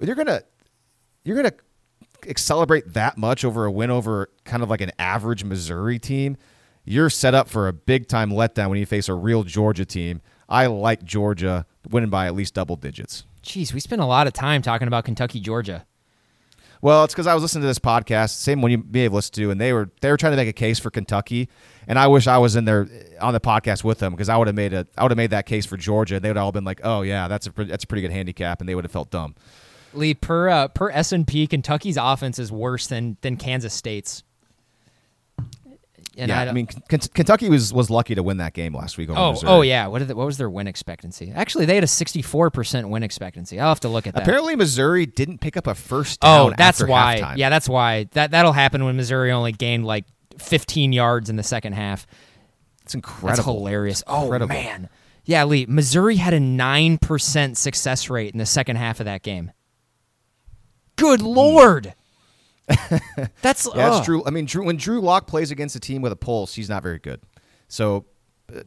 [0.00, 0.42] you're gonna
[1.22, 1.54] you're gonna
[2.36, 6.36] celebrate that much over a win over kind of like an average Missouri team.
[6.84, 10.22] You're set up for a big time letdown when you face a real Georgia team.
[10.48, 13.24] I like Georgia winning by at least double digits.
[13.42, 15.86] Jeez, we spent a lot of time talking about Kentucky, Georgia.
[16.82, 19.34] Well, it's because I was listening to this podcast, same one you may have listened
[19.36, 21.48] to, and they were they were trying to make a case for Kentucky,
[21.86, 22.86] and I wish I was in there
[23.20, 25.30] on the podcast with them because I would have made a I would have made
[25.30, 26.16] that case for Georgia.
[26.16, 28.12] And They would have all been like, "Oh yeah, that's a that's a pretty good
[28.12, 29.34] handicap," and they would have felt dumb.
[29.94, 34.22] Lee, per uh, per S and P, Kentucky's offense is worse than than Kansas State's.
[36.18, 38.96] And yeah, I, I, mean, K- Kentucky was was lucky to win that game last
[38.96, 39.10] week.
[39.10, 39.50] oh, Missouri.
[39.50, 39.86] oh yeah.
[39.86, 41.30] What, what was their win expectancy?
[41.34, 43.60] Actually, they had a sixty four percent win expectancy.
[43.60, 44.22] I'll have to look at that.
[44.22, 46.52] Apparently, Missouri didn't pick up a first oh, down.
[46.52, 47.20] Oh, that's why.
[47.20, 47.36] Halftime.
[47.36, 48.04] Yeah, that's why.
[48.12, 50.06] That that'll happen when Missouri only gained like
[50.38, 52.06] fifteen yards in the second half.
[52.82, 53.28] It's incredible.
[53.28, 54.02] That's hilarious.
[54.06, 54.54] Oh, incredible.
[54.54, 54.88] Oh man.
[55.26, 55.66] Yeah, Lee.
[55.68, 59.52] Missouri had a nine percent success rate in the second half of that game.
[60.96, 61.94] Good lord.
[63.42, 64.24] that's yeah, that's Drew.
[64.24, 64.64] I mean, Drew.
[64.64, 67.20] When Drew Lock plays against a team with a pulse, he's not very good.
[67.68, 68.06] So,
[68.54, 68.62] uh,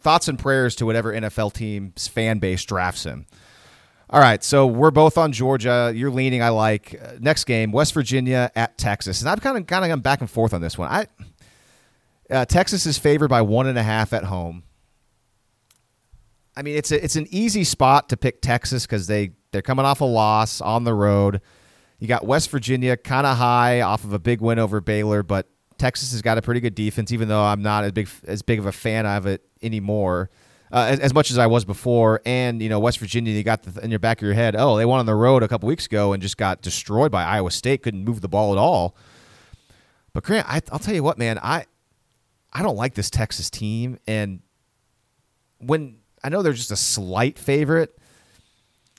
[0.00, 3.26] thoughts and prayers to whatever NFL team's fan base drafts him.
[4.10, 5.92] All right, so we're both on Georgia.
[5.94, 6.42] You're leaning.
[6.42, 9.88] I like uh, next game, West Virginia at Texas, and I've kind of kind of
[9.88, 10.88] gone back and forth on this one.
[10.88, 11.06] I
[12.30, 14.62] uh, Texas is favored by one and a half at home.
[16.56, 19.84] I mean, it's a, it's an easy spot to pick Texas because they they're coming
[19.84, 21.40] off a loss on the road.
[22.04, 25.48] You got West Virginia kind of high off of a big win over Baylor, but
[25.78, 27.12] Texas has got a pretty good defense.
[27.12, 30.28] Even though I'm not as big as big of a fan of it anymore,
[30.70, 32.20] uh, as, as, much as I was before.
[32.26, 34.76] And you know, West Virginia, you got the, in your back of your head, oh,
[34.76, 37.50] they won on the road a couple weeks ago and just got destroyed by Iowa
[37.50, 37.82] State.
[37.82, 38.94] Couldn't move the ball at all.
[40.12, 41.64] But Grant, I, I'll tell you what, man, I
[42.52, 44.40] I don't like this Texas team, and
[45.56, 47.98] when I know they're just a slight favorite.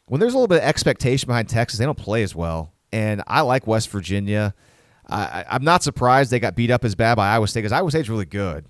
[0.08, 3.24] When there's a little bit of expectation behind Texas, they don't play as well and
[3.28, 4.54] I like West Virginia.
[5.08, 7.92] I, am not surprised they got beat up as bad by Iowa State because Iowa
[7.92, 8.66] State's really good.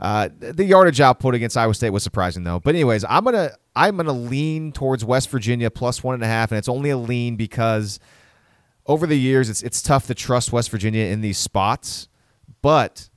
[0.00, 2.58] Uh, the yardage output against Iowa State was surprising though.
[2.58, 6.50] But anyways, I'm gonna I'm gonna lean towards West Virginia plus one and a half,
[6.50, 8.00] and it's only a lean because
[8.86, 12.08] over the years it's it's tough to trust West Virginia in these spots.
[12.62, 13.08] But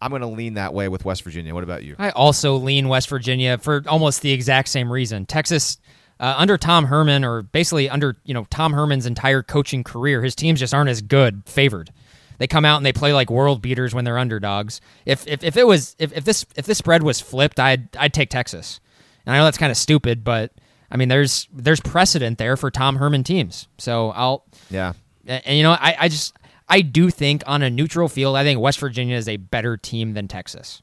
[0.00, 1.54] I'm going to lean that way with West Virginia.
[1.54, 1.96] What about you?
[1.98, 5.26] I also lean West Virginia for almost the exact same reason.
[5.26, 5.78] Texas
[6.20, 10.34] uh, under Tom Herman, or basically under you know Tom Herman's entire coaching career, his
[10.34, 11.90] teams just aren't as good favored.
[12.38, 14.80] They come out and they play like world beaters when they're underdogs.
[15.04, 18.14] If if, if it was if, if this if this spread was flipped, I'd I'd
[18.14, 18.80] take Texas.
[19.26, 20.52] And I know that's kind of stupid, but
[20.90, 23.66] I mean there's there's precedent there for Tom Herman teams.
[23.78, 24.92] So I'll yeah.
[25.26, 26.34] And, and you know I I just
[26.68, 30.14] I do think on a neutral field, I think West Virginia is a better team
[30.14, 30.82] than Texas.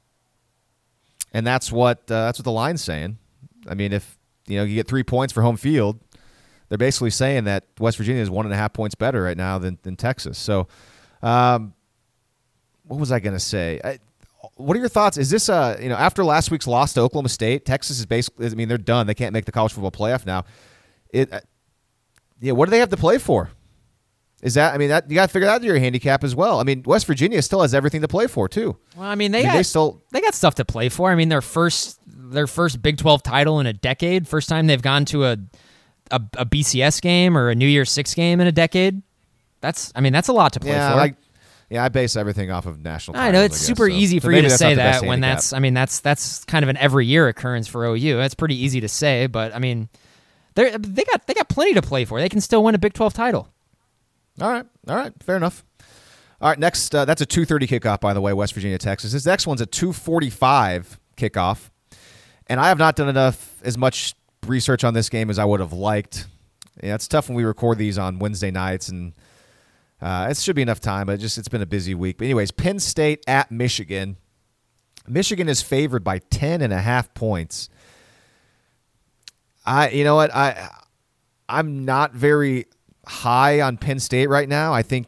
[1.34, 3.18] and that's what uh, that's what the line's saying.
[3.68, 4.18] I mean, if
[4.48, 6.00] you know you get three points for home field,
[6.70, 9.58] they're basically saying that West Virginia is one and a half points better right now
[9.58, 10.38] than than Texas.
[10.38, 10.68] So,
[11.22, 11.74] um,
[12.84, 13.80] what was I going to say?
[13.84, 14.00] I,
[14.56, 15.18] what are your thoughts?
[15.18, 18.48] Is this uh you know after last week's loss to Oklahoma State, Texas is basically
[18.48, 19.08] I mean they're done.
[19.08, 20.46] They can't make the college football playoff now.
[21.10, 21.42] It uh,
[22.40, 23.50] yeah, what do they have to play for?
[24.46, 26.60] Is that I mean that you got to figure that out your handicap as well.
[26.60, 28.78] I mean West Virginia still has everything to play for too.
[28.96, 31.10] Well, I mean they I mean, got, they still they got stuff to play for.
[31.10, 34.84] I mean their first their first Big 12 title in a decade, first time they've
[34.84, 35.38] gone to a
[36.12, 39.02] a, a BCS game or a New Year's 6 game in a decade.
[39.62, 40.98] That's I mean that's a lot to play yeah, for.
[40.98, 41.16] like
[41.72, 43.18] yeah, I base everything off of national.
[43.18, 45.02] I know it's guess, super so- easy so for you to say not the best
[45.02, 45.38] that when handicap.
[45.38, 48.18] that's I mean that's that's kind of an every year occurrence for OU.
[48.18, 49.90] That's pretty easy to say, but I mean
[50.54, 52.20] they they got they got plenty to play for.
[52.20, 53.50] They can still win a Big 12 title.
[54.42, 55.64] All right, all right, fair enough.
[56.42, 59.14] All right, next uh, that's a two thirty kickoff by the way, West Virginia Texas.
[59.14, 61.70] This next one's a two forty five kickoff,
[62.48, 64.14] and I have not done enough as much
[64.46, 66.28] research on this game as I would have liked.
[66.84, 69.14] Yeah, it's tough when we record these on Wednesday nights, and
[70.02, 72.18] uh, it should be enough time, but just it's been a busy week.
[72.18, 74.18] But anyways, Penn State at Michigan.
[75.08, 77.70] Michigan is favored by ten and a half points.
[79.66, 80.70] I, you know what, I,
[81.48, 82.66] I'm not very
[83.08, 84.74] high on Penn State right now.
[84.74, 85.08] I think,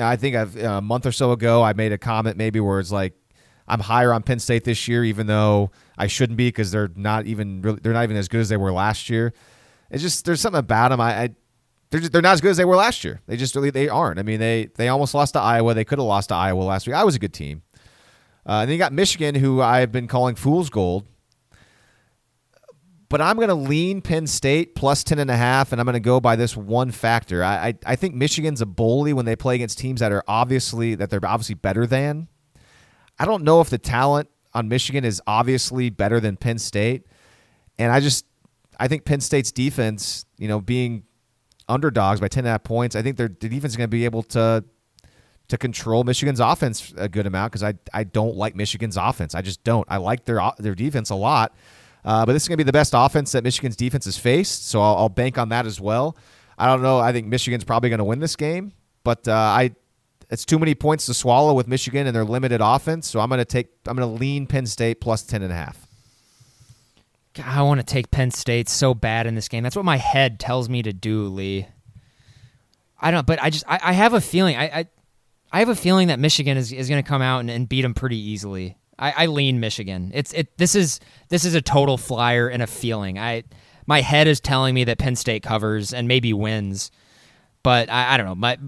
[0.00, 2.92] I think I've, a month or so ago I made a comment maybe where it's
[2.92, 3.14] like
[3.68, 7.26] I'm higher on Penn State this year, even though I shouldn't be because they're not
[7.26, 9.32] even really, they're not even as good as they were last year.
[9.90, 11.00] It's just there's something about them.
[11.00, 11.28] I, I
[11.90, 13.20] they're just, they're not as good as they were last year.
[13.26, 14.18] They just really they aren't.
[14.18, 15.74] I mean they they almost lost to Iowa.
[15.74, 16.96] They could have lost to Iowa last week.
[16.96, 17.62] I was a good team.
[18.44, 21.06] Uh, and then you got Michigan, who I've been calling fool's gold.
[23.12, 25.92] But I'm going to lean Penn State plus 10 and a half, and I'm going
[25.92, 27.44] to go by this one factor.
[27.44, 30.94] I, I, I think Michigan's a bully when they play against teams that are obviously
[30.94, 32.28] that they're obviously better than.
[33.18, 37.06] I don't know if the talent on Michigan is obviously better than Penn State.
[37.78, 38.24] And I just
[38.80, 41.02] I think Penn State's defense, you know, being
[41.68, 43.94] underdogs by 10 and a half points, I think their the defense is going to
[43.94, 44.64] be able to
[45.48, 49.34] to control Michigan's offense a good amount because I I don't like Michigan's offense.
[49.34, 49.86] I just don't.
[49.90, 51.54] I like their their defense a lot,
[52.04, 54.68] uh, but this is going to be the best offense that Michigan's defense has faced.
[54.68, 56.16] So I'll, I'll bank on that as well.
[56.58, 56.98] I don't know.
[56.98, 58.72] I think Michigan's probably going to win this game,
[59.04, 59.74] but uh, I
[60.30, 63.08] it's too many points to swallow with Michigan and their limited offense.
[63.08, 65.56] So I'm going to take I'm going to lean Penn State plus 10 and a
[65.56, 65.86] half.
[67.34, 69.62] God, I want to take Penn State so bad in this game.
[69.62, 71.66] That's what my head tells me to do, Lee.
[73.00, 74.86] I don't, but I just I, I have a feeling I, I
[75.52, 77.82] I have a feeling that Michigan is, is going to come out and, and beat
[77.82, 78.78] them pretty easily.
[78.98, 80.10] I, I lean Michigan.
[80.14, 83.18] It's it this is this is a total flyer and a feeling.
[83.18, 83.44] I
[83.86, 86.90] my head is telling me that Penn State covers and maybe wins,
[87.62, 88.34] but I, I don't know.
[88.34, 88.58] My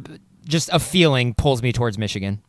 [0.46, 2.42] just a feeling pulls me towards Michigan.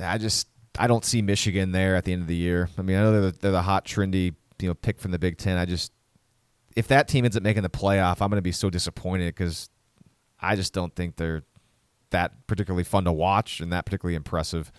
[0.00, 2.70] I just I don't see Michigan there at the end of the year.
[2.78, 5.18] I mean, I know they're the, they're the hot, trendy, you know, pick from the
[5.18, 5.58] Big Ten.
[5.58, 5.92] I just
[6.76, 9.68] if that team ends up making the playoff, I'm going to be so disappointed because
[10.40, 11.42] I just don't think they're
[12.10, 14.72] that particularly fun to watch and that particularly impressive.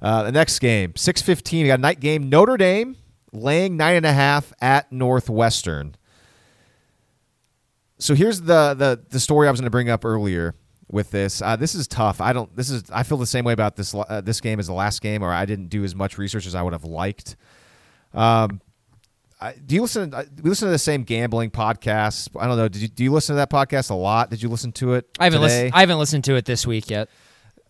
[0.00, 1.62] Uh, the next game, six fifteen.
[1.64, 2.28] We got a night game.
[2.28, 2.96] Notre Dame
[3.32, 5.94] laying nine and a half at Northwestern.
[7.98, 10.54] So here's the the the story I was going to bring up earlier
[10.90, 11.42] with this.
[11.42, 12.20] Uh, this is tough.
[12.20, 12.54] I don't.
[12.54, 12.84] This is.
[12.92, 15.32] I feel the same way about this uh, this game as the last game, or
[15.32, 17.36] I didn't do as much research as I would have liked.
[18.14, 18.60] Um,
[19.40, 20.14] I, do you listen?
[20.14, 22.28] uh, We listen to the same gambling podcast.
[22.38, 22.68] I don't know.
[22.68, 24.30] Did you do you listen to that podcast a lot?
[24.30, 25.06] Did you listen to it?
[25.18, 25.72] I haven't listened.
[25.74, 27.08] I haven't listened to it this week yet.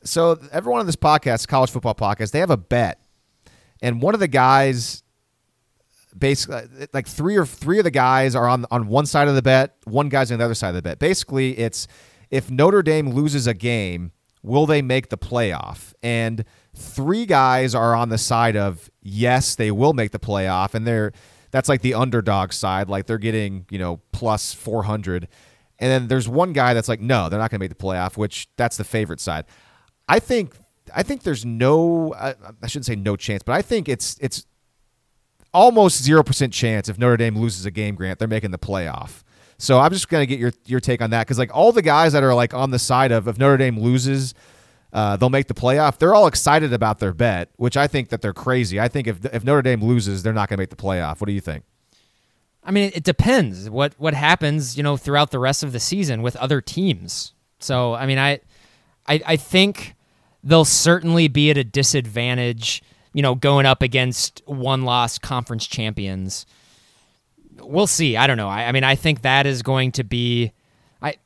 [0.09, 3.03] So everyone on this podcast, college football podcast, they have a bet,
[3.83, 5.03] and one of the guys,
[6.17, 9.35] basically, uh, like three or three of the guys are on on one side of
[9.35, 10.99] the bet, one guy's on the other side of the bet.
[10.99, 11.87] Basically, it's
[12.31, 14.13] if Notre Dame loses a game,
[14.43, 15.93] will they make the playoff?
[16.03, 16.45] And
[16.75, 21.13] three guys are on the side of yes, they will make the playoff, and they're
[21.51, 25.29] that's like the underdog side, like they're getting you know plus four hundred.
[25.81, 28.17] And then there's one guy that's like, no, they're not going to make the playoff,
[28.17, 29.45] which that's the favorite side.
[30.09, 30.55] I think
[30.95, 34.47] I think there's no I, I shouldn't say no chance, but I think it's it's
[35.53, 39.23] almost zero percent chance if Notre Dame loses a game, Grant, they're making the playoff.
[39.59, 42.13] So I'm just gonna get your your take on that because like all the guys
[42.13, 44.35] that are like on the side of if Notre Dame loses,
[44.93, 45.99] uh, they'll make the playoff.
[45.99, 48.81] They're all excited about their bet, which I think that they're crazy.
[48.81, 51.21] I think if if Notre Dame loses, they're not gonna make the playoff.
[51.21, 51.65] What do you think?
[52.63, 56.23] I mean, it depends what what happens, you know, throughout the rest of the season
[56.23, 57.33] with other teams.
[57.61, 58.41] So, I mean, I,
[59.07, 59.97] I, I think
[60.43, 62.83] they'll certainly be at a disadvantage,
[63.13, 66.47] you know, going up against one-loss conference champions.
[67.61, 68.17] We'll see.
[68.17, 68.49] I don't know.
[68.49, 70.53] I, I mean, I think that is going to be.
[71.03, 71.17] I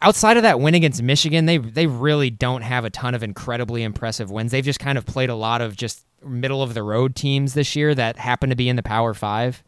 [0.00, 3.82] outside of that win against Michigan, they they really don't have a ton of incredibly
[3.82, 4.50] impressive wins.
[4.50, 7.76] They've just kind of played a lot of just middle of the road teams this
[7.76, 9.62] year that happen to be in the Power Five.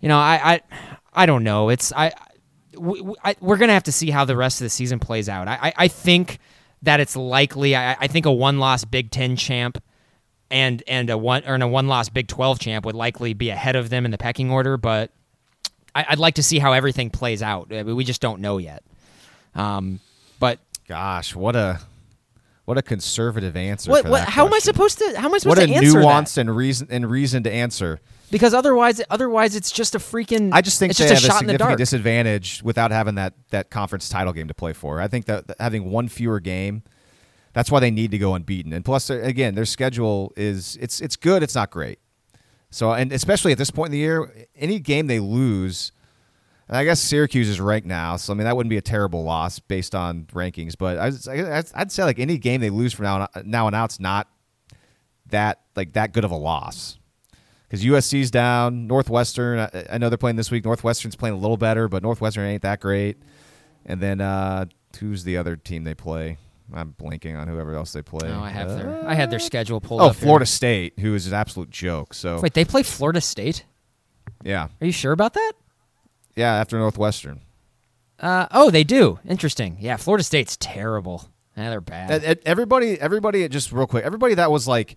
[0.00, 0.60] You know, I I,
[1.12, 1.68] I don't know.
[1.68, 2.12] It's I,
[2.78, 5.48] we, I we're gonna have to see how the rest of the season plays out.
[5.48, 6.38] I I, I think
[6.82, 7.74] that it's likely.
[7.74, 9.82] I, I think a one loss Big Ten champ
[10.50, 13.76] and and a one or a one loss Big Twelve champ would likely be ahead
[13.76, 15.10] of them in the pecking order, but
[15.94, 17.70] I, would like to see how everything plays out.
[17.70, 18.82] We just don't know yet.
[19.54, 20.00] Um,
[20.38, 21.80] but gosh, what a
[22.66, 23.90] what a conservative answer.
[23.90, 24.46] What, what, how question.
[24.46, 25.20] am I supposed to?
[25.20, 26.40] How am I supposed what to answer What a nuanced that?
[26.42, 28.00] and reason and reason to answer.
[28.30, 30.50] Because otherwise, otherwise it's just a freaking.
[30.52, 31.78] I just think it's they just have a shot a in the significant dark.
[31.78, 35.00] disadvantage without having that that conference title game to play for.
[35.00, 36.82] I think that, that having one fewer game,
[37.52, 38.72] that's why they need to go unbeaten.
[38.72, 41.42] And plus, again, their schedule is it's it's good.
[41.42, 42.00] It's not great.
[42.70, 45.92] So, and especially at this point in the year, any game they lose
[46.68, 49.60] I guess Syracuse is ranked now, so I mean that wouldn't be a terrible loss
[49.60, 50.74] based on rankings.
[50.76, 54.00] But I, I'd say like any game they lose from now on, now on out's
[54.00, 54.28] not
[55.28, 56.98] that like that good of a loss
[57.68, 58.86] because USC's down.
[58.86, 60.64] Northwestern, I, I, know they're playing this week.
[60.64, 63.18] Northwestern's playing a little better, but Northwestern ain't that great.
[63.84, 64.66] And then uh,
[64.98, 66.38] who's the other team they play?
[66.74, 68.28] I'm blanking on whoever else they play.
[68.28, 70.12] No, I have uh, their I had their schedule pulled oh.
[70.12, 70.46] Florida here.
[70.46, 72.12] State, who is an absolute joke.
[72.12, 73.64] So wait, they play Florida State.
[74.42, 74.68] Yeah.
[74.80, 75.52] Are you sure about that?
[76.34, 77.40] Yeah, after Northwestern.
[78.18, 79.18] Uh, oh, they do.
[79.28, 79.76] Interesting.
[79.80, 81.28] Yeah, Florida State's terrible.
[81.56, 82.40] Yeah, they're bad.
[82.44, 84.96] Everybody, everybody, just real quick, everybody that was like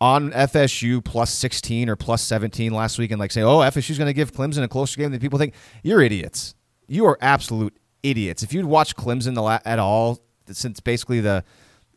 [0.00, 4.08] on FSU plus 16 or plus 17 last week and like say, oh, FSU's going
[4.08, 6.54] to give Clemson a closer game than people think, you're idiots.
[6.86, 8.42] You are absolute idiots.
[8.42, 10.20] If you'd watched Clemson la- at all
[10.50, 11.44] since basically the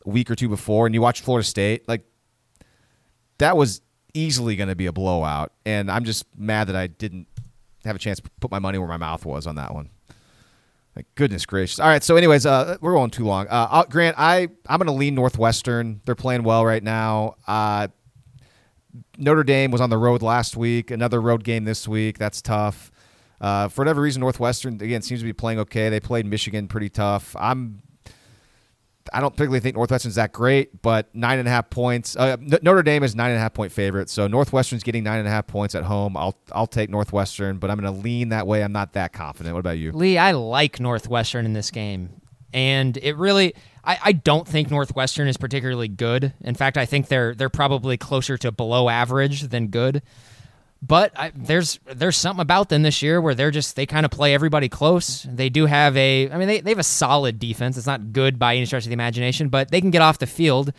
[0.06, 2.04] week or two before and you watched Florida State, like
[3.38, 3.82] that was
[4.14, 5.52] easily going to be a blowout.
[5.66, 7.28] And I'm just mad that I didn't
[7.86, 9.90] have a chance to put my money where my mouth was on that one.
[11.16, 11.80] Goodness gracious!
[11.80, 13.48] All right, so anyways, uh, we're going too long.
[13.50, 16.02] Uh, Grant, I I'm going to lean Northwestern.
[16.06, 17.36] They're playing well right now.
[17.48, 17.88] Uh,
[19.18, 20.92] Notre Dame was on the road last week.
[20.92, 22.18] Another road game this week.
[22.18, 22.92] That's tough.
[23.40, 25.90] Uh, for whatever reason, Northwestern again seems to be playing okay.
[25.90, 27.36] They played Michigan pretty tough.
[27.40, 27.82] I'm
[29.14, 32.16] I don't particularly think Northwestern's that great, but nine and a half points.
[32.16, 35.28] Uh, Notre Dame is nine and a half point favorite, so Northwestern's getting nine and
[35.28, 36.16] a half points at home.
[36.18, 38.64] I'll I'll take Northwestern, but I'm going to lean that way.
[38.64, 39.54] I'm not that confident.
[39.54, 40.18] What about you, Lee?
[40.18, 42.22] I like Northwestern in this game,
[42.54, 43.54] and it really.
[43.84, 46.34] I, I don't think Northwestern is particularly good.
[46.42, 50.02] In fact, I think they're they're probably closer to below average than good.
[50.82, 54.12] But I, there's there's something about them this year where they're just they kind of
[54.12, 55.24] play everybody close.
[55.24, 57.78] They do have a I mean they, they have a solid defense.
[57.78, 60.28] It's not good by any stretch of the imagination, but they can get off the
[60.28, 60.72] field,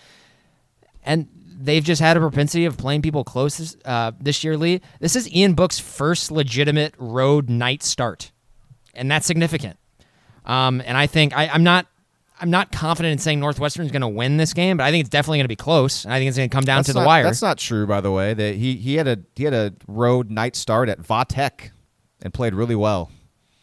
[1.05, 1.29] and
[1.61, 4.57] they've just had a propensity of playing people close uh, this year.
[4.57, 8.33] Lee, this is Ian Book's first legitimate road night start,
[8.95, 9.79] and that's significant.
[10.47, 11.87] Um, and I think I, I'm not
[12.41, 15.01] I'm not confident in saying Northwestern is going to win this game, but I think
[15.03, 16.05] it's definitely going to be close.
[16.05, 17.23] And I think it's going to come down that's to the wire.
[17.25, 18.33] That's not true, by the way.
[18.35, 21.71] That he he had a he had a road night start at Vatech
[22.23, 23.11] and played really well.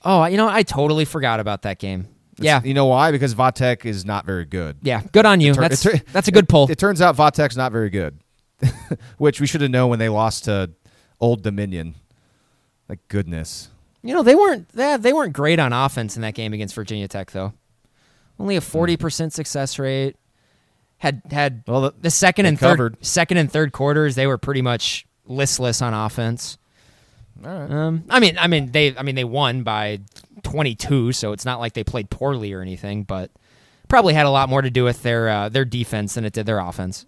[0.03, 2.07] Oh, you know, I totally forgot about that game.
[2.33, 3.11] It's, yeah, you know why?
[3.11, 4.77] Because Vatech is not very good.
[4.83, 5.53] Yeah, good on you.
[5.55, 6.65] Tur- that's tur- that's a good pull.
[6.65, 8.19] It, it turns out Vatech's not very good,
[9.17, 10.71] which we should have known when they lost to
[11.19, 11.95] Old Dominion.
[12.87, 13.69] Like goodness.
[14.03, 17.07] You know, they weren't they, they weren't great on offense in that game against Virginia
[17.07, 17.53] Tech though.
[18.39, 20.15] Only a forty percent success rate.
[20.99, 22.97] Had had well the, the second and covered.
[22.97, 26.57] third second and third quarters they were pretty much listless on offense.
[27.45, 27.69] All right.
[27.69, 29.99] Um, I mean, I mean they I mean they won by
[30.43, 33.29] twenty two, so it's not like they played poorly or anything, but
[33.87, 36.45] probably had a lot more to do with their uh, their defense than it did
[36.45, 37.05] their offense.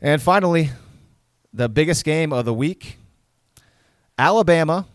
[0.00, 0.70] And finally,
[1.52, 2.98] the biggest game of the week:
[4.18, 4.86] Alabama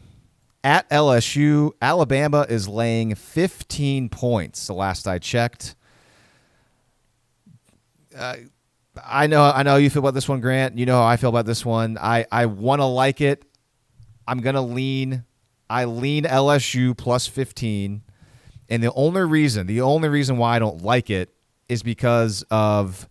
[0.63, 1.71] at LSU.
[1.81, 4.67] Alabama is laying 15 points.
[4.67, 5.75] The last I checked.
[8.15, 8.35] Uh,
[9.03, 10.77] I know, I know you feel about this one, Grant.
[10.77, 11.97] You know how I feel about this one.
[11.99, 13.45] I, I want to like it.
[14.27, 15.25] I'm gonna lean.
[15.69, 18.01] I lean LSU plus 15,
[18.69, 21.33] and the only reason, the only reason why I don't like it
[21.69, 23.07] is because of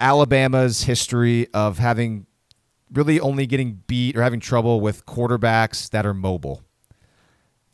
[0.00, 2.26] Alabama's history of having
[2.92, 6.62] really only getting beat or having trouble with quarterbacks that are mobile.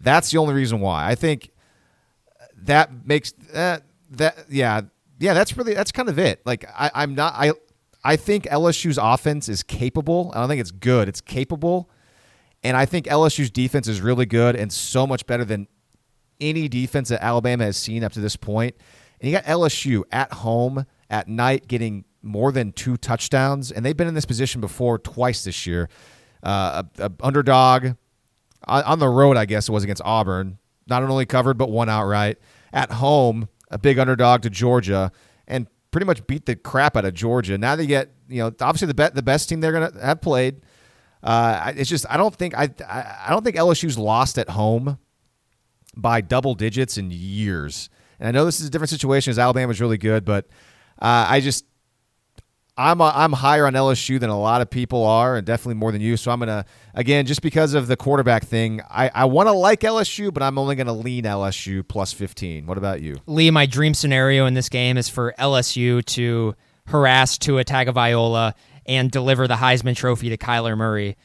[0.00, 1.08] That's the only reason why.
[1.08, 1.50] I think
[2.62, 4.82] that makes that that yeah
[5.18, 6.42] yeah that's really that's kind of it.
[6.44, 7.52] Like I, I'm not I
[8.04, 10.30] I think LSU's offense is capable.
[10.34, 11.08] I don't think it's good.
[11.08, 11.90] It's capable,
[12.62, 15.66] and I think LSU's defense is really good and so much better than
[16.40, 18.76] any defense that Alabama has seen up to this point.
[19.20, 23.96] And you got LSU at home at night getting more than two touchdowns, and they've
[23.96, 25.88] been in this position before twice this year.
[26.42, 27.96] Uh, a, a underdog
[28.66, 30.58] on the road, I guess it was against Auburn.
[30.86, 32.38] Not only covered, but won outright.
[32.72, 35.10] At home, a big underdog to Georgia,
[35.46, 37.56] and pretty much beat the crap out of Georgia.
[37.56, 40.60] Now they get you know obviously the be- the best team they're to have played.
[41.22, 44.98] Uh, it's just I don't think I I don't think LSU's lost at home
[45.96, 47.88] by double digits in years.
[48.20, 50.46] And I know this is a different situation as Alabama's really good, but
[51.00, 51.64] uh, I just
[52.78, 55.92] I'm a, I'm higher on LSU than a lot of people are, and definitely more
[55.92, 56.16] than you.
[56.16, 58.82] So I'm gonna again just because of the quarterback thing.
[58.90, 62.66] I, I want to like LSU, but I'm only gonna lean LSU plus 15.
[62.66, 63.50] What about you, Lee?
[63.50, 66.54] My dream scenario in this game is for LSU to
[66.86, 68.54] harass to Tua Tagovailoa
[68.86, 71.16] and deliver the Heisman Trophy to Kyler Murray.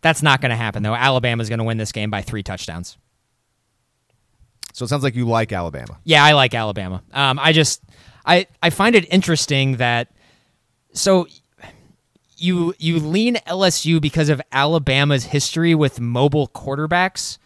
[0.00, 0.94] That's not going to happen though.
[0.94, 2.96] Alabama's going to win this game by three touchdowns.
[4.72, 5.98] So it sounds like you like Alabama.
[6.04, 7.02] Yeah, I like Alabama.
[7.12, 7.82] Um, I just
[8.24, 10.12] I I find it interesting that
[10.92, 11.26] so
[12.36, 17.38] you you lean LSU because of Alabama's history with mobile quarterbacks,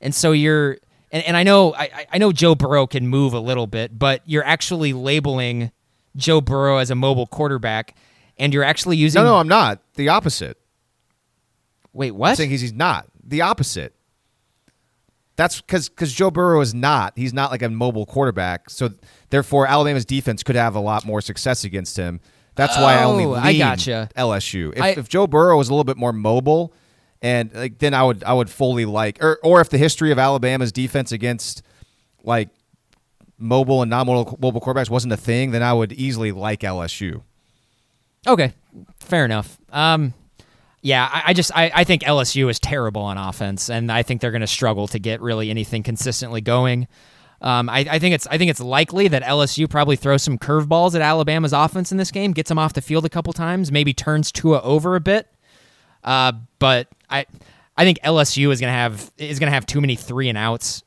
[0.00, 0.78] and so you're
[1.12, 4.22] and, and I know I, I know Joe Burrow can move a little bit, but
[4.24, 5.72] you're actually labeling
[6.16, 7.96] Joe Burrow as a mobile quarterback,
[8.38, 9.22] and you're actually using.
[9.22, 9.80] No, no, I'm not.
[9.94, 10.58] The opposite.
[11.92, 12.30] Wait, what?
[12.30, 13.06] I'm saying he's, he's not.
[13.22, 13.94] The opposite.
[15.36, 17.14] That's because because Joe Burrow is not.
[17.16, 18.68] He's not like a mobile quarterback.
[18.68, 18.90] So
[19.30, 22.20] therefore, Alabama's defense could have a lot more success against him.
[22.60, 24.08] That's why I only Oh, lean I gotcha.
[24.16, 24.72] LSU.
[24.76, 26.72] If, I- if Joe Burrow was a little bit more mobile,
[27.22, 30.18] and like then I would I would fully like or or if the history of
[30.18, 31.62] Alabama's defense against
[32.22, 32.48] like
[33.38, 37.22] mobile and non-mobile mobile quarterbacks wasn't a thing, then I would easily like LSU.
[38.26, 38.52] Okay,
[38.98, 39.58] fair enough.
[39.72, 40.12] Um,
[40.82, 44.20] yeah, I, I just I, I think LSU is terrible on offense, and I think
[44.20, 46.86] they're going to struggle to get really anything consistently going.
[47.42, 50.94] Um, I, I think it's I think it's likely that LSU probably throws some curveballs
[50.94, 53.94] at Alabama's offense in this game, gets them off the field a couple times, maybe
[53.94, 55.26] turns Tua over a bit.
[56.04, 57.24] Uh, but I
[57.76, 60.82] I think LSU is going to have is to have too many three and outs,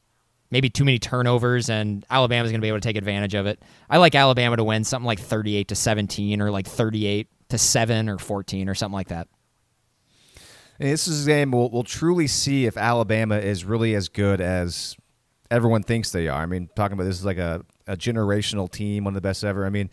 [0.51, 3.59] maybe too many turnovers, and Alabama's going to be able to take advantage of it.
[3.89, 7.29] I like Alabama to win something like thirty eight to seventeen, or like thirty eight
[7.49, 9.27] to seven or fourteen, or something like that.
[10.79, 14.41] And this is a game we'll, we'll truly see if Alabama is really as good
[14.41, 14.95] as
[15.51, 16.41] everyone thinks they are.
[16.41, 19.43] I mean, talking about this is like a, a generational team, one of the best
[19.43, 19.65] ever.
[19.65, 19.89] I mean,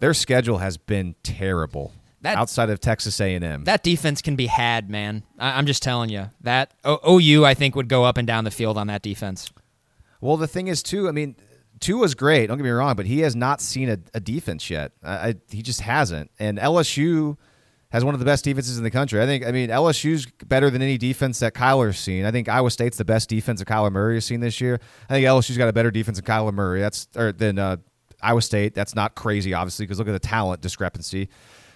[0.00, 1.92] their schedule has been terrible
[2.22, 3.64] That- outside of Texas A&M.
[3.64, 5.22] That defense can be had, man.
[5.38, 8.44] I, I'm just telling you that o- OU I think would go up and down
[8.44, 9.50] the field on that defense.
[10.20, 11.36] well, the thing is, too, I mean,
[11.80, 12.48] Tua's great.
[12.48, 14.92] Don't get me wrong, but he has not seen a, a defense yet.
[15.02, 16.30] I, I, he just hasn't.
[16.38, 17.36] And LSU
[17.90, 19.20] has one of the best defenses in the country.
[19.20, 19.46] I think.
[19.46, 22.24] I mean, LSU's better than any defense that Kyler's seen.
[22.24, 24.78] I think Iowa State's the best defense that Kyler Murray has seen this year.
[25.08, 26.80] I think LSU's got a better defense than Kyler Murray.
[26.80, 27.76] That's or than uh,
[28.20, 28.74] Iowa State.
[28.74, 31.28] That's not crazy, obviously, because look at the talent discrepancy.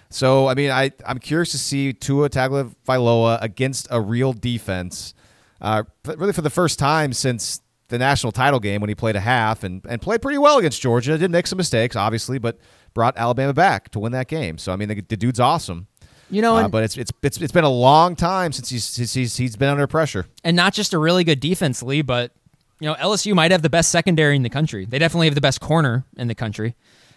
[0.09, 5.15] So, I mean, I I'm curious to see Tua Tagovailoa against a real defense.
[5.59, 7.61] Uh, really, for the first time since
[7.93, 10.81] the national title game when he played a half and, and played pretty well against
[10.81, 11.17] Georgia.
[11.17, 12.57] Did make some mistakes, obviously, but
[12.93, 14.57] brought Alabama back to win that game.
[14.57, 15.87] So I mean, the, the dude's awesome.
[16.33, 18.83] You know, Uh, and, but it's, it's it's it's been a long time since he's
[18.85, 20.25] since he's he's been under pressure.
[20.43, 22.31] and not just a really good defense, Lee, but
[22.79, 24.85] you know LSU might have the best secondary in the country.
[24.85, 26.75] They definitely have the best corner in the country.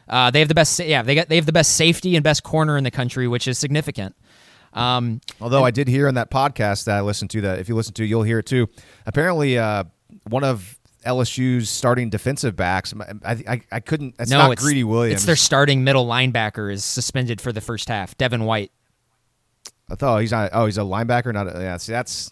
[0.09, 2.43] Uh, they have the best, yeah, they got they have the best safety and best
[2.43, 4.15] corner in the country, which is significant.
[4.73, 7.75] Um, Although I did hear in that podcast that I listened to that if you
[7.75, 8.69] listen to, you'll hear it too.
[9.07, 9.85] Apparently, uh,
[10.29, 12.93] one of LSU's starting defensive backs,
[13.25, 14.17] I I, I couldn't.
[14.19, 15.15] It's no, not it's Greedy Williams.
[15.21, 18.17] It's their starting middle linebacker is suspended for the first half.
[18.19, 18.71] Devin White.
[19.91, 20.51] I thought he's not.
[20.53, 21.33] Oh, he's a linebacker.
[21.33, 21.55] Not.
[21.55, 21.77] A, yeah.
[21.77, 22.31] See, that's.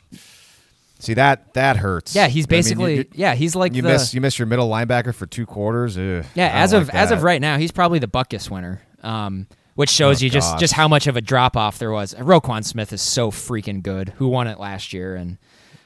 [1.01, 2.15] See that that hurts.
[2.15, 4.39] Yeah, he's I mean, you- basically you- yeah, he's like you the miss you miss
[4.39, 5.99] your middle linebacker for two quarters.
[5.99, 6.51] Ugh, yeah.
[6.53, 8.81] As of like as of right now, he's probably the Butkus winner.
[9.03, 10.61] Um, which shows Oh, you just God.
[10.61, 12.15] just how much of a drop off there was.
[12.15, 14.11] Roquan Smith is so freaking good.
[14.17, 15.17] Who won it last year?
[15.17, 15.37] And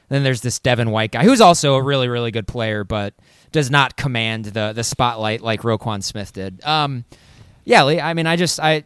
[0.09, 3.13] then there's this Devin White guy who's also a really really good player, but
[3.51, 6.63] does not command the the spotlight like Roquan Smith did.
[6.63, 7.03] Um,
[7.65, 7.99] yeah, Lee.
[7.99, 8.83] I mean, I just I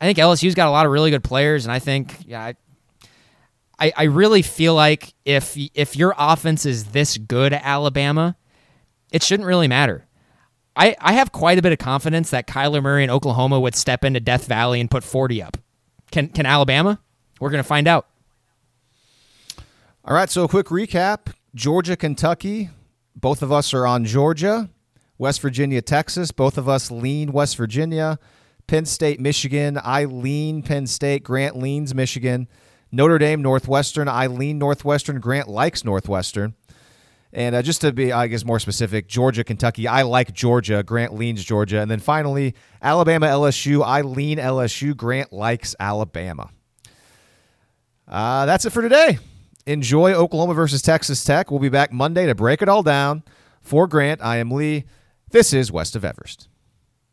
[0.00, 2.52] I think LSU's got a lot of really good players, and I think yeah.
[3.78, 8.36] I, I, really feel like if if your offense is this good Alabama,
[9.12, 10.06] it shouldn't really matter.
[10.76, 14.04] I, I have quite a bit of confidence that Kyler Murray and Oklahoma would step
[14.04, 15.56] into Death Valley and put 40 up.
[16.10, 17.00] Can can Alabama?
[17.40, 18.06] We're going to find out.
[20.04, 22.70] All right, so a quick recap: Georgia, Kentucky.
[23.16, 24.70] Both of us are on Georgia.
[25.18, 26.32] West Virginia, Texas.
[26.32, 28.18] Both of us lean West Virginia.
[28.70, 29.80] Penn State, Michigan.
[29.82, 31.24] I lean Penn State.
[31.24, 32.46] Grant leans Michigan.
[32.92, 34.06] Notre Dame, Northwestern.
[34.06, 35.18] I lean Northwestern.
[35.18, 36.54] Grant likes Northwestern.
[37.32, 39.88] And uh, just to be, I guess, more specific, Georgia, Kentucky.
[39.88, 40.84] I like Georgia.
[40.84, 41.80] Grant leans Georgia.
[41.80, 43.84] And then finally, Alabama, LSU.
[43.84, 44.96] I lean LSU.
[44.96, 46.50] Grant likes Alabama.
[48.06, 49.18] Uh, that's it for today.
[49.66, 51.50] Enjoy Oklahoma versus Texas Tech.
[51.50, 53.24] We'll be back Monday to break it all down.
[53.62, 54.84] For Grant, I am Lee.
[55.32, 56.49] This is West of Everest.